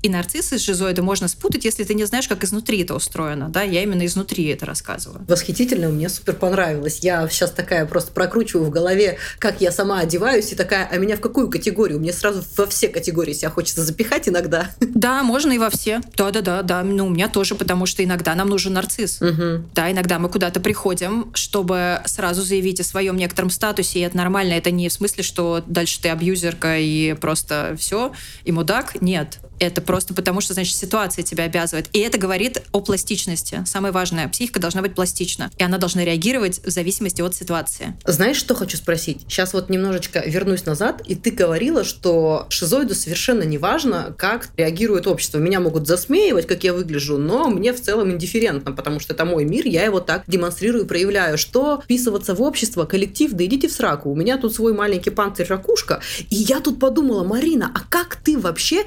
И 0.01 0.09
нарциссы 0.09 0.57
с 0.57 0.63
шизоиды 0.63 1.01
можно 1.01 1.27
спутать, 1.27 1.65
если 1.65 1.83
ты 1.83 1.93
не 1.93 2.05
знаешь, 2.05 2.27
как 2.27 2.43
изнутри 2.43 2.81
это 2.81 2.95
устроено, 2.95 3.49
да, 3.49 3.63
я 3.63 3.83
именно 3.83 4.05
изнутри 4.05 4.45
это 4.47 4.65
рассказываю. 4.65 5.25
Восхитительно, 5.27 5.89
мне 5.89 6.09
супер 6.09 6.35
понравилось. 6.35 6.99
Я 6.99 7.27
сейчас 7.29 7.51
такая 7.51 7.85
просто 7.85 8.11
прокручиваю 8.11 8.65
в 8.65 8.69
голове, 8.69 9.17
как 9.39 9.61
я 9.61 9.71
сама 9.71 9.99
одеваюсь, 9.99 10.51
и 10.51 10.55
такая, 10.55 10.87
а 10.89 10.97
меня 10.97 11.17
в 11.17 11.21
какую 11.21 11.49
категорию? 11.49 11.99
Мне 11.99 12.13
сразу 12.13 12.43
во 12.57 12.67
все 12.67 12.87
категории 12.87 13.33
себя 13.33 13.49
хочется 13.49 13.83
запихать 13.83 14.27
иногда. 14.27 14.69
Да, 14.99 15.23
можно 15.23 15.53
и 15.53 15.57
во 15.57 15.69
все. 15.69 16.01
Да-да-да, 16.17 16.61
да. 16.61 16.83
Ну, 16.83 17.05
у 17.05 17.09
меня 17.09 17.29
тоже, 17.29 17.55
потому 17.55 17.85
что 17.85 18.03
иногда 18.03 18.35
нам 18.35 18.49
нужен 18.49 18.73
нарцисс. 18.73 19.21
Угу. 19.21 19.69
Да, 19.73 19.89
иногда 19.89 20.19
мы 20.19 20.27
куда-то 20.27 20.59
приходим, 20.59 21.31
чтобы 21.33 22.01
сразу 22.05 22.41
заявить 22.41 22.81
о 22.81 22.83
своем 22.83 23.15
некотором 23.15 23.49
статусе, 23.49 23.99
и 23.99 24.01
это 24.01 24.17
нормально. 24.17 24.53
Это 24.53 24.71
не 24.71 24.89
в 24.89 24.93
смысле, 24.93 25.23
что 25.23 25.63
дальше 25.65 26.01
ты 26.01 26.09
абьюзерка 26.09 26.79
и 26.79 27.13
просто 27.13 27.75
все, 27.79 28.11
и 28.43 28.51
мудак. 28.51 29.01
Нет. 29.01 29.38
Это 29.59 29.81
просто 29.81 30.13
потому, 30.13 30.41
что, 30.41 30.53
значит, 30.53 30.75
ситуация 30.75 31.23
тебя 31.23 31.43
обязывает. 31.43 31.89
И 31.93 31.99
это 31.99 32.17
говорит 32.17 32.61
о 32.71 32.81
пластичности. 32.81 33.63
Самое 33.65 33.93
важное. 33.93 34.27
Психика 34.29 34.59
должна 34.59 34.81
быть 34.81 34.95
пластична. 34.95 35.51
И 35.57 35.63
она 35.63 35.77
должна 35.77 36.03
реагировать 36.03 36.59
в 36.63 36.69
зависимости 36.69 37.21
от 37.21 37.35
ситуации. 37.35 37.97
Знаешь, 38.05 38.37
что 38.37 38.55
хочу 38.55 38.77
спросить? 38.77 39.21
Сейчас 39.27 39.53
вот 39.53 39.69
немножечко 39.69 40.23
вернусь 40.25 40.65
назад. 40.65 41.01
И 41.05 41.15
ты 41.15 41.31
говорила, 41.31 41.83
что 41.83 42.47
шизоиду 42.49 42.95
совершенно 42.95 43.43
не 43.43 43.57
важно, 43.57 44.15
как 44.17 44.49
реагирует 44.57 45.07
общество. 45.07 45.39
Меня 45.39 45.59
могут 45.59 45.87
засмеивать, 45.87 46.47
как 46.47 46.63
я 46.63 46.73
выгляжу, 46.73 47.17
но 47.17 47.49
мне 47.49 47.73
в 47.73 47.81
целом 47.81 48.11
индифферентно, 48.11 48.71
потому 48.71 48.99
что 48.99 49.13
это 49.13 49.25
мой 49.25 49.45
мир, 49.45 49.65
я 49.67 49.83
его 49.83 49.99
так 49.99 50.23
демонстрирую, 50.27 50.85
проявляю. 50.85 51.37
Что 51.37 51.81
вписываться 51.83 52.33
в 52.33 52.41
общество, 52.41 52.85
коллектив, 52.85 53.31
да 53.33 53.43
идите 53.45 53.67
в 53.67 53.71
сраку. 53.71 54.09
У 54.09 54.15
меня 54.15 54.37
тут 54.37 54.55
свой 54.55 54.73
маленький 54.73 55.09
панцирь-ракушка. 55.09 56.01
И 56.29 56.35
я 56.35 56.61
тут 56.61 56.79
подумала, 56.79 57.23
Марина, 57.23 57.71
а 57.73 57.81
как 57.89 58.15
ты 58.15 58.37
вообще 58.37 58.85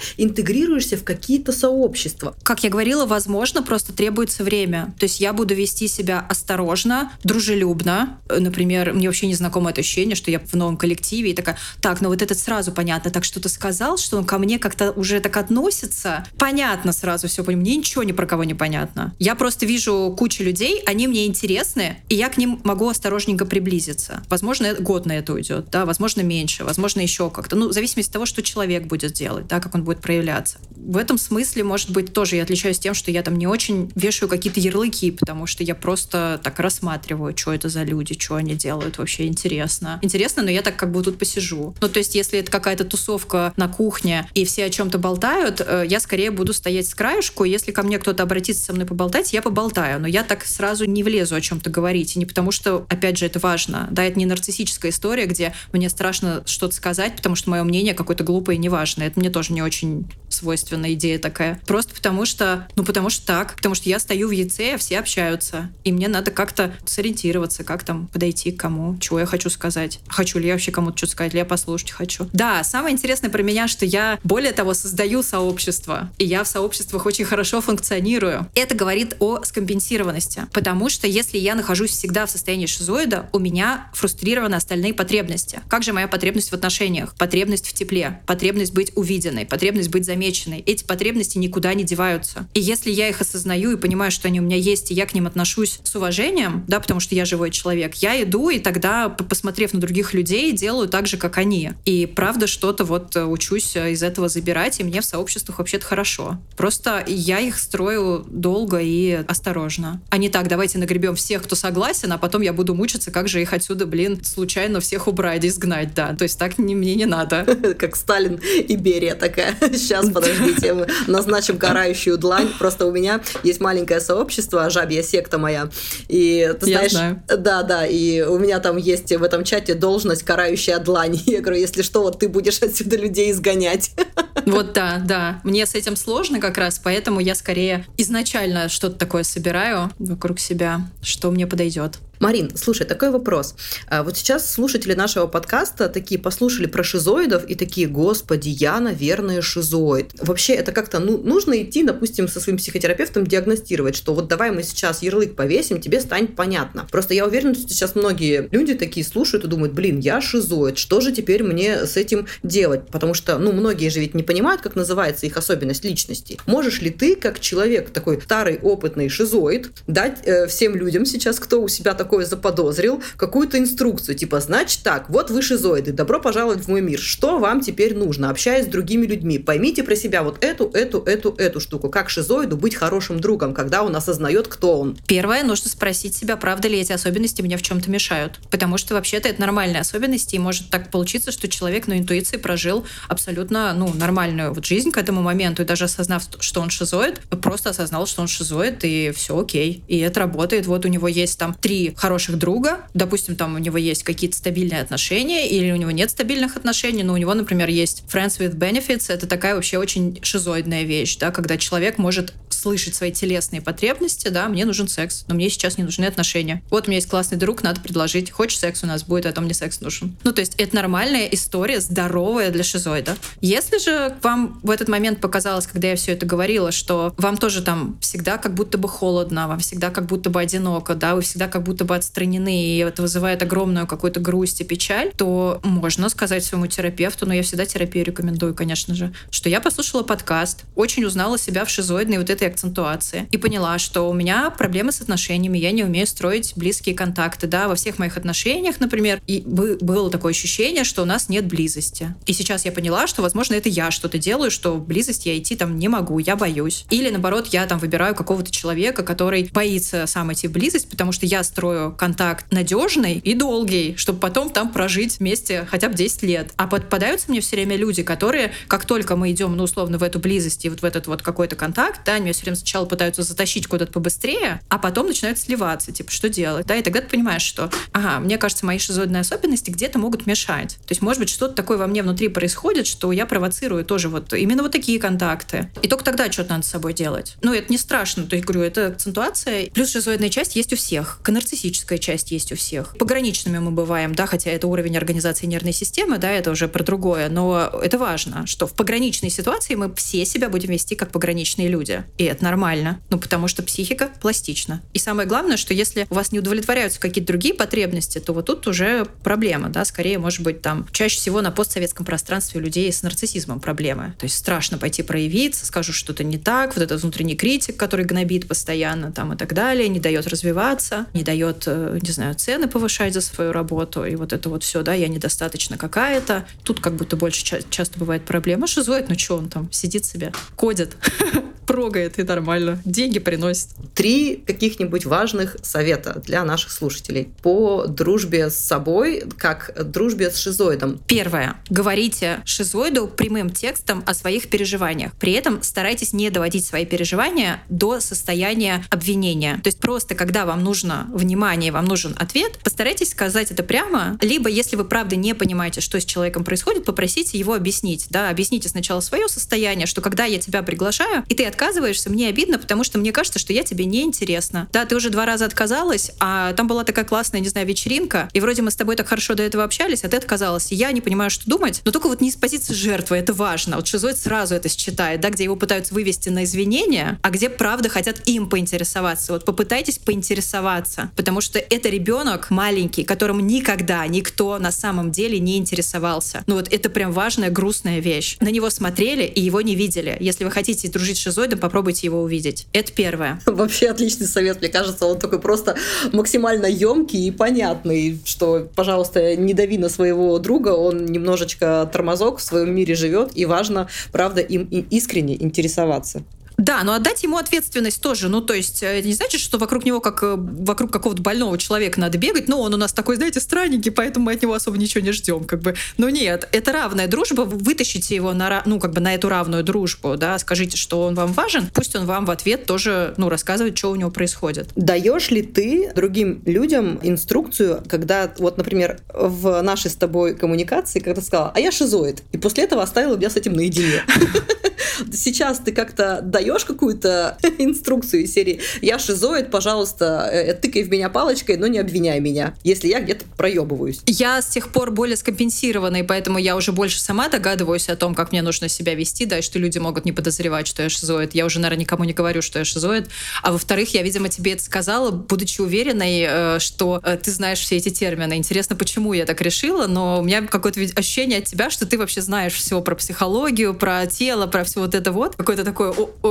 интегрируешься 0.62 0.96
в 0.96 1.04
какие-то 1.04 1.52
сообщества? 1.52 2.34
Как 2.42 2.64
я 2.64 2.70
говорила, 2.70 3.06
возможно, 3.06 3.62
просто 3.62 3.92
требуется 3.92 4.44
время. 4.44 4.94
То 4.98 5.04
есть 5.04 5.20
я 5.20 5.32
буду 5.32 5.54
вести 5.54 5.88
себя 5.88 6.24
осторожно, 6.28 7.12
дружелюбно. 7.24 8.20
Например, 8.28 8.92
мне 8.92 9.08
вообще 9.08 9.26
не 9.26 9.34
знакомо 9.34 9.70
это 9.70 9.80
ощущение, 9.80 10.14
что 10.14 10.30
я 10.30 10.40
в 10.40 10.54
новом 10.54 10.76
коллективе 10.76 11.30
и 11.30 11.34
такая, 11.34 11.58
так, 11.80 12.00
ну 12.00 12.08
вот 12.08 12.22
этот 12.22 12.38
сразу 12.38 12.72
понятно, 12.72 13.10
так 13.10 13.24
что 13.24 13.40
ты 13.40 13.48
сказал, 13.48 13.98
что 13.98 14.16
он 14.18 14.24
ко 14.24 14.38
мне 14.38 14.58
как-то 14.58 14.92
уже 14.92 15.20
так 15.20 15.36
относится. 15.36 16.24
Понятно 16.38 16.92
сразу 16.92 17.28
все, 17.28 17.42
мне 17.42 17.76
ничего 17.76 18.02
ни 18.02 18.12
про 18.12 18.26
кого 18.26 18.44
не 18.44 18.54
понятно. 18.54 19.14
Я 19.18 19.34
просто 19.34 19.66
вижу 19.66 20.14
кучу 20.18 20.42
людей, 20.42 20.82
они 20.86 21.08
мне 21.08 21.26
интересны, 21.26 21.98
и 22.08 22.14
я 22.14 22.28
к 22.28 22.38
ним 22.38 22.60
могу 22.64 22.88
осторожненько 22.88 23.44
приблизиться. 23.44 24.22
Возможно, 24.28 24.74
год 24.74 25.06
на 25.06 25.12
это 25.12 25.32
уйдет, 25.32 25.68
да, 25.70 25.84
возможно, 25.84 26.22
меньше, 26.22 26.64
возможно, 26.64 27.00
еще 27.00 27.30
как-то. 27.30 27.56
Ну, 27.56 27.68
в 27.68 27.72
зависимости 27.72 28.10
от 28.10 28.12
того, 28.12 28.26
что 28.26 28.42
человек 28.42 28.84
будет 28.84 29.12
делать, 29.12 29.46
да, 29.48 29.60
как 29.60 29.74
он 29.74 29.84
будет 29.84 30.00
проявляться. 30.00 30.51
В 30.76 30.96
этом 30.96 31.18
смысле, 31.18 31.64
может 31.64 31.90
быть, 31.90 32.12
тоже 32.12 32.36
я 32.36 32.42
отличаюсь 32.42 32.78
тем, 32.78 32.94
что 32.94 33.10
я 33.10 33.22
там 33.22 33.36
не 33.36 33.46
очень 33.46 33.92
вешаю 33.94 34.28
какие-то 34.28 34.58
ярлыки, 34.58 35.10
потому 35.12 35.46
что 35.46 35.62
я 35.62 35.74
просто 35.74 36.40
так 36.42 36.58
рассматриваю, 36.58 37.36
что 37.36 37.52
это 37.52 37.68
за 37.68 37.84
люди, 37.84 38.18
что 38.18 38.34
они 38.34 38.54
делают, 38.54 38.98
вообще 38.98 39.26
интересно. 39.26 40.00
Интересно, 40.02 40.42
но 40.42 40.50
я 40.50 40.62
так 40.62 40.76
как 40.76 40.90
бы 40.90 41.02
тут 41.02 41.18
посижу. 41.18 41.74
Ну, 41.80 41.88
то 41.88 41.98
есть, 41.98 42.14
если 42.14 42.38
это 42.38 42.50
какая-то 42.50 42.84
тусовка 42.84 43.52
на 43.56 43.68
кухне, 43.68 44.28
и 44.34 44.44
все 44.44 44.64
о 44.64 44.70
чем-то 44.70 44.98
болтают, 44.98 45.60
э, 45.60 45.84
я 45.88 46.00
скорее 46.00 46.30
буду 46.30 46.52
стоять 46.52 46.88
с 46.88 46.94
краешку. 46.94 47.44
Если 47.44 47.72
ко 47.72 47.82
мне 47.82 47.98
кто-то 47.98 48.22
обратится 48.22 48.64
со 48.64 48.72
мной 48.72 48.86
поболтать, 48.86 49.32
я 49.32 49.42
поболтаю. 49.42 50.00
Но 50.00 50.06
я 50.06 50.24
так 50.24 50.44
сразу 50.44 50.84
не 50.84 51.02
влезу 51.02 51.34
о 51.34 51.40
чем-то 51.40 51.70
говорить. 51.70 52.16
И 52.16 52.18
не 52.18 52.26
потому, 52.26 52.50
что, 52.50 52.86
опять 52.88 53.18
же, 53.18 53.26
это 53.26 53.38
важно. 53.38 53.88
Да, 53.90 54.04
это 54.04 54.18
не 54.18 54.26
нарциссическая 54.26 54.90
история, 54.90 55.26
где 55.26 55.54
мне 55.72 55.88
страшно 55.88 56.42
что-то 56.46 56.74
сказать, 56.74 57.16
потому 57.16 57.36
что 57.36 57.50
мое 57.50 57.62
мнение 57.62 57.94
какое-то 57.94 58.24
глупое 58.24 58.56
и 58.56 58.60
неважное. 58.60 59.06
Это 59.06 59.20
мне 59.20 59.30
тоже 59.30 59.52
не 59.52 59.62
очень 59.62 60.06
свойственная 60.42 60.94
идея 60.94 61.18
такая. 61.18 61.60
Просто 61.66 61.94
потому 61.94 62.26
что, 62.26 62.66
ну 62.74 62.84
потому 62.84 63.10
что 63.10 63.24
так, 63.24 63.54
потому 63.54 63.76
что 63.76 63.88
я 63.88 64.00
стою 64.00 64.28
в 64.28 64.32
яйце, 64.32 64.74
а 64.74 64.78
все 64.78 64.98
общаются. 64.98 65.70
И 65.84 65.92
мне 65.92 66.08
надо 66.08 66.32
как-то 66.32 66.74
сориентироваться, 66.84 67.62
как 67.62 67.84
там 67.84 68.08
подойти 68.08 68.50
к 68.50 68.60
кому, 68.60 68.98
чего 68.98 69.20
я 69.20 69.26
хочу 69.26 69.50
сказать. 69.50 70.00
Хочу 70.08 70.38
ли 70.40 70.48
я 70.48 70.54
вообще 70.54 70.72
кому-то 70.72 70.98
что 70.98 71.06
сказать, 71.06 71.32
или 71.32 71.38
я 71.38 71.44
послушать 71.44 71.92
хочу. 71.92 72.28
Да, 72.32 72.64
самое 72.64 72.92
интересное 72.92 73.30
про 73.30 73.42
меня, 73.42 73.68
что 73.68 73.86
я, 73.86 74.18
более 74.24 74.52
того, 74.52 74.74
создаю 74.74 75.22
сообщество. 75.22 76.10
И 76.18 76.24
я 76.24 76.42
в 76.42 76.48
сообществах 76.48 77.06
очень 77.06 77.24
хорошо 77.24 77.60
функционирую. 77.60 78.48
Это 78.54 78.74
говорит 78.74 79.14
о 79.20 79.42
скомпенсированности. 79.44 80.46
Потому 80.52 80.88
что 80.88 81.06
если 81.06 81.38
я 81.38 81.54
нахожусь 81.54 81.90
всегда 81.90 82.26
в 82.26 82.30
состоянии 82.30 82.66
шизоида, 82.66 83.28
у 83.32 83.38
меня 83.38 83.90
фрустрированы 83.94 84.56
остальные 84.56 84.94
потребности. 84.94 85.60
Как 85.68 85.84
же 85.84 85.92
моя 85.92 86.08
потребность 86.08 86.50
в 86.50 86.54
отношениях? 86.54 87.14
Потребность 87.16 87.68
в 87.68 87.72
тепле, 87.72 88.20
потребность 88.26 88.72
быть 88.72 88.92
увиденной, 88.96 89.46
потребность 89.46 89.90
быть 89.90 90.04
замеченной 90.04 90.31
замечены. 90.32 90.62
Эти 90.66 90.84
потребности 90.84 91.38
никуда 91.38 91.74
не 91.74 91.84
деваются. 91.84 92.48
И 92.54 92.60
если 92.60 92.90
я 92.90 93.08
их 93.08 93.20
осознаю 93.20 93.72
и 93.72 93.76
понимаю, 93.76 94.10
что 94.10 94.28
они 94.28 94.40
у 94.40 94.42
меня 94.42 94.56
есть, 94.56 94.90
и 94.90 94.94
я 94.94 95.06
к 95.06 95.14
ним 95.14 95.26
отношусь 95.26 95.80
с 95.84 95.94
уважением, 95.94 96.64
да, 96.66 96.80
потому 96.80 97.00
что 97.00 97.14
я 97.14 97.24
живой 97.24 97.50
человек, 97.50 97.94
я 97.96 98.22
иду 98.22 98.50
и 98.50 98.58
тогда, 98.58 99.08
посмотрев 99.08 99.72
на 99.72 99.80
других 99.80 100.14
людей, 100.14 100.52
делаю 100.52 100.88
так 100.88 101.06
же, 101.06 101.16
как 101.16 101.38
они. 101.38 101.72
И 101.84 102.06
правда 102.06 102.46
что-то 102.46 102.84
вот 102.84 103.14
э, 103.16 103.24
учусь 103.24 103.76
э, 103.76 103.92
из 103.92 104.02
этого 104.02 104.28
забирать, 104.28 104.80
и 104.80 104.84
мне 104.84 105.00
в 105.00 105.04
сообществах 105.04 105.58
вообще-то 105.58 105.84
хорошо. 105.84 106.38
Просто 106.56 107.04
я 107.06 107.40
их 107.40 107.58
строю 107.58 108.24
долго 108.28 108.78
и 108.78 109.12
осторожно. 109.12 110.00
А 110.10 110.18
не 110.18 110.28
так, 110.28 110.48
давайте 110.48 110.78
нагребем 110.78 111.14
всех, 111.14 111.42
кто 111.42 111.56
согласен, 111.56 112.12
а 112.12 112.18
потом 112.18 112.42
я 112.42 112.52
буду 112.52 112.74
мучиться, 112.74 113.10
как 113.10 113.28
же 113.28 113.42
их 113.42 113.52
отсюда, 113.52 113.86
блин, 113.86 114.22
случайно 114.24 114.80
всех 114.80 115.08
убрать, 115.08 115.44
изгнать, 115.44 115.94
да. 115.94 116.14
То 116.14 116.24
есть 116.24 116.38
так 116.38 116.58
не, 116.58 116.74
мне 116.74 116.94
не 116.94 117.06
надо. 117.06 117.44
Как 117.78 117.96
Сталин 117.96 118.40
и 118.68 118.76
Берия 118.76 119.14
такая. 119.14 119.56
Сейчас, 119.72 120.08
подождите, 120.22 120.74
мы 120.74 120.86
назначим 121.06 121.58
карающую 121.58 122.16
длань. 122.18 122.48
Просто 122.58 122.86
у 122.86 122.92
меня 122.92 123.20
есть 123.42 123.60
маленькое 123.60 124.00
сообщество, 124.00 124.68
жабья 124.70 125.02
секта 125.02 125.38
моя. 125.38 125.68
И 126.08 126.54
ты 126.60 126.66
знаешь, 126.66 126.92
знаю. 126.92 127.22
да, 127.26 127.62
да, 127.62 127.86
и 127.86 128.22
у 128.22 128.38
меня 128.38 128.60
там 128.60 128.76
есть 128.76 129.12
в 129.12 129.22
этом 129.22 129.44
чате 129.44 129.74
должность 129.74 130.22
карающая 130.22 130.78
длань. 130.78 131.20
Я 131.26 131.40
говорю, 131.40 131.60
если 131.60 131.82
что, 131.82 132.02
вот 132.02 132.18
ты 132.18 132.28
будешь 132.28 132.62
отсюда 132.62 132.96
людей 132.96 133.30
изгонять. 133.32 133.92
Вот 134.44 134.72
да, 134.72 135.00
да. 135.04 135.40
Мне 135.44 135.66
с 135.66 135.76
этим 135.76 135.94
сложно 135.94 136.40
как 136.40 136.58
раз, 136.58 136.80
поэтому 136.82 137.20
я 137.20 137.36
скорее 137.36 137.86
изначально 137.96 138.68
что-то 138.68 138.96
такое 138.96 139.22
собираю 139.22 139.92
вокруг 140.00 140.40
себя, 140.40 140.80
что 141.00 141.30
мне 141.30 141.46
подойдет. 141.46 141.98
Марин, 142.22 142.52
слушай, 142.54 142.86
такой 142.86 143.10
вопрос. 143.10 143.56
А, 143.88 144.04
вот 144.04 144.16
сейчас 144.16 144.48
слушатели 144.48 144.94
нашего 144.94 145.26
подкаста 145.26 145.88
такие 145.88 146.20
послушали 146.20 146.66
про 146.66 146.84
шизоидов 146.84 147.44
и 147.46 147.56
такие, 147.56 147.88
господи, 147.88 148.48
я, 148.48 148.78
наверное, 148.78 149.42
шизоид. 149.42 150.12
Вообще 150.20 150.52
это 150.52 150.70
как-то 150.70 151.00
ну, 151.00 151.18
нужно 151.18 151.60
идти, 151.60 151.82
допустим, 151.82 152.28
со 152.28 152.38
своим 152.38 152.58
психотерапевтом 152.58 153.26
диагностировать, 153.26 153.96
что 153.96 154.14
вот 154.14 154.28
давай 154.28 154.52
мы 154.52 154.62
сейчас 154.62 155.02
ярлык 155.02 155.34
повесим, 155.34 155.80
тебе 155.80 156.00
станет 156.00 156.36
понятно. 156.36 156.86
Просто 156.92 157.12
я 157.12 157.26
уверена, 157.26 157.54
что 157.54 157.68
сейчас 157.68 157.96
многие 157.96 158.48
люди 158.52 158.74
такие 158.74 159.04
слушают 159.04 159.44
и 159.44 159.48
думают, 159.48 159.72
блин, 159.72 159.98
я 159.98 160.20
шизоид, 160.20 160.78
что 160.78 161.00
же 161.00 161.10
теперь 161.10 161.42
мне 161.42 161.86
с 161.86 161.96
этим 161.96 162.28
делать? 162.44 162.86
Потому 162.86 163.14
что, 163.14 163.36
ну, 163.38 163.50
многие 163.50 163.88
же 163.88 163.98
ведь 163.98 164.14
не 164.14 164.22
понимают, 164.22 164.60
как 164.60 164.76
называется 164.76 165.26
их 165.26 165.36
особенность 165.36 165.84
личности. 165.84 166.38
Можешь 166.46 166.82
ли 166.82 166.90
ты, 166.90 167.16
как 167.16 167.40
человек, 167.40 167.90
такой 167.90 168.22
старый, 168.22 168.60
опытный 168.62 169.08
шизоид, 169.08 169.72
дать 169.88 170.20
э, 170.24 170.46
всем 170.46 170.76
людям 170.76 171.04
сейчас, 171.04 171.40
кто 171.40 171.60
у 171.60 171.66
себя 171.66 171.94
такой 171.94 172.11
такое 172.12 172.26
заподозрил, 172.26 173.02
какую-то 173.16 173.58
инструкцию, 173.58 174.14
типа, 174.14 174.38
значит 174.40 174.82
так, 174.82 175.08
вот 175.08 175.30
вы 175.30 175.40
шизоиды, 175.40 175.92
добро 175.92 176.20
пожаловать 176.20 176.62
в 176.64 176.68
мой 176.68 176.82
мир, 176.82 177.00
что 177.00 177.38
вам 177.38 177.62
теперь 177.62 177.96
нужно, 177.96 178.28
общаясь 178.28 178.66
с 178.66 178.68
другими 178.68 179.06
людьми, 179.06 179.38
поймите 179.38 179.82
про 179.82 179.96
себя 179.96 180.22
вот 180.22 180.44
эту, 180.44 180.68
эту, 180.74 181.00
эту, 181.04 181.34
эту 181.38 181.58
штуку, 181.58 181.88
как 181.88 182.10
шизоиду 182.10 182.58
быть 182.58 182.74
хорошим 182.74 183.18
другом, 183.18 183.54
когда 183.54 183.82
он 183.82 183.96
осознает, 183.96 184.46
кто 184.46 184.78
он. 184.78 184.98
Первое, 185.06 185.42
нужно 185.42 185.70
спросить 185.70 186.14
себя, 186.14 186.36
правда 186.36 186.68
ли 186.68 186.80
эти 186.80 186.92
особенности 186.92 187.40
мне 187.40 187.56
в 187.56 187.62
чем-то 187.62 187.90
мешают, 187.90 188.40
потому 188.50 188.76
что 188.76 188.92
вообще-то 188.92 189.30
это 189.30 189.40
нормальные 189.40 189.80
особенности, 189.80 190.34
и 190.34 190.38
может 190.38 190.68
так 190.68 190.90
получиться, 190.90 191.32
что 191.32 191.48
человек 191.48 191.86
на 191.86 191.98
интуиции 191.98 192.36
прожил 192.36 192.84
абсолютно, 193.08 193.72
ну, 193.72 193.90
нормальную 193.94 194.52
вот 194.52 194.66
жизнь 194.66 194.90
к 194.90 194.98
этому 194.98 195.22
моменту, 195.22 195.62
и 195.62 195.64
даже 195.64 195.86
осознав, 195.86 196.24
что 196.40 196.60
он 196.60 196.68
шизоид, 196.68 197.22
просто 197.40 197.70
осознал, 197.70 198.06
что 198.06 198.20
он 198.20 198.28
шизоид, 198.28 198.84
и 198.84 199.12
все 199.12 199.38
окей. 199.38 199.82
И 199.88 199.96
это 199.98 200.20
работает. 200.20 200.66
Вот 200.66 200.84
у 200.84 200.88
него 200.88 201.08
есть 201.08 201.38
там 201.38 201.54
три 201.54 201.94
хороших 202.02 202.36
друга, 202.36 202.78
допустим, 202.94 203.36
там 203.36 203.54
у 203.54 203.58
него 203.58 203.78
есть 203.78 204.02
какие-то 204.02 204.36
стабильные 204.36 204.80
отношения, 204.80 205.48
или 205.48 205.70
у 205.70 205.76
него 205.76 205.92
нет 205.92 206.10
стабильных 206.10 206.56
отношений, 206.56 207.04
но 207.04 207.12
у 207.12 207.16
него, 207.16 207.32
например, 207.32 207.68
есть 207.68 208.02
friends 208.12 208.40
with 208.40 208.56
benefits, 208.56 209.04
это 209.08 209.28
такая 209.28 209.54
вообще 209.54 209.78
очень 209.78 210.18
шизоидная 210.20 210.82
вещь, 210.82 211.16
да, 211.18 211.30
когда 211.30 211.56
человек 211.56 211.98
может 211.98 212.32
слышать 212.62 212.94
свои 212.94 213.12
телесные 213.12 213.60
потребности, 213.60 214.28
да, 214.28 214.48
мне 214.48 214.64
нужен 214.64 214.88
секс, 214.88 215.24
но 215.28 215.34
мне 215.34 215.50
сейчас 215.50 215.78
не 215.78 215.84
нужны 215.84 216.04
отношения. 216.04 216.62
Вот 216.70 216.86
у 216.86 216.90
меня 216.90 216.98
есть 216.98 217.08
классный 217.08 217.36
друг, 217.36 217.62
надо 217.62 217.80
предложить, 217.80 218.30
хочешь 218.30 218.58
секс 218.58 218.84
у 218.84 218.86
нас 218.86 219.02
будет, 219.02 219.26
а 219.26 219.32
то 219.32 219.40
мне 219.40 219.52
секс 219.52 219.80
нужен. 219.80 220.16
Ну, 220.22 220.32
то 220.32 220.40
есть 220.40 220.54
это 220.58 220.76
нормальная 220.76 221.26
история, 221.26 221.80
здоровая 221.80 222.50
для 222.50 222.62
шизоида. 222.62 223.16
Если 223.40 223.78
же 223.78 224.14
вам 224.22 224.60
в 224.62 224.70
этот 224.70 224.88
момент 224.88 225.20
показалось, 225.20 225.66
когда 225.66 225.88
я 225.88 225.96
все 225.96 226.12
это 226.12 226.24
говорила, 226.24 226.70
что 226.70 227.14
вам 227.16 227.36
тоже 227.36 227.62
там 227.62 227.98
всегда 228.00 228.38
как 228.38 228.54
будто 228.54 228.78
бы 228.78 228.88
холодно, 228.88 229.48
вам 229.48 229.58
всегда 229.58 229.90
как 229.90 230.06
будто 230.06 230.30
бы 230.30 230.40
одиноко, 230.40 230.94
да, 230.94 231.14
вы 231.16 231.22
всегда 231.22 231.48
как 231.48 231.64
будто 231.64 231.84
бы 231.84 231.96
отстранены, 231.96 232.64
и 232.64 232.78
это 232.78 233.02
вызывает 233.02 233.42
огромную 233.42 233.86
какую-то 233.86 234.20
грусть 234.20 234.60
и 234.60 234.64
печаль, 234.64 235.10
то 235.16 235.60
можно 235.64 236.08
сказать 236.08 236.44
своему 236.44 236.68
терапевту, 236.68 237.26
но 237.26 237.34
я 237.34 237.42
всегда 237.42 237.66
терапию 237.66 238.04
рекомендую, 238.04 238.54
конечно 238.54 238.94
же, 238.94 239.12
что 239.30 239.48
я 239.48 239.60
послушала 239.60 240.04
подкаст, 240.04 240.64
очень 240.76 241.04
узнала 241.04 241.38
себя 241.38 241.64
в 241.64 241.70
шизоидной 241.70 242.18
вот 242.18 242.30
этой 242.30 242.51
акцентуации. 242.52 243.26
И 243.30 243.36
поняла, 243.36 243.78
что 243.78 244.08
у 244.08 244.12
меня 244.12 244.50
проблемы 244.50 244.92
с 244.92 245.00
отношениями, 245.00 245.58
я 245.58 245.72
не 245.72 245.84
умею 245.84 246.06
строить 246.06 246.52
близкие 246.56 246.94
контакты. 246.94 247.46
Да, 247.46 247.68
во 247.68 247.74
всех 247.74 247.98
моих 247.98 248.16
отношениях, 248.16 248.80
например, 248.80 249.20
и 249.26 249.42
было 249.44 250.10
такое 250.10 250.32
ощущение, 250.32 250.84
что 250.84 251.02
у 251.02 251.04
нас 251.04 251.28
нет 251.28 251.46
близости. 251.46 252.14
И 252.26 252.32
сейчас 252.32 252.64
я 252.64 252.72
поняла, 252.72 253.06
что, 253.06 253.22
возможно, 253.22 253.54
это 253.54 253.68
я 253.68 253.90
что-то 253.90 254.18
делаю, 254.18 254.50
что 254.50 254.74
в 254.74 254.86
близость 254.86 255.26
я 255.26 255.36
идти 255.38 255.56
там 255.56 255.78
не 255.78 255.88
могу, 255.88 256.18
я 256.18 256.36
боюсь. 256.36 256.86
Или, 256.90 257.10
наоборот, 257.10 257.48
я 257.48 257.66
там 257.66 257.78
выбираю 257.78 258.14
какого-то 258.14 258.50
человека, 258.50 259.02
который 259.02 259.48
боится 259.52 260.06
сам 260.06 260.32
идти 260.32 260.48
в 260.48 260.52
близость, 260.52 260.88
потому 260.88 261.12
что 261.12 261.26
я 261.26 261.42
строю 261.44 261.92
контакт 261.92 262.46
надежный 262.50 263.18
и 263.18 263.34
долгий, 263.34 263.94
чтобы 263.96 264.18
потом 264.18 264.50
там 264.50 264.70
прожить 264.70 265.18
вместе 265.18 265.66
хотя 265.70 265.88
бы 265.88 265.94
10 265.94 266.22
лет. 266.22 266.52
А 266.56 266.66
подпадаются 266.66 267.30
мне 267.30 267.40
все 267.40 267.56
время 267.56 267.76
люди, 267.76 268.02
которые, 268.02 268.52
как 268.68 268.84
только 268.84 269.16
мы 269.16 269.30
идем, 269.30 269.56
ну, 269.56 269.64
условно, 269.64 269.98
в 269.98 270.02
эту 270.02 270.18
близость 270.18 270.64
и 270.64 270.68
вот 270.68 270.82
в 270.82 270.84
этот 270.84 271.06
вот 271.06 271.22
какой-то 271.22 271.56
контакт, 271.56 272.00
да, 272.04 272.14
они 272.14 272.24
меня 272.24 272.32
все 272.32 272.41
время 272.42 272.56
сначала 272.56 272.84
пытаются 272.84 273.22
затащить 273.22 273.66
куда-то 273.66 273.92
побыстрее, 273.92 274.60
а 274.68 274.78
потом 274.78 275.06
начинают 275.06 275.38
сливаться, 275.38 275.92
типа, 275.92 276.10
что 276.10 276.28
делать? 276.28 276.66
Да, 276.66 276.76
и 276.76 276.82
тогда 276.82 277.00
ты 277.00 277.08
понимаешь, 277.08 277.42
что, 277.42 277.70
ага, 277.92 278.20
мне 278.20 278.38
кажется, 278.38 278.66
мои 278.66 278.78
шизоидные 278.78 279.20
особенности 279.20 279.70
где-то 279.70 279.98
могут 279.98 280.26
мешать. 280.26 280.76
То 280.86 280.92
есть, 280.92 281.02
может 281.02 281.20
быть, 281.20 281.28
что-то 281.28 281.54
такое 281.54 281.78
во 281.78 281.86
мне 281.86 282.02
внутри 282.02 282.28
происходит, 282.28 282.86
что 282.86 283.12
я 283.12 283.26
провоцирую 283.26 283.84
тоже 283.84 284.08
вот 284.08 284.32
именно 284.32 284.62
вот 284.62 284.72
такие 284.72 284.98
контакты. 284.98 285.70
И 285.82 285.88
только 285.88 286.04
тогда 286.04 286.30
что-то 286.30 286.50
надо 286.50 286.64
с 286.64 286.68
собой 286.68 286.92
делать. 286.92 287.36
Ну, 287.42 287.52
это 287.52 287.70
не 287.70 287.78
страшно, 287.78 288.24
то 288.24 288.36
есть, 288.36 288.46
говорю, 288.46 288.62
это 288.62 288.88
акцентуация. 288.88 289.70
Плюс 289.70 289.90
шизоидная 289.90 290.30
часть 290.30 290.56
есть 290.56 290.72
у 290.72 290.76
всех, 290.76 291.20
канарциссическая 291.22 291.98
часть 291.98 292.30
есть 292.30 292.52
у 292.52 292.56
всех. 292.56 292.96
Пограничными 292.98 293.58
мы 293.58 293.70
бываем, 293.70 294.14
да, 294.14 294.26
хотя 294.26 294.50
это 294.50 294.66
уровень 294.66 294.96
организации 294.96 295.46
нервной 295.46 295.72
системы, 295.72 296.18
да, 296.18 296.30
это 296.30 296.50
уже 296.50 296.68
про 296.68 296.82
другое, 296.82 297.28
но 297.28 297.70
это 297.82 297.98
важно, 297.98 298.46
что 298.46 298.66
в 298.66 298.74
пограничной 298.74 299.30
ситуации 299.30 299.74
мы 299.74 299.94
все 299.94 300.24
себя 300.24 300.48
будем 300.48 300.70
вести 300.70 300.94
как 300.94 301.10
пограничные 301.10 301.68
люди. 301.68 302.04
И 302.18 302.24
это 302.32 302.44
нормально. 302.44 303.00
Ну, 303.10 303.18
потому 303.18 303.48
что 303.48 303.62
психика 303.62 304.10
пластична. 304.20 304.82
И 304.92 304.98
самое 304.98 305.28
главное, 305.28 305.56
что 305.56 305.74
если 305.74 306.06
у 306.10 306.14
вас 306.14 306.32
не 306.32 306.38
удовлетворяются 306.38 307.00
какие-то 307.00 307.28
другие 307.28 307.54
потребности, 307.54 308.18
то 308.18 308.32
вот 308.32 308.46
тут 308.46 308.66
уже 308.66 309.06
проблема, 309.22 309.68
да, 309.68 309.84
скорее, 309.84 310.18
может 310.18 310.40
быть, 310.40 310.62
там, 310.62 310.86
чаще 310.92 311.16
всего 311.16 311.40
на 311.40 311.50
постсоветском 311.50 312.04
пространстве 312.04 312.60
у 312.60 312.64
людей 312.64 312.92
с 312.92 313.02
нарциссизмом 313.02 313.60
проблемы. 313.60 314.14
То 314.18 314.24
есть 314.24 314.36
страшно 314.36 314.78
пойти 314.78 315.02
проявиться, 315.02 315.66
скажу 315.66 315.92
что-то 315.92 316.24
не 316.24 316.38
так, 316.38 316.74
вот 316.74 316.82
этот 316.82 317.00
внутренний 317.02 317.36
критик, 317.36 317.76
который 317.76 318.04
гнобит 318.04 318.48
постоянно 318.48 319.12
там 319.12 319.32
и 319.32 319.36
так 319.36 319.54
далее, 319.54 319.88
не 319.88 320.00
дает 320.00 320.26
развиваться, 320.26 321.06
не 321.14 321.22
дает, 321.22 321.64
э, 321.66 321.98
не 322.02 322.10
знаю, 322.10 322.34
цены 322.34 322.68
повышать 322.68 323.14
за 323.14 323.20
свою 323.20 323.52
работу, 323.52 324.04
и 324.04 324.16
вот 324.16 324.32
это 324.32 324.48
вот 324.48 324.62
все, 324.64 324.82
да, 324.82 324.94
я 324.94 325.08
недостаточно 325.08 325.76
какая-то. 325.76 326.46
Тут 326.64 326.80
как 326.80 326.94
будто 326.94 327.16
больше 327.16 327.44
ча- 327.44 327.62
часто 327.70 327.98
бывает 327.98 328.24
проблема. 328.24 328.66
Шизоид, 328.66 329.08
ну 329.08 329.18
что 329.18 329.36
он 329.36 329.48
там, 329.48 329.70
сидит 329.72 330.04
себе, 330.04 330.32
кодит, 330.56 330.96
прогает 331.66 332.18
и 332.18 332.22
нормально. 332.22 332.80
Деньги 332.84 333.18
приносит. 333.18 333.68
Три 333.94 334.36
каких-нибудь 334.46 335.04
важных 335.04 335.56
совета 335.62 336.22
для 336.24 336.44
наших 336.44 336.72
слушателей 336.72 337.28
по 337.42 337.86
дружбе 337.86 338.50
с 338.50 338.56
собой, 338.56 339.24
как 339.38 339.72
дружбе 339.90 340.30
с 340.30 340.36
шизоидом. 340.36 341.00
Первое. 341.06 341.56
Говорите 341.68 342.40
шизоиду 342.44 343.08
прямым 343.08 343.50
текстом 343.50 344.02
о 344.06 344.14
своих 344.14 344.48
переживаниях. 344.48 345.12
При 345.18 345.32
этом 345.32 345.62
старайтесь 345.62 346.12
не 346.12 346.30
доводить 346.30 346.66
свои 346.66 346.84
переживания 346.84 347.62
до 347.68 348.00
состояния 348.00 348.84
обвинения. 348.90 349.60
То 349.62 349.68
есть 349.68 349.78
просто, 349.78 350.14
когда 350.14 350.46
вам 350.46 350.62
нужно 350.64 351.06
внимание, 351.12 351.72
вам 351.72 351.84
нужен 351.84 352.14
ответ, 352.18 352.58
постарайтесь 352.62 353.10
сказать 353.10 353.50
это 353.50 353.62
прямо, 353.62 354.18
либо, 354.20 354.48
если 354.48 354.76
вы 354.76 354.84
правда 354.84 355.16
не 355.16 355.34
понимаете, 355.34 355.80
что 355.80 356.00
с 356.00 356.04
человеком 356.04 356.44
происходит, 356.44 356.84
попросите 356.84 357.38
его 357.38 357.54
объяснить. 357.54 358.06
Да, 358.10 358.30
объясните 358.30 358.68
сначала 358.68 359.00
свое 359.00 359.28
состояние, 359.28 359.86
что 359.86 360.00
когда 360.00 360.24
я 360.24 360.38
тебя 360.38 360.62
приглашаю, 360.62 361.24
и 361.28 361.34
ты 361.34 361.46
отказываешься, 361.52 362.10
мне 362.10 362.28
обидно, 362.28 362.58
потому 362.58 362.82
что 362.82 362.98
мне 362.98 363.12
кажется, 363.12 363.38
что 363.38 363.52
я 363.52 363.62
тебе 363.62 363.84
не 363.84 364.02
интересна. 364.02 364.68
Да, 364.72 364.84
ты 364.84 364.96
уже 364.96 365.10
два 365.10 365.26
раза 365.26 365.44
отказалась, 365.44 366.10
а 366.18 366.52
там 366.54 366.66
была 366.66 366.84
такая 366.84 367.04
классная, 367.04 367.40
не 367.40 367.48
знаю, 367.48 367.66
вечеринка, 367.66 368.28
и 368.32 368.40
вроде 368.40 368.62
мы 368.62 368.70
с 368.70 368.76
тобой 368.76 368.96
так 368.96 369.08
хорошо 369.08 369.34
до 369.34 369.42
этого 369.42 369.64
общались, 369.64 370.04
а 370.04 370.08
ты 370.08 370.16
отказалась. 370.16 370.72
И 370.72 370.74
я 370.74 370.92
не 370.92 371.00
понимаю, 371.00 371.30
что 371.30 371.48
думать, 371.48 371.82
но 371.84 371.92
только 371.92 372.08
вот 372.08 372.20
не 372.20 372.28
из 372.28 372.36
позиции 372.36 372.74
жертвы, 372.74 373.16
это 373.16 373.32
важно. 373.32 373.76
Вот 373.76 373.86
шизоид 373.86 374.18
сразу 374.18 374.54
это 374.54 374.68
считает, 374.68 375.20
да, 375.20 375.30
где 375.30 375.44
его 375.44 375.56
пытаются 375.56 375.94
вывести 375.94 376.28
на 376.30 376.44
извинения, 376.44 377.18
а 377.22 377.30
где 377.30 377.48
правда 377.48 377.88
хотят 377.88 378.26
им 378.26 378.48
поинтересоваться. 378.48 379.32
Вот 379.32 379.44
попытайтесь 379.44 379.98
поинтересоваться, 379.98 381.10
потому 381.16 381.40
что 381.40 381.58
это 381.58 381.88
ребенок 381.88 382.50
маленький, 382.50 383.04
которому 383.04 383.40
никогда 383.40 384.06
никто 384.06 384.58
на 384.58 384.72
самом 384.72 385.10
деле 385.10 385.38
не 385.38 385.58
интересовался. 385.58 386.44
Ну 386.46 386.54
вот 386.54 386.72
это 386.72 386.88
прям 386.88 387.12
важная, 387.12 387.50
грустная 387.50 388.00
вещь. 388.00 388.36
На 388.40 388.48
него 388.48 388.70
смотрели 388.70 389.24
и 389.24 389.40
его 389.40 389.60
не 389.60 389.74
видели. 389.74 390.16
Если 390.20 390.44
вы 390.44 390.50
хотите 390.50 390.88
дружить 390.88 391.18
с 391.18 391.20
шизоидом, 391.20 391.41
попробуйте 391.48 392.06
его 392.06 392.22
увидеть. 392.22 392.66
Это 392.72 392.92
первое. 392.92 393.40
Вообще 393.46 393.88
отличный 393.88 394.26
совет, 394.26 394.60
мне 394.60 394.68
кажется, 394.68 395.06
он 395.06 395.18
такой 395.18 395.40
просто 395.40 395.76
максимально 396.12 396.66
емкий 396.66 397.26
и 397.26 397.30
понятный, 397.30 398.20
что, 398.24 398.68
пожалуйста, 398.74 399.36
не 399.36 399.54
дави 399.54 399.78
на 399.78 399.88
своего 399.88 400.38
друга, 400.38 400.70
он 400.70 401.06
немножечко 401.06 401.88
тормозок 401.92 402.38
в 402.38 402.42
своем 402.42 402.74
мире 402.74 402.94
живет, 402.94 403.32
и 403.34 403.44
важно, 403.44 403.88
правда, 404.12 404.40
им 404.40 404.64
искренне 404.90 405.40
интересоваться. 405.42 406.22
Да, 406.56 406.82
но 406.84 406.94
отдать 406.94 407.22
ему 407.22 407.36
ответственность 407.38 408.00
тоже. 408.00 408.28
Ну, 408.28 408.40
то 408.40 408.54
есть, 408.54 408.82
это 408.82 409.06
не 409.06 409.14
значит, 409.14 409.40
что 409.40 409.58
вокруг 409.58 409.84
него, 409.84 410.00
как 410.00 410.22
э, 410.22 410.34
вокруг 410.36 410.92
какого-то 410.92 411.22
больного 411.22 411.58
человека 411.58 412.00
надо 412.00 412.18
бегать. 412.18 412.48
Ну, 412.48 412.60
он 412.60 412.74
у 412.74 412.76
нас 412.76 412.92
такой, 412.92 413.16
знаете, 413.16 413.40
странненький, 413.40 413.90
поэтому 413.90 414.26
мы 414.26 414.32
от 414.32 414.42
него 414.42 414.54
особо 414.54 414.78
ничего 414.78 415.04
не 415.04 415.12
ждем. 415.12 415.44
Как 415.44 415.60
бы. 415.60 415.74
Но 415.98 416.08
нет, 416.08 416.48
это 416.52 416.72
равная 416.72 417.08
дружба. 417.08 417.42
Вытащите 417.42 418.14
его 418.14 418.32
на, 418.32 418.62
ну, 418.66 418.78
как 418.78 418.92
бы 418.92 419.00
на 419.00 419.14
эту 419.14 419.28
равную 419.28 419.64
дружбу, 419.64 420.16
да, 420.16 420.38
скажите, 420.38 420.76
что 420.76 421.02
он 421.02 421.14
вам 421.14 421.32
важен, 421.32 421.68
пусть 421.72 421.96
он 421.96 422.06
вам 422.06 422.24
в 422.24 422.30
ответ 422.30 422.66
тоже, 422.66 423.14
ну, 423.16 423.28
рассказывает, 423.28 423.76
что 423.76 423.90
у 423.90 423.96
него 423.96 424.10
происходит. 424.10 424.68
Даешь 424.76 425.30
ли 425.30 425.42
ты 425.42 425.92
другим 425.94 426.42
людям 426.46 427.00
инструкцию, 427.02 427.82
когда, 427.88 428.32
вот, 428.38 428.56
например, 428.58 429.00
в 429.12 429.62
нашей 429.62 429.90
с 429.90 429.96
тобой 429.96 430.34
коммуникации, 430.34 431.00
когда 431.00 431.20
ты 431.20 431.26
сказала, 431.26 431.52
а 431.54 431.60
я 431.60 431.72
шизоид, 431.72 432.22
и 432.32 432.38
после 432.38 432.64
этого 432.64 432.82
оставила 432.82 433.16
меня 433.16 433.30
с 433.30 433.36
этим 433.36 433.54
наедине. 433.54 434.02
Сейчас 435.12 435.58
ты 435.58 435.72
как-то 435.72 436.20
даешь 436.22 436.41
какую-то 436.64 437.38
инструкцию 437.58 438.24
из 438.24 438.32
серии 438.32 438.60
«Я 438.80 438.98
шизоид, 438.98 439.50
пожалуйста, 439.50 440.28
э, 440.32 440.54
тыкай 440.54 440.82
в 440.82 440.90
меня 440.90 441.08
палочкой, 441.08 441.56
но 441.56 441.66
не 441.66 441.78
обвиняй 441.78 442.20
меня, 442.20 442.54
если 442.64 442.88
я 442.88 443.00
где-то 443.00 443.24
проебываюсь». 443.36 444.00
Я 444.06 444.40
с 444.42 444.46
тех 444.46 444.70
пор 444.70 444.90
более 444.90 445.16
скомпенсирована, 445.16 445.96
и 445.96 446.02
поэтому 446.02 446.38
я 446.38 446.56
уже 446.56 446.72
больше 446.72 447.00
сама 447.00 447.28
догадываюсь 447.28 447.88
о 447.88 447.96
том, 447.96 448.14
как 448.14 448.32
мне 448.32 448.42
нужно 448.42 448.68
себя 448.68 448.94
вести, 448.94 449.26
да, 449.26 449.38
и 449.38 449.42
что 449.42 449.58
люди 449.58 449.78
могут 449.78 450.04
не 450.04 450.12
подозревать, 450.12 450.66
что 450.66 450.82
я 450.82 450.88
шизоид. 450.88 451.34
Я 451.34 451.46
уже, 451.46 451.60
наверное, 451.60 451.82
никому 451.82 452.04
не 452.04 452.12
говорю, 452.12 452.42
что 452.42 452.58
я 452.58 452.64
шизоид. 452.64 453.08
А 453.42 453.52
во-вторых, 453.52 453.94
я, 453.94 454.02
видимо, 454.02 454.28
тебе 454.28 454.52
это 454.52 454.62
сказала, 454.62 455.10
будучи 455.10 455.60
уверенной, 455.60 456.26
э, 456.28 456.58
что 456.58 457.00
э, 457.02 457.16
ты 457.16 457.30
знаешь 457.30 457.60
все 457.60 457.76
эти 457.76 457.90
термины. 457.90 458.34
Интересно, 458.34 458.76
почему 458.76 459.12
я 459.12 459.26
так 459.26 459.40
решила, 459.40 459.86
но 459.86 460.20
у 460.20 460.24
меня 460.24 460.42
какое-то 460.42 460.80
ощущение 460.96 461.38
от 461.38 461.44
тебя, 461.44 461.70
что 461.70 461.86
ты 461.86 461.98
вообще 461.98 462.20
знаешь 462.20 462.54
все 462.54 462.80
про 462.80 462.94
психологию, 462.94 463.74
про 463.74 464.06
тело, 464.06 464.46
про 464.46 464.64
все 464.64 464.80
вот 464.80 464.94
это 464.94 465.12
вот, 465.12 465.36
какой-то 465.36 465.64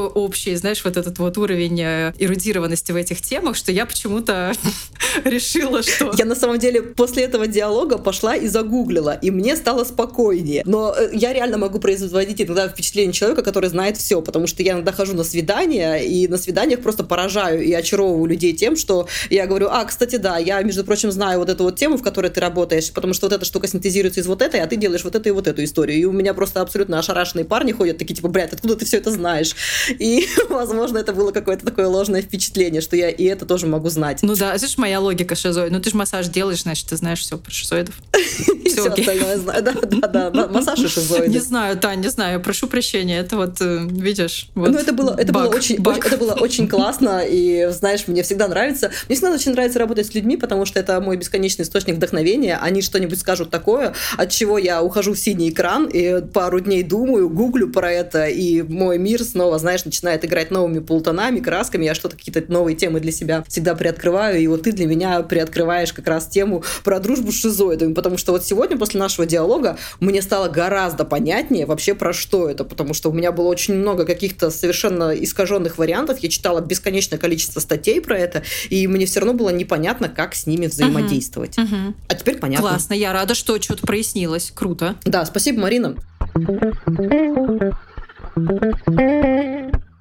общий, 0.07 0.55
знаешь, 0.55 0.83
вот 0.83 0.97
этот 0.97 1.17
вот 1.19 1.37
уровень 1.37 1.81
э, 1.81 2.13
эрудированности 2.19 2.91
в 2.91 2.95
этих 2.95 3.21
темах, 3.21 3.55
что 3.55 3.71
я 3.71 3.85
почему-то 3.85 4.53
решила, 5.23 5.83
что... 5.83 6.13
Я 6.17 6.25
на 6.25 6.35
самом 6.35 6.59
деле 6.59 6.81
после 6.81 7.23
этого 7.23 7.47
диалога 7.47 7.97
пошла 7.97 8.35
и 8.35 8.47
загуглила, 8.47 9.17
и 9.21 9.31
мне 9.31 9.55
стало 9.55 9.83
спокойнее. 9.83 10.63
Но 10.65 10.93
э, 10.97 11.09
я 11.13 11.33
реально 11.33 11.57
могу 11.57 11.79
производить 11.79 12.41
иногда 12.41 12.67
впечатление 12.67 13.13
человека, 13.13 13.43
который 13.43 13.69
знает 13.69 13.97
все, 13.97 14.21
потому 14.21 14.47
что 14.47 14.63
я 14.63 14.73
иногда 14.73 14.91
хожу 14.91 15.13
на 15.13 15.23
свидания, 15.23 15.97
и 15.97 16.27
на 16.27 16.37
свиданиях 16.37 16.81
просто 16.81 17.03
поражаю 17.03 17.63
и 17.63 17.71
очаровываю 17.73 18.25
людей 18.25 18.53
тем, 18.53 18.75
что 18.75 19.07
я 19.29 19.47
говорю, 19.47 19.67
а, 19.69 19.85
кстати, 19.85 20.17
да, 20.17 20.37
я, 20.37 20.61
между 20.61 20.83
прочим, 20.83 21.11
знаю 21.11 21.39
вот 21.39 21.49
эту 21.49 21.63
вот 21.63 21.75
тему, 21.75 21.97
в 21.97 22.03
которой 22.03 22.29
ты 22.29 22.39
работаешь, 22.39 22.91
потому 22.91 23.13
что 23.13 23.27
вот 23.27 23.33
эта 23.33 23.45
штука 23.45 23.67
синтезируется 23.67 24.19
из 24.21 24.27
вот 24.27 24.41
этой, 24.41 24.61
а 24.61 24.67
ты 24.67 24.75
делаешь 24.75 25.03
вот 25.03 25.15
эту 25.15 25.29
и 25.29 25.31
вот 25.31 25.47
эту 25.47 25.63
историю. 25.63 25.97
И 25.97 26.05
у 26.05 26.11
меня 26.11 26.33
просто 26.33 26.61
абсолютно 26.61 26.99
ошарашенные 26.99 27.45
парни 27.45 27.71
ходят, 27.71 27.97
такие 27.97 28.15
типа, 28.15 28.27
блядь, 28.27 28.53
откуда 28.53 28.75
ты 28.75 28.85
все 28.85 28.97
это 28.97 29.11
знаешь? 29.11 29.55
И, 29.99 30.27
возможно, 30.49 30.97
это 30.97 31.13
было 31.13 31.31
какое-то 31.31 31.65
такое 31.65 31.87
ложное 31.87 32.21
впечатление, 32.21 32.81
что 32.81 32.95
я 32.95 33.09
и 33.09 33.23
это 33.25 33.45
тоже 33.45 33.67
могу 33.67 33.89
знать. 33.89 34.19
Ну 34.21 34.35
да, 34.35 34.55
это 34.55 34.67
же 34.67 34.73
моя 34.77 34.99
логика 34.99 35.35
шизоид. 35.35 35.71
Ну 35.71 35.79
ты 35.79 35.89
же 35.89 35.97
массаж 35.97 36.27
делаешь, 36.27 36.63
значит, 36.63 36.87
ты 36.87 36.97
знаешь 36.97 37.19
все 37.19 37.37
про 37.37 37.51
шизоидов. 37.51 37.95
Все 38.71 38.87
остальное 38.87 39.37
знаю. 39.37 39.63
Да, 39.63 40.07
да, 40.07 40.29
да. 40.29 40.47
Массаж 40.47 40.79
и 40.79 40.87
шизоиды. 40.87 41.27
Не 41.27 41.39
знаю, 41.39 41.77
да, 41.77 41.93
не 41.95 42.07
знаю. 42.07 42.41
Прошу 42.41 42.67
прощения. 42.67 43.19
Это 43.19 43.35
вот, 43.35 43.57
э, 43.59 43.85
видишь, 43.89 44.49
Ну 44.55 44.77
это 44.77 44.93
было, 44.93 45.13
это 45.17 45.33
было 45.33 45.47
очень, 45.47 45.75
это 45.75 46.17
было 46.17 46.33
очень 46.33 46.69
классно. 46.69 47.21
И, 47.27 47.69
знаешь, 47.71 48.07
мне 48.07 48.23
всегда 48.23 48.47
нравится. 48.47 48.91
Мне 49.07 49.15
всегда 49.17 49.33
очень 49.33 49.51
нравится 49.51 49.79
работать 49.79 50.07
с 50.07 50.13
людьми, 50.13 50.37
потому 50.37 50.65
что 50.65 50.79
это 50.79 51.01
мой 51.01 51.17
бесконечный 51.17 51.63
источник 51.63 51.95
вдохновения. 51.95 52.57
Они 52.61 52.81
что-нибудь 52.81 53.19
скажут 53.19 53.49
такое, 53.49 53.93
от 54.17 54.29
чего 54.29 54.57
я 54.57 54.81
ухожу 54.81 55.13
в 55.13 55.19
синий 55.19 55.49
экран 55.49 55.87
и 55.87 56.21
пару 56.21 56.59
дней 56.59 56.83
думаю, 56.83 57.29
гуглю 57.29 57.69
про 57.69 57.91
это, 57.91 58.25
и 58.25 58.61
мой 58.61 58.97
мир 58.97 59.23
снова, 59.23 59.59
знаешь, 59.59 59.80
начинает 59.85 60.25
играть 60.25 60.51
новыми 60.51 60.79
полутонами, 60.79 61.39
красками. 61.39 61.85
Я 61.85 61.95
что-то 61.95 62.17
какие-то 62.17 62.43
новые 62.51 62.75
темы 62.75 62.99
для 62.99 63.11
себя 63.11 63.43
всегда 63.47 63.75
приоткрываю. 63.75 64.39
И 64.39 64.47
вот 64.47 64.63
ты 64.63 64.71
для 64.71 64.85
меня 64.85 65.21
приоткрываешь 65.21 65.93
как 65.93 66.07
раз 66.07 66.27
тему 66.27 66.63
про 66.83 66.99
дружбу 66.99 67.31
с 67.31 67.35
шизоидами, 67.35 67.93
потому 67.93 68.17
что 68.17 68.31
вот 68.31 68.45
сегодня 68.45 68.77
после 68.77 68.99
нашего 68.99 69.25
диалога 69.25 69.77
мне 69.99 70.21
стало 70.21 70.49
гораздо 70.49 71.05
понятнее 71.05 71.65
вообще 71.65 71.93
про 71.93 72.13
что 72.13 72.49
это, 72.49 72.63
потому 72.63 72.93
что 72.93 73.09
у 73.09 73.13
меня 73.13 73.31
было 73.31 73.47
очень 73.47 73.75
много 73.75 74.05
каких-то 74.05 74.49
совершенно 74.51 75.11
искаженных 75.11 75.77
вариантов. 75.77 76.19
Я 76.19 76.29
читала 76.29 76.61
бесконечное 76.61 77.19
количество 77.19 77.59
статей 77.59 78.01
про 78.01 78.17
это, 78.17 78.43
и 78.69 78.87
мне 78.87 79.05
все 79.05 79.19
равно 79.19 79.33
было 79.33 79.49
непонятно, 79.49 80.09
как 80.09 80.35
с 80.35 80.45
ними 80.45 80.67
взаимодействовать. 80.67 81.57
Угу, 81.57 81.67
угу. 81.67 81.93
А 82.07 82.15
теперь 82.15 82.37
понятно. 82.37 82.69
Классно, 82.69 82.93
я 82.93 83.13
рада, 83.13 83.35
что 83.35 83.59
что-то 83.61 83.85
прояснилось. 83.85 84.51
Круто. 84.53 84.95
Да, 85.05 85.25
спасибо, 85.25 85.61
Марина. 85.61 85.95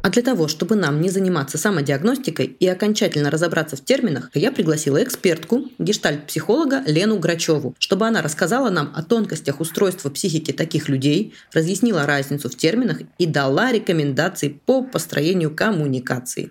А 0.03 0.09
для 0.09 0.22
того, 0.22 0.49
чтобы 0.49 0.76
нам 0.76 1.01
не 1.01 1.11
заниматься 1.11 1.59
самодиагностикой 1.59 2.47
и 2.47 2.66
окончательно 2.66 3.31
разобраться 3.31 3.76
в 3.76 3.85
терминах, 3.85 4.31
я 4.35 4.51
пригласила 4.51 5.03
экспертку, 5.03 5.66
гештальт-психолога 5.78 6.83
Лену 6.87 7.18
Грачеву, 7.18 7.74
чтобы 7.78 8.07
она 8.07 8.22
рассказала 8.22 8.70
нам 8.70 8.93
о 8.95 9.03
тонкостях 9.03 9.61
устройства 9.61 10.09
психики 10.09 10.53
таких 10.53 10.89
людей, 10.89 11.35
разъяснила 11.53 12.07
разницу 12.07 12.49
в 12.49 12.57
терминах 12.57 13.03
и 13.18 13.26
дала 13.26 13.72
рекомендации 13.72 14.49
по 14.49 14.83
построению 14.83 15.55
коммуникации. 15.55 16.51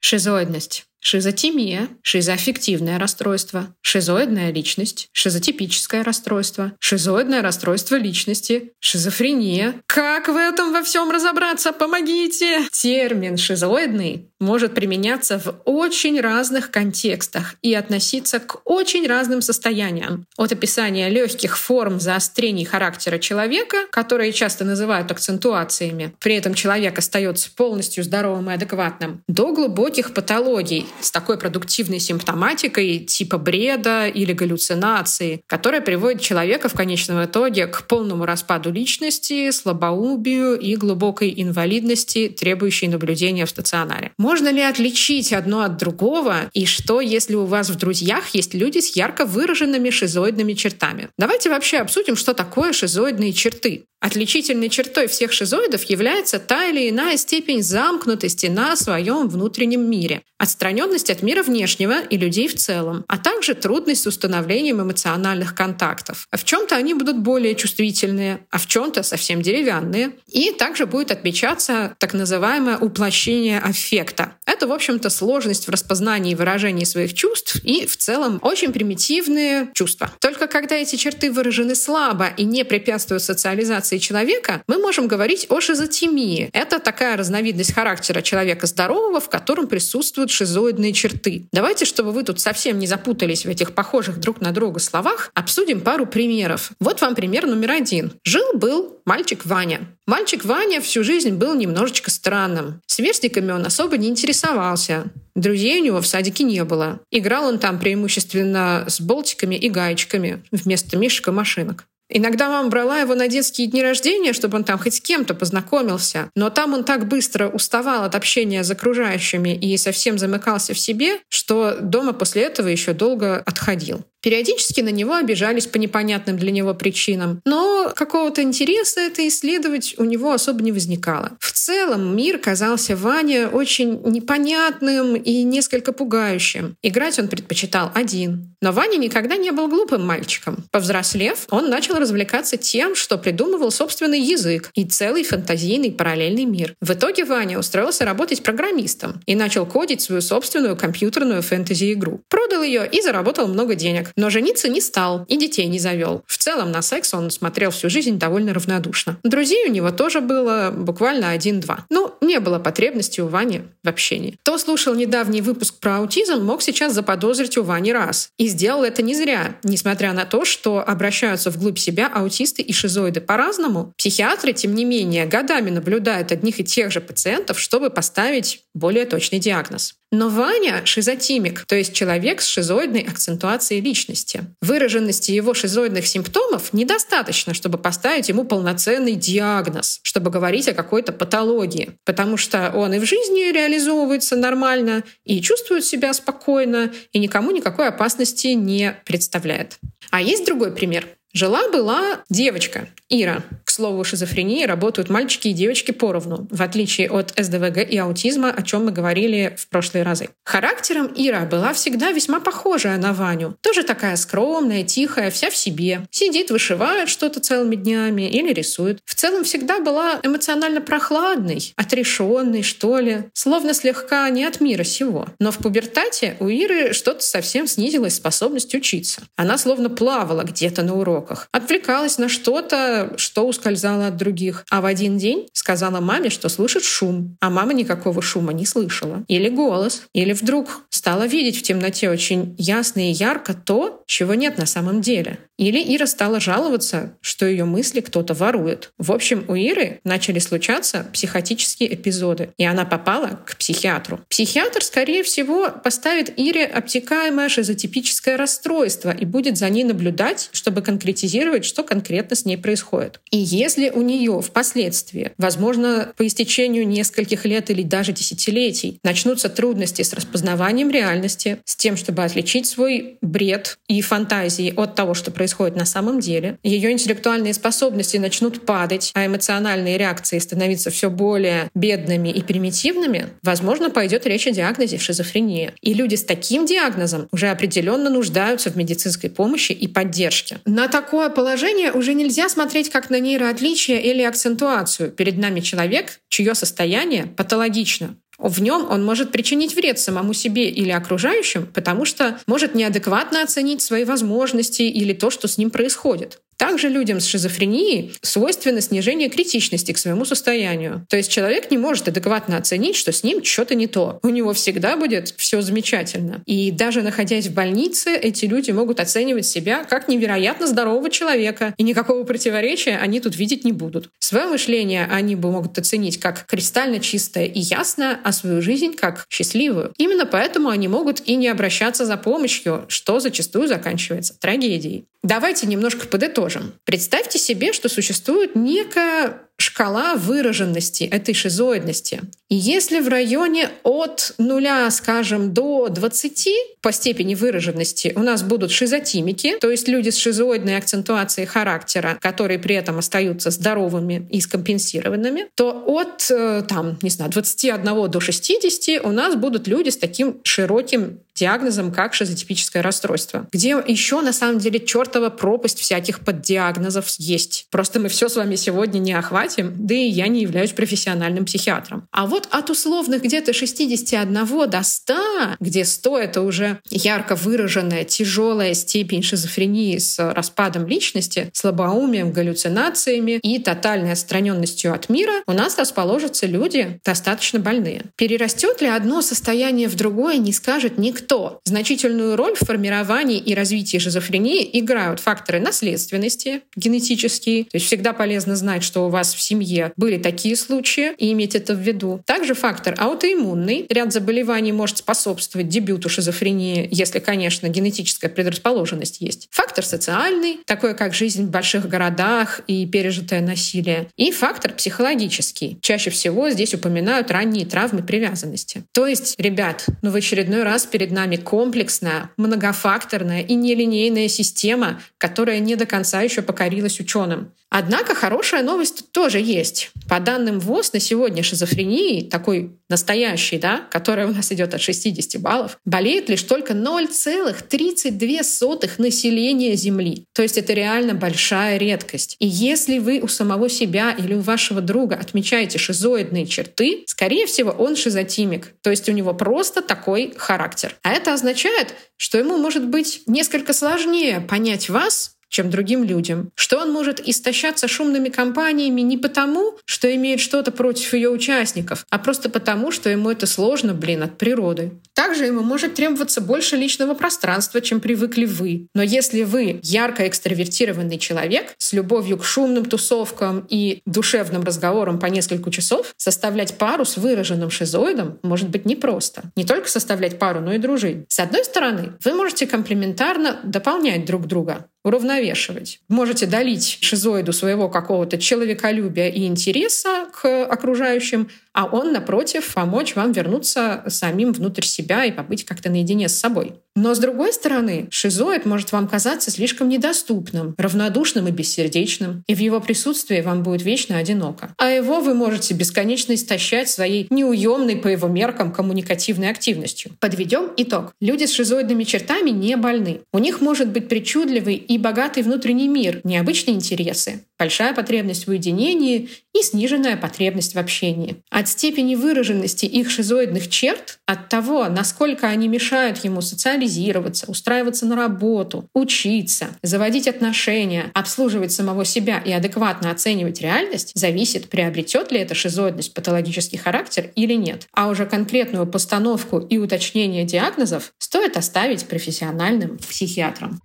Шизоидность. 0.00 0.86
Шизотимия, 1.04 1.88
шизоаффективное 2.02 2.96
расстройство, 2.96 3.74
шизоидная 3.80 4.52
личность, 4.52 5.08
шизотипическое 5.12 6.04
расстройство, 6.04 6.74
шизоидное 6.78 7.42
расстройство 7.42 7.96
личности, 7.96 8.72
шизофрения. 8.78 9.74
Как 9.88 10.28
в 10.28 10.36
этом 10.36 10.72
во 10.72 10.84
всем 10.84 11.10
разобраться? 11.10 11.72
Помогите! 11.72 12.60
Термин 12.70 13.36
«шизоидный» 13.36 14.30
может 14.42 14.74
применяться 14.74 15.38
в 15.38 15.54
очень 15.64 16.20
разных 16.20 16.70
контекстах 16.70 17.54
и 17.62 17.72
относиться 17.72 18.40
к 18.40 18.60
очень 18.64 19.06
разным 19.06 19.40
состояниям. 19.40 20.26
От 20.36 20.52
описания 20.52 21.08
легких 21.08 21.56
форм 21.56 22.00
заострений 22.00 22.64
характера 22.64 23.18
человека, 23.18 23.86
которые 23.90 24.32
часто 24.32 24.64
называют 24.64 25.10
акцентуациями, 25.10 26.12
при 26.18 26.34
этом 26.34 26.54
человек 26.54 26.98
остается 26.98 27.50
полностью 27.54 28.02
здоровым 28.04 28.50
и 28.50 28.54
адекватным, 28.54 29.22
до 29.28 29.52
глубоких 29.52 30.12
патологий 30.12 30.86
с 31.00 31.10
такой 31.10 31.38
продуктивной 31.38 32.00
симптоматикой 32.00 32.98
типа 32.98 33.38
бреда 33.38 34.08
или 34.08 34.32
галлюцинации, 34.32 35.42
которая 35.46 35.80
приводит 35.80 36.20
человека 36.20 36.68
в 36.68 36.74
конечном 36.74 37.24
итоге 37.24 37.68
к 37.68 37.84
полному 37.84 38.26
распаду 38.26 38.72
личности, 38.72 39.50
слабоубию 39.52 40.58
и 40.58 40.74
глубокой 40.74 41.32
инвалидности, 41.36 42.28
требующей 42.28 42.88
наблюдения 42.88 43.46
в 43.46 43.50
стационаре. 43.50 44.10
Можно 44.32 44.48
ли 44.48 44.62
отличить 44.62 45.30
одно 45.34 45.60
от 45.60 45.76
другого? 45.76 46.48
И 46.54 46.64
что, 46.64 47.02
если 47.02 47.34
у 47.34 47.44
вас 47.44 47.68
в 47.68 47.74
друзьях 47.74 48.30
есть 48.30 48.54
люди 48.54 48.78
с 48.78 48.96
ярко 48.96 49.26
выраженными 49.26 49.90
шизоидными 49.90 50.54
чертами? 50.54 51.10
Давайте 51.18 51.50
вообще 51.50 51.76
обсудим, 51.76 52.16
что 52.16 52.32
такое 52.32 52.72
шизоидные 52.72 53.34
черты. 53.34 53.84
Отличительной 54.02 54.68
чертой 54.68 55.06
всех 55.06 55.32
шизоидов 55.32 55.84
является 55.84 56.40
та 56.40 56.64
или 56.66 56.90
иная 56.90 57.16
степень 57.16 57.62
замкнутости 57.62 58.46
на 58.46 58.74
своем 58.74 59.28
внутреннем 59.28 59.88
мире, 59.88 60.22
отстраненность 60.38 61.08
от 61.08 61.22
мира 61.22 61.44
внешнего 61.44 62.00
и 62.00 62.16
людей 62.16 62.48
в 62.48 62.56
целом, 62.56 63.04
а 63.06 63.16
также 63.16 63.54
трудность 63.54 64.02
с 64.02 64.06
установлением 64.08 64.82
эмоциональных 64.82 65.54
контактов. 65.54 66.26
А 66.32 66.36
в 66.36 66.42
чем-то 66.44 66.74
они 66.74 66.94
будут 66.94 67.18
более 67.18 67.54
чувствительные, 67.54 68.44
а 68.50 68.58
в 68.58 68.66
чем-то 68.66 69.04
совсем 69.04 69.40
деревянные. 69.40 70.14
И 70.26 70.50
также 70.50 70.86
будет 70.86 71.12
отмечаться 71.12 71.94
так 72.00 72.12
называемое 72.12 72.78
уплощение 72.78 73.60
аффекта. 73.60 74.21
Это, 74.46 74.66
в 74.66 74.72
общем-то, 74.72 75.10
сложность 75.10 75.66
в 75.66 75.70
распознании 75.70 76.32
и 76.32 76.34
выражении 76.34 76.84
своих 76.84 77.14
чувств 77.14 77.56
и 77.64 77.86
в 77.86 77.96
целом 77.96 78.38
очень 78.42 78.72
примитивные 78.72 79.70
чувства. 79.74 80.10
Только 80.20 80.46
когда 80.46 80.76
эти 80.76 80.96
черты 80.96 81.30
выражены 81.30 81.74
слабо 81.74 82.28
и 82.36 82.44
не 82.44 82.64
препятствуют 82.64 83.22
социализации 83.22 83.98
человека, 83.98 84.62
мы 84.66 84.78
можем 84.78 85.08
говорить 85.08 85.46
о 85.48 85.60
шизотемии. 85.60 86.50
Это 86.52 86.78
такая 86.78 87.16
разновидность 87.16 87.72
характера 87.72 88.20
человека 88.20 88.66
здорового, 88.66 89.20
в 89.20 89.28
котором 89.28 89.66
присутствуют 89.66 90.30
шизоидные 90.30 90.92
черты. 90.92 91.46
Давайте, 91.52 91.84
чтобы 91.84 92.12
вы 92.12 92.22
тут 92.22 92.40
совсем 92.40 92.78
не 92.78 92.86
запутались 92.86 93.44
в 93.44 93.48
этих 93.48 93.74
похожих 93.74 94.20
друг 94.20 94.40
на 94.40 94.52
друга 94.52 94.80
словах, 94.80 95.30
обсудим 95.34 95.80
пару 95.80 96.06
примеров. 96.06 96.72
Вот 96.80 97.00
вам 97.00 97.14
пример 97.14 97.46
номер 97.46 97.72
один. 97.72 98.12
Жил-был 98.24 99.00
мальчик 99.04 99.44
Ваня. 99.44 99.80
Мальчик 100.06 100.44
Ваня 100.44 100.80
всю 100.80 101.04
жизнь 101.04 101.30
был 101.30 101.54
немножечко 101.54 102.10
странным. 102.10 102.80
Сверстниками 102.86 103.52
он 103.52 103.64
особо 103.64 103.96
не 103.96 104.08
интересовался. 104.08 105.04
Друзей 105.36 105.80
у 105.80 105.84
него 105.84 106.00
в 106.00 106.06
садике 106.06 106.42
не 106.42 106.64
было. 106.64 107.00
Играл 107.10 107.46
он 107.46 107.58
там 107.58 107.78
преимущественно 107.78 108.84
с 108.88 109.00
болтиками 109.00 109.54
и 109.54 109.68
гаечками 109.68 110.44
вместо 110.50 110.96
мишек 110.96 111.28
и 111.28 111.30
машинок. 111.30 111.84
Иногда 112.14 112.48
мама 112.48 112.68
брала 112.68 112.98
его 112.98 113.14
на 113.14 113.26
детские 113.26 113.68
дни 113.68 113.82
рождения, 113.82 114.34
чтобы 114.34 114.58
он 114.58 114.64
там 114.64 114.78
хоть 114.78 114.94
с 114.94 115.00
кем-то 115.00 115.34
познакомился. 115.34 116.30
Но 116.34 116.50
там 116.50 116.74
он 116.74 116.84
так 116.84 117.08
быстро 117.08 117.48
уставал 117.48 118.04
от 118.04 118.14
общения 118.14 118.64
с 118.64 118.70
окружающими 118.70 119.56
и 119.56 119.76
совсем 119.78 120.18
замыкался 120.18 120.74
в 120.74 120.78
себе, 120.78 121.20
что 121.30 121.78
дома 121.80 122.12
после 122.12 122.42
этого 122.42 122.68
еще 122.68 122.92
долго 122.92 123.38
отходил. 123.38 124.04
Периодически 124.22 124.80
на 124.80 124.90
него 124.90 125.14
обижались 125.14 125.66
по 125.66 125.78
непонятным 125.78 126.38
для 126.38 126.52
него 126.52 126.74
причинам, 126.74 127.40
но 127.44 127.92
какого-то 127.94 128.42
интереса 128.42 129.00
это 129.00 129.26
исследовать 129.26 129.94
у 129.98 130.04
него 130.04 130.32
особо 130.32 130.62
не 130.62 130.72
возникало. 130.72 131.32
В 131.40 131.52
целом 131.52 132.16
мир 132.16 132.38
казался 132.38 132.96
Ване 132.96 133.48
очень 133.48 134.00
непонятным 134.04 135.16
и 135.16 135.42
несколько 135.42 135.92
пугающим. 135.92 136.76
Играть 136.82 137.18
он 137.18 137.28
предпочитал 137.28 137.90
один. 137.94 138.52
Но 138.62 138.70
Ваня 138.70 138.96
никогда 138.96 139.36
не 139.36 139.50
был 139.50 139.66
глупым 139.66 140.06
мальчиком. 140.06 140.64
Повзрослев, 140.70 141.46
он 141.50 141.68
начал 141.68 141.96
развлекаться 141.96 142.56
тем, 142.56 142.94
что 142.94 143.18
придумывал 143.18 143.72
собственный 143.72 144.20
язык 144.20 144.70
и 144.74 144.84
целый 144.84 145.24
фантазийный 145.24 145.90
параллельный 145.90 146.44
мир. 146.44 146.76
В 146.80 146.92
итоге 146.92 147.24
Ваня 147.24 147.58
устроился 147.58 148.04
работать 148.04 148.44
программистом 148.44 149.20
и 149.26 149.34
начал 149.34 149.66
кодить 149.66 150.00
свою 150.00 150.22
собственную 150.22 150.76
компьютерную 150.76 151.42
фэнтези-игру. 151.42 152.20
Продал 152.28 152.62
ее 152.62 152.88
и 152.90 153.00
заработал 153.02 153.48
много 153.48 153.74
денег. 153.74 154.11
Но 154.16 154.30
жениться 154.30 154.68
не 154.68 154.80
стал 154.80 155.24
и 155.28 155.36
детей 155.36 155.66
не 155.66 155.78
завел. 155.78 156.22
В 156.26 156.38
целом 156.38 156.70
на 156.70 156.82
секс 156.82 157.14
он 157.14 157.30
смотрел 157.30 157.70
всю 157.70 157.88
жизнь 157.88 158.18
довольно 158.18 158.54
равнодушно. 158.54 159.18
Друзей 159.22 159.68
у 159.68 159.72
него 159.72 159.90
тоже 159.90 160.20
было 160.20 160.72
буквально 160.74 161.30
один-два. 161.30 161.84
Ну, 161.90 162.14
не 162.20 162.40
было 162.40 162.58
потребности 162.58 163.20
у 163.20 163.28
Вани 163.28 163.62
в 163.82 163.88
общении. 163.88 164.36
Кто 164.42 164.58
слушал 164.58 164.94
недавний 164.94 165.40
выпуск 165.40 165.78
про 165.80 165.98
аутизм, 165.98 166.42
мог 166.44 166.62
сейчас 166.62 166.94
заподозрить 166.94 167.56
у 167.58 167.62
Вани 167.62 167.92
раз. 167.92 168.30
И 168.38 168.48
сделал 168.48 168.84
это 168.84 169.02
не 169.02 169.14
зря. 169.14 169.56
Несмотря 169.62 170.12
на 170.12 170.24
то, 170.24 170.44
что 170.44 170.80
обращаются 170.80 171.50
вглубь 171.50 171.78
себя 171.78 172.08
аутисты 172.12 172.62
и 172.62 172.72
шизоиды 172.72 173.20
по-разному, 173.20 173.92
психиатры, 173.96 174.52
тем 174.52 174.74
не 174.74 174.84
менее, 174.84 175.26
годами 175.26 175.70
наблюдают 175.70 176.32
одних 176.32 176.60
и 176.60 176.64
тех 176.64 176.90
же 176.92 177.00
пациентов, 177.00 177.58
чтобы 177.58 177.90
поставить 177.90 178.64
более 178.74 179.06
точный 179.06 179.38
диагноз. 179.38 179.94
Но 180.14 180.28
Ваня— 180.28 180.82
шизотимик, 180.84 181.64
то 181.64 181.74
есть 181.74 181.94
человек 181.94 182.42
с 182.42 182.46
шизоидной 182.46 183.00
акцентуацией 183.00 183.80
личности. 183.80 184.44
Выраженности 184.60 185.32
его 185.32 185.54
шизоидных 185.54 186.06
симптомов 186.06 186.74
недостаточно, 186.74 187.54
чтобы 187.54 187.78
поставить 187.78 188.28
ему 188.28 188.44
полноценный 188.44 189.14
диагноз, 189.14 190.00
чтобы 190.02 190.30
говорить 190.30 190.68
о 190.68 190.74
какой-то 190.74 191.12
патологии, 191.12 191.92
потому 192.04 192.36
что 192.36 192.70
он 192.74 192.92
и 192.92 192.98
в 192.98 193.06
жизни 193.06 193.50
реализовывается 193.50 194.36
нормально, 194.36 195.02
и 195.24 195.40
чувствует 195.40 195.82
себя 195.82 196.12
спокойно, 196.12 196.92
и 197.12 197.18
никому 197.18 197.50
никакой 197.50 197.88
опасности 197.88 198.48
не 198.48 198.94
представляет. 199.06 199.78
А 200.10 200.20
есть 200.20 200.44
другой 200.44 200.72
пример. 200.72 201.08
Жила-была 201.32 202.22
девочка, 202.28 202.88
Ира. 203.08 203.42
К 203.64 203.70
слову, 203.72 204.04
шизофрении 204.04 204.64
работают 204.64 205.08
мальчики 205.08 205.48
и 205.48 205.52
девочки 205.52 205.92
поровну, 205.92 206.46
в 206.50 206.60
отличие 206.60 207.10
от 207.10 207.32
СДВГ 207.36 207.78
и 207.78 207.96
аутизма, 207.96 208.50
о 208.50 208.62
чем 208.62 208.86
мы 208.86 208.92
говорили 208.92 209.56
в 209.58 209.68
прошлые 209.68 210.02
разы. 210.02 210.28
Характером 210.44 211.10
Ира 211.16 211.40
была 211.40 211.72
всегда 211.72 212.10
весьма 212.10 212.40
похожая 212.40 212.98
на 212.98 213.12
Ваню. 213.12 213.56
Тоже 213.60 213.82
такая 213.82 214.16
скромная, 214.16 214.82
тихая, 214.82 215.30
вся 215.30 215.50
в 215.50 215.56
себе. 215.56 216.02
Сидит, 216.10 216.50
вышивает 216.50 217.08
что-то 217.08 217.40
целыми 217.40 217.76
днями 217.76 218.28
или 218.28 218.52
рисует. 218.52 219.00
В 219.04 219.14
целом 219.14 219.44
всегда 219.44 219.80
была 219.80 220.20
эмоционально 220.22 220.80
прохладной, 220.80 221.72
отрешенной, 221.76 222.62
что 222.62 222.98
ли, 222.98 223.24
словно 223.32 223.74
слегка 223.74 224.28
не 224.30 224.44
от 224.44 224.60
мира 224.60 224.84
сего. 224.84 225.28
Но 225.38 225.50
в 225.50 225.58
пубертате 225.58 226.36
у 226.40 226.48
Иры 226.48 226.92
что-то 226.92 227.22
совсем 227.22 227.66
снизилась 227.66 228.16
способность 228.16 228.74
учиться. 228.74 229.22
Она 229.36 229.56
словно 229.56 229.88
плавала 229.88 230.42
где-то 230.42 230.82
на 230.82 230.94
урок 230.94 231.12
уроках. 231.12 231.48
Отвлекалась 231.52 232.18
на 232.18 232.28
что-то, 232.28 233.14
что 233.16 233.46
ускользало 233.62 234.08
от 234.08 234.16
других. 234.16 234.64
А 234.70 234.80
в 234.80 234.86
один 234.86 235.18
день 235.18 235.48
сказала 235.52 236.00
маме, 236.00 236.30
что 236.30 236.48
слышит 236.48 236.82
шум. 236.82 237.36
А 237.40 237.48
мама 237.48 237.72
никакого 237.72 238.20
шума 238.20 238.52
не 238.52 238.66
слышала. 238.66 239.24
Или 239.28 239.48
голос. 239.48 240.02
Или 240.12 240.32
вдруг 240.32 240.82
стала 240.90 241.26
видеть 241.26 241.58
в 241.58 241.62
темноте 241.62 242.10
очень 242.10 242.56
ясно 242.58 243.00
и 243.00 243.12
ярко 243.12 243.54
то, 243.54 244.02
чего 244.06 244.34
нет 244.34 244.58
на 244.58 244.66
самом 244.66 245.00
деле. 245.00 245.38
Или 245.58 245.96
Ира 245.96 246.06
стала 246.06 246.40
жаловаться, 246.40 247.16
что 247.20 247.46
ее 247.46 247.64
мысли 247.64 248.00
кто-то 248.00 248.34
ворует. 248.34 248.90
В 248.98 249.12
общем, 249.12 249.44
у 249.48 249.54
Иры 249.54 250.00
начали 250.02 250.38
случаться 250.38 251.06
психотические 251.12 251.94
эпизоды, 251.94 252.50
и 252.58 252.64
она 252.64 252.84
попала 252.84 253.40
к 253.46 253.56
психиатру. 253.56 254.20
Психиатр, 254.28 254.82
скорее 254.82 255.22
всего, 255.22 255.68
поставит 255.70 256.38
Ире 256.38 256.64
обтекаемое 256.64 257.48
шизотипическое 257.48 258.36
расстройство 258.36 259.10
и 259.10 259.24
будет 259.24 259.56
за 259.56 259.68
ней 259.68 259.84
наблюдать, 259.84 260.48
чтобы 260.52 260.82
конкретизировать, 260.82 261.64
что 261.64 261.84
конкретно 261.84 262.34
с 262.34 262.44
ней 262.44 262.56
происходит. 262.56 263.20
И 263.30 263.36
если 263.36 263.90
у 263.90 264.02
нее 264.02 264.40
впоследствии, 264.40 265.32
возможно, 265.38 266.12
по 266.16 266.26
истечению 266.26 266.88
нескольких 266.88 267.44
лет 267.44 267.70
или 267.70 267.82
даже 267.82 268.12
десятилетий, 268.12 268.98
начнутся 269.04 269.48
трудности 269.48 270.02
с 270.02 270.12
распознаванием 270.12 270.90
реальности, 270.90 271.58
с 271.64 271.76
тем, 271.76 271.96
чтобы 271.96 272.24
отличить 272.24 272.66
свой 272.66 273.18
бред 273.20 273.78
и 273.88 274.00
фантазии 274.00 274.72
от 274.76 274.94
того, 274.94 275.14
что 275.14 275.30
происходит, 275.30 275.51
происходит 275.52 275.76
на 275.76 275.84
самом 275.84 276.20
деле. 276.20 276.58
Ее 276.62 276.90
интеллектуальные 276.90 277.54
способности 277.54 278.16
начнут 278.16 278.64
падать, 278.64 279.10
а 279.14 279.26
эмоциональные 279.26 279.98
реакции 279.98 280.38
становиться 280.38 280.90
все 280.90 281.10
более 281.10 281.70
бедными 281.74 282.30
и 282.30 282.42
примитивными, 282.42 283.26
возможно, 283.42 283.90
пойдет 283.90 284.26
речь 284.26 284.46
о 284.46 284.50
диагнозе 284.50 284.98
шизофрения. 284.98 285.74
И 285.82 285.94
люди 285.94 286.14
с 286.14 286.24
таким 286.24 286.64
диагнозом 286.64 287.28
уже 287.32 287.48
определенно 287.48 288.08
нуждаются 288.08 288.70
в 288.70 288.76
медицинской 288.76 289.28
помощи 289.28 289.72
и 289.72 289.88
поддержке. 289.88 290.58
На 290.64 290.88
такое 290.88 291.28
положение 291.28 291.92
уже 291.92 292.14
нельзя 292.14 292.48
смотреть 292.48 292.90
как 292.90 293.10
на 293.10 293.20
нейроотличие 293.20 294.02
или 294.02 294.22
акцентуацию. 294.22 295.10
Перед 295.10 295.38
нами 295.38 295.60
человек, 295.60 296.20
чье 296.28 296.54
состояние 296.54 297.26
патологично 297.26 298.16
в 298.48 298.60
нем 298.60 298.86
он 298.90 299.04
может 299.04 299.30
причинить 299.30 299.74
вред 299.74 299.98
самому 299.98 300.32
себе 300.32 300.68
или 300.68 300.90
окружающим, 300.90 301.66
потому 301.72 302.04
что 302.04 302.38
может 302.46 302.74
неадекватно 302.74 303.42
оценить 303.42 303.82
свои 303.82 304.04
возможности 304.04 304.82
или 304.82 305.12
то, 305.12 305.30
что 305.30 305.48
с 305.48 305.58
ним 305.58 305.70
происходит. 305.70 306.40
Также 306.56 306.88
людям 306.88 307.20
с 307.20 307.26
шизофренией 307.26 308.14
свойственно 308.22 308.80
снижение 308.80 309.28
критичности 309.28 309.92
к 309.92 309.98
своему 309.98 310.24
состоянию. 310.24 311.06
То 311.08 311.16
есть 311.16 311.30
человек 311.30 311.70
не 311.70 311.78
может 311.78 312.08
адекватно 312.08 312.56
оценить, 312.56 312.96
что 312.96 313.12
с 313.12 313.24
ним 313.24 313.42
что-то 313.42 313.74
не 313.74 313.86
то. 313.86 314.20
У 314.22 314.28
него 314.28 314.52
всегда 314.52 314.96
будет 314.96 315.34
все 315.36 315.60
замечательно. 315.60 316.42
И 316.46 316.70
даже 316.70 317.02
находясь 317.02 317.48
в 317.48 317.54
больнице, 317.54 318.14
эти 318.14 318.44
люди 318.44 318.70
могут 318.70 319.00
оценивать 319.00 319.46
себя 319.46 319.84
как 319.84 320.08
невероятно 320.08 320.66
здорового 320.66 321.10
человека. 321.10 321.74
И 321.78 321.82
никакого 321.82 322.22
противоречия 322.24 322.96
они 322.96 323.20
тут 323.20 323.36
видеть 323.36 323.64
не 323.64 323.72
будут. 323.72 324.10
Свое 324.18 324.46
мышление 324.46 325.08
они 325.10 325.34
бы 325.34 325.50
могут 325.50 325.78
оценить 325.78 326.20
как 326.20 326.46
кристально 326.46 327.00
чистое 327.00 327.46
и 327.46 327.60
ясное, 327.60 328.20
а 328.22 328.32
свою 328.32 328.62
жизнь 328.62 328.94
как 328.94 329.26
счастливую. 329.28 329.92
Именно 329.98 330.26
поэтому 330.26 330.68
они 330.68 330.88
могут 330.88 331.22
и 331.26 331.34
не 331.34 331.48
обращаться 331.48 332.06
за 332.06 332.16
помощью, 332.16 332.84
что 332.88 333.20
зачастую 333.20 333.66
заканчивается 333.66 334.38
трагедией. 334.38 335.06
Давайте 335.22 335.68
немножко 335.68 336.08
подытожим. 336.08 336.41
Представьте 336.84 337.38
себе, 337.38 337.72
что 337.72 337.88
существует 337.88 338.54
некая 338.54 339.48
шкала 339.62 340.14
выраженности 340.16 341.04
этой 341.04 341.34
шизоидности. 341.34 342.20
И 342.48 342.54
если 342.54 343.00
в 343.00 343.08
районе 343.08 343.70
от 343.82 344.34
нуля, 344.36 344.90
скажем, 344.90 345.54
до 345.54 345.88
20 345.88 346.48
по 346.82 346.92
степени 346.92 347.34
выраженности 347.34 348.12
у 348.14 348.20
нас 348.20 348.42
будут 348.42 348.70
шизотимики, 348.70 349.56
то 349.58 349.70
есть 349.70 349.88
люди 349.88 350.10
с 350.10 350.18
шизоидной 350.18 350.76
акцентуацией 350.76 351.46
характера, 351.46 352.18
которые 352.20 352.58
при 352.58 352.74
этом 352.74 352.98
остаются 352.98 353.50
здоровыми 353.50 354.28
и 354.30 354.40
скомпенсированными, 354.42 355.46
то 355.54 355.82
от, 355.86 356.30
э, 356.30 356.62
там, 356.68 356.98
не 357.00 357.08
знаю, 357.08 357.30
21 357.30 358.08
до 358.08 358.20
60 358.20 359.00
у 359.02 359.12
нас 359.12 359.34
будут 359.34 359.66
люди 359.66 359.88
с 359.88 359.96
таким 359.96 360.40
широким 360.44 361.20
диагнозом, 361.34 361.92
как 361.92 362.14
шизотипическое 362.14 362.82
расстройство, 362.82 363.48
где 363.52 363.70
еще 363.86 364.20
на 364.20 364.32
самом 364.32 364.58
деле 364.58 364.78
чертова 364.78 365.30
пропасть 365.30 365.78
всяких 365.78 366.20
поддиагнозов 366.20 367.08
есть. 367.18 367.66
Просто 367.70 368.00
мы 368.00 368.08
все 368.08 368.28
с 368.28 368.36
вами 368.36 368.56
сегодня 368.56 368.98
не 368.98 369.14
охватим, 369.14 369.51
платим, 369.52 369.74
да 369.78 369.94
и 369.94 370.08
я 370.08 370.28
не 370.28 370.42
являюсь 370.42 370.72
профессиональным 370.72 371.44
психиатром. 371.44 372.08
А 372.10 372.26
вот 372.26 372.48
от 372.50 372.70
условных 372.70 373.22
где-то 373.22 373.52
61 373.52 374.70
до 374.70 374.82
100, 374.82 375.14
где 375.60 375.84
100— 375.84 376.18
это 376.20 376.42
уже 376.42 376.78
ярко 376.90 377.34
выраженная 377.34 378.04
тяжелая 378.04 378.74
степень 378.74 379.22
шизофрении 379.22 379.98
с 379.98 380.18
распадом 380.18 380.86
личности, 380.86 381.50
слабоумием, 381.52 382.32
галлюцинациями 382.32 383.40
и 383.42 383.58
тотальной 383.58 384.12
отстраненностью 384.12 384.94
от 384.94 385.08
мира, 385.08 385.42
у 385.46 385.52
нас 385.52 385.78
расположатся 385.78 386.46
люди 386.46 387.00
достаточно 387.04 387.58
больные. 387.58 388.02
Перерастет 388.16 388.80
ли 388.80 388.88
одно 388.88 389.22
состояние 389.22 389.88
в 389.88 389.96
другое, 389.96 390.38
не 390.38 390.52
скажет 390.52 390.98
никто. 390.98 391.60
Значительную 391.64 392.36
роль 392.36 392.54
в 392.54 392.64
формировании 392.64 393.38
и 393.38 393.54
развитии 393.54 393.98
шизофрении 393.98 394.68
играют 394.78 395.20
факторы 395.20 395.60
наследственности, 395.60 396.62
генетические. 396.76 397.64
То 397.64 397.76
есть 397.76 397.86
всегда 397.86 398.12
полезно 398.12 398.56
знать, 398.56 398.82
что 398.82 399.06
у 399.06 399.08
вас 399.08 399.34
семье 399.42 399.92
были 399.96 400.18
такие 400.18 400.56
случаи 400.56 401.12
и 401.18 401.32
иметь 401.32 401.54
это 401.54 401.74
в 401.74 401.78
виду. 401.78 402.22
Также 402.26 402.54
фактор 402.54 402.94
аутоиммунный. 402.98 403.86
Ряд 403.88 404.12
заболеваний 404.12 404.72
может 404.72 404.98
способствовать 404.98 405.68
дебюту 405.68 406.08
шизофрении, 406.08 406.88
если, 406.90 407.18
конечно, 407.18 407.68
генетическая 407.68 408.28
предрасположенность 408.28 409.20
есть. 409.20 409.48
Фактор 409.50 409.84
социальный, 409.84 410.60
такой 410.66 410.94
как 410.96 411.14
жизнь 411.14 411.46
в 411.46 411.50
больших 411.50 411.88
городах 411.88 412.60
и 412.66 412.86
пережитое 412.86 413.40
насилие. 413.40 414.08
И 414.16 414.30
фактор 414.30 414.72
психологический. 414.72 415.78
Чаще 415.80 416.10
всего 416.10 416.50
здесь 416.50 416.74
упоминают 416.74 417.30
ранние 417.30 417.66
травмы 417.66 418.02
привязанности. 418.02 418.84
То 418.92 419.06
есть, 419.06 419.34
ребят, 419.38 419.86
ну 420.02 420.10
в 420.10 420.16
очередной 420.16 420.62
раз 420.62 420.86
перед 420.86 421.10
нами 421.10 421.36
комплексная, 421.36 422.30
многофакторная 422.36 423.42
и 423.42 423.54
нелинейная 423.54 424.28
система, 424.28 425.00
которая 425.18 425.58
не 425.58 425.76
до 425.76 425.86
конца 425.86 426.22
еще 426.22 426.42
покорилась 426.42 427.00
ученым. 427.00 427.52
Однако 427.74 428.14
хорошая 428.14 428.62
новость 428.62 429.12
тоже 429.12 429.40
есть. 429.40 429.92
По 430.06 430.20
данным 430.20 430.60
ВОЗ 430.60 430.92
на 430.92 431.00
сегодня 431.00 431.42
шизофрении, 431.42 432.20
такой 432.20 432.72
настоящий, 432.90 433.56
да, 433.56 433.86
которая 433.90 434.28
у 434.28 434.32
нас 434.32 434.52
идет 434.52 434.74
от 434.74 434.82
60 434.82 435.40
баллов, 435.40 435.78
болеет 435.86 436.28
лишь 436.28 436.42
только 436.42 436.74
0,32 436.74 438.90
населения 438.98 439.74
Земли. 439.74 440.26
То 440.34 440.42
есть 440.42 440.58
это 440.58 440.74
реально 440.74 441.14
большая 441.14 441.78
редкость. 441.78 442.36
И 442.40 442.46
если 442.46 442.98
вы 442.98 443.20
у 443.20 443.28
самого 443.28 443.70
себя 443.70 444.14
или 444.18 444.34
у 444.34 444.40
вашего 444.40 444.82
друга 444.82 445.16
отмечаете 445.16 445.78
шизоидные 445.78 446.44
черты, 446.44 447.04
скорее 447.06 447.46
всего, 447.46 447.70
он 447.70 447.96
шизотимик. 447.96 448.74
То 448.82 448.90
есть 448.90 449.08
у 449.08 449.12
него 449.12 449.32
просто 449.32 449.80
такой 449.80 450.34
характер. 450.36 450.94
А 451.02 451.12
это 451.12 451.32
означает, 451.32 451.94
что 452.18 452.36
ему 452.36 452.58
может 452.58 452.86
быть 452.86 453.22
несколько 453.26 453.72
сложнее 453.72 454.42
понять 454.42 454.90
вас, 454.90 455.31
чем 455.52 455.70
другим 455.70 456.02
людям, 456.02 456.50
что 456.54 456.78
он 456.78 456.90
может 456.90 457.20
истощаться 457.20 457.86
шумными 457.86 458.30
компаниями 458.30 459.02
не 459.02 459.18
потому, 459.18 459.76
что 459.84 460.12
имеет 460.14 460.40
что-то 460.40 460.72
против 460.72 461.12
ее 461.12 461.28
участников, 461.28 462.06
а 462.10 462.18
просто 462.18 462.48
потому, 462.48 462.90
что 462.90 463.10
ему 463.10 463.30
это 463.30 463.46
сложно, 463.46 463.92
блин, 463.92 464.22
от 464.22 464.38
природы. 464.38 464.92
Также 465.14 465.44
ему 465.44 465.62
может 465.62 465.94
требоваться 465.94 466.40
больше 466.40 466.76
личного 466.76 467.12
пространства, 467.14 467.82
чем 467.82 468.00
привыкли 468.00 468.46
вы. 468.46 468.86
Но 468.94 469.02
если 469.02 469.42
вы 469.42 469.78
ярко 469.82 470.26
экстравертированный 470.26 471.18
человек 471.18 471.74
с 471.76 471.92
любовью 471.92 472.38
к 472.38 472.44
шумным 472.44 472.86
тусовкам 472.86 473.66
и 473.68 474.00
душевным 474.06 474.64
разговорам 474.64 475.18
по 475.18 475.26
несколько 475.26 475.70
часов, 475.70 476.14
составлять 476.16 476.78
пару 476.78 477.04
с 477.04 477.18
выраженным 477.18 477.70
шизоидом 477.70 478.38
может 478.42 478.70
быть 478.70 478.86
непросто. 478.86 479.42
Не 479.54 479.64
только 479.64 479.88
составлять 479.88 480.38
пару, 480.38 480.60
но 480.60 480.72
и 480.72 480.78
дружить. 480.78 481.26
С 481.28 481.38
одной 481.40 481.64
стороны, 481.64 482.14
вы 482.24 482.32
можете 482.32 482.66
комплементарно 482.66 483.60
дополнять 483.64 484.24
друг 484.24 484.46
друга 484.46 484.86
уравновешивать. 485.04 486.00
Можете 486.08 486.46
долить 486.46 486.98
шизоиду 487.00 487.52
своего 487.52 487.88
какого-то 487.88 488.38
человеколюбия 488.38 489.28
и 489.28 489.46
интереса 489.46 490.28
к 490.32 490.64
окружающим, 490.64 491.48
а 491.74 491.86
он, 491.86 492.12
напротив, 492.12 492.72
помочь 492.74 493.14
вам 493.16 493.32
вернуться 493.32 494.04
самим 494.08 494.52
внутрь 494.52 494.84
себя 494.84 495.24
и 495.24 495.32
побыть 495.32 495.64
как-то 495.64 495.90
наедине 495.90 496.28
с 496.28 496.34
собой. 496.34 496.74
Но, 496.94 497.14
с 497.14 497.18
другой 497.18 497.54
стороны, 497.54 498.08
шизоид 498.10 498.66
может 498.66 498.92
вам 498.92 499.08
казаться 499.08 499.50
слишком 499.50 499.88
недоступным, 499.88 500.74
равнодушным 500.76 501.48
и 501.48 501.50
бессердечным, 501.50 502.44
и 502.46 502.54
в 502.54 502.58
его 502.58 502.80
присутствии 502.80 503.40
вам 503.40 503.62
будет 503.62 503.82
вечно 503.82 504.18
одиноко. 504.18 504.74
А 504.76 504.88
его 504.90 505.20
вы 505.20 505.32
можете 505.32 505.72
бесконечно 505.72 506.34
истощать 506.34 506.90
своей 506.90 507.26
неуемной 507.30 507.96
по 507.96 508.08
его 508.08 508.28
меркам 508.28 508.72
коммуникативной 508.72 509.48
активностью. 509.48 510.12
Подведем 510.20 510.70
итог. 510.76 511.14
Люди 511.20 511.46
с 511.46 511.54
шизоидными 511.54 512.04
чертами 512.04 512.50
не 512.50 512.76
больны. 512.76 513.20
У 513.32 513.38
них 513.38 513.62
может 513.62 513.88
быть 513.88 514.08
причудливый 514.08 514.74
и 514.76 514.98
богатый 514.98 515.42
внутренний 515.42 515.88
мир, 515.88 516.20
необычные 516.24 516.76
интересы, 516.76 517.44
большая 517.58 517.94
потребность 517.94 518.46
в 518.46 518.50
уединении 518.50 519.30
и 519.54 519.62
сниженная 519.62 520.18
потребность 520.18 520.74
в 520.74 520.78
общении. 520.78 521.36
От 521.62 521.68
степени 521.68 522.16
выраженности 522.16 522.86
их 522.86 523.08
шизоидных 523.08 523.68
черт, 523.68 524.18
от 524.26 524.48
того, 524.48 524.88
насколько 524.88 525.46
они 525.46 525.68
мешают 525.68 526.18
ему 526.24 526.40
социализироваться, 526.40 527.48
устраиваться 527.48 528.04
на 528.04 528.16
работу, 528.16 528.88
учиться, 528.94 529.68
заводить 529.80 530.26
отношения, 530.26 531.12
обслуживать 531.14 531.70
самого 531.70 532.04
себя 532.04 532.40
и 532.44 532.50
адекватно 532.50 533.12
оценивать 533.12 533.60
реальность, 533.60 534.10
зависит, 534.16 534.70
приобретет 534.70 535.30
ли 535.30 535.38
эта 535.38 535.54
шизоидность 535.54 536.14
патологический 536.14 536.78
характер 536.78 537.30
или 537.36 537.54
нет. 537.54 537.86
А 537.92 538.08
уже 538.08 538.26
конкретную 538.26 538.88
постановку 538.88 539.60
и 539.60 539.78
уточнение 539.78 540.42
диагнозов 540.42 541.12
стоит 541.18 541.56
оставить 541.56 542.06
профессиональным 542.06 542.98
психиатрам. 542.98 543.80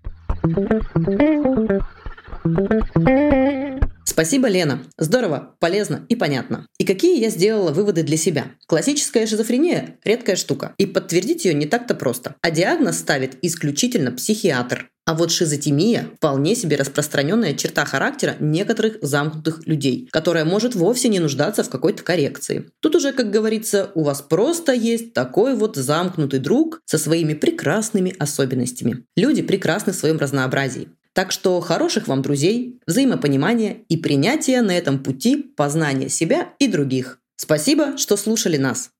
Спасибо, 4.17 4.47
Лена. 4.47 4.81
Здорово, 4.97 5.55
полезно 5.59 6.05
и 6.09 6.15
понятно. 6.15 6.65
И 6.79 6.85
какие 6.85 7.19
я 7.19 7.29
сделала 7.29 7.71
выводы 7.71 8.01
для 8.01 8.17
себя? 8.17 8.45
Классическая 8.65 9.27
шизофрения– 9.27 9.97
редкая 10.03 10.35
штука. 10.35 10.73
И 10.79 10.87
подтвердить 10.87 11.45
ее 11.45 11.53
не 11.53 11.67
так-то 11.67 11.93
просто. 11.93 12.35
А 12.41 12.49
диагноз 12.49 12.97
ставит 12.97 13.37
исключительно 13.43 14.11
психиатр. 14.11 14.89
А 15.05 15.13
вот 15.13 15.31
шизотемия– 15.31 16.09
вполне 16.17 16.55
себе 16.55 16.77
распространенная 16.77 17.53
черта 17.53 17.85
характера 17.85 18.35
некоторых 18.39 18.97
замкнутых 19.01 19.67
людей, 19.67 20.09
которая 20.11 20.43
может 20.45 20.73
вовсе 20.73 21.09
не 21.09 21.19
нуждаться 21.19 21.63
в 21.63 21.69
какой-то 21.69 22.03
коррекции. 22.03 22.71
Тут 22.81 22.95
уже, 22.95 23.13
как 23.13 23.29
говорится, 23.29 23.91
у 23.93 24.03
вас 24.03 24.21
просто 24.21 24.73
есть 24.73 25.13
такой 25.13 25.55
вот 25.55 25.75
замкнутый 25.75 26.39
друг 26.39 26.81
со 26.85 26.97
своими 26.97 27.35
прекрасными 27.35 28.15
особенностями. 28.17 29.05
Люди 29.15 29.43
прекрасны 29.43 29.93
в 29.93 29.95
своем 29.95 30.17
разнообразии. 30.17 30.89
Так 31.17 31.31
что 31.31 31.59
хороших 31.61 32.07
вам 32.07 32.21
друзей, 32.21 32.79
взаимопонимания 32.85 33.77
и 33.89 33.97
принятия 33.97 34.61
на 34.61 34.77
этом 34.77 34.99
пути 34.99 35.35
познания 35.35 36.09
себя 36.09 36.49
и 36.59 36.67
других. 36.67 37.17
Спасибо, 37.35 37.97
что 37.97 38.17
слушали 38.17 38.57
нас. 38.57 38.91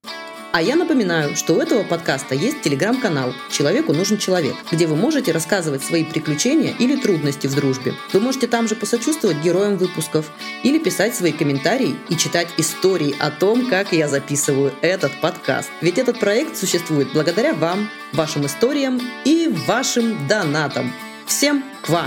А 0.51 0.63
я 0.63 0.75
напоминаю, 0.75 1.35
что 1.35 1.53
у 1.53 1.59
этого 1.59 1.83
подкаста 1.83 2.33
есть 2.33 2.61
телеграм-канал 2.61 3.33
«Человеку 3.51 3.93
нужен 3.93 4.17
человек», 4.17 4.55
где 4.71 4.87
вы 4.87 4.95
можете 4.95 5.31
рассказывать 5.31 5.83
свои 5.83 6.03
приключения 6.03 6.73
или 6.79 6.95
трудности 6.95 7.45
в 7.45 7.53
дружбе. 7.53 7.93
Вы 8.11 8.19
можете 8.19 8.47
там 8.47 8.67
же 8.67 8.73
посочувствовать 8.73 9.43
героям 9.43 9.77
выпусков 9.77 10.31
или 10.63 10.79
писать 10.79 11.13
свои 11.13 11.33
комментарии 11.33 11.95
и 12.09 12.17
читать 12.17 12.47
истории 12.57 13.13
о 13.19 13.29
том, 13.29 13.69
как 13.69 13.93
я 13.93 14.07
записываю 14.07 14.73
этот 14.81 15.11
подкаст. 15.21 15.69
Ведь 15.81 15.99
этот 15.99 16.19
проект 16.19 16.57
существует 16.57 17.09
благодаря 17.13 17.53
вам, 17.53 17.91
вашим 18.11 18.47
историям 18.47 18.99
и 19.23 19.53
вашим 19.67 20.27
донатам. 20.27 20.91
Всем 21.27 21.61
ква! 21.81 22.05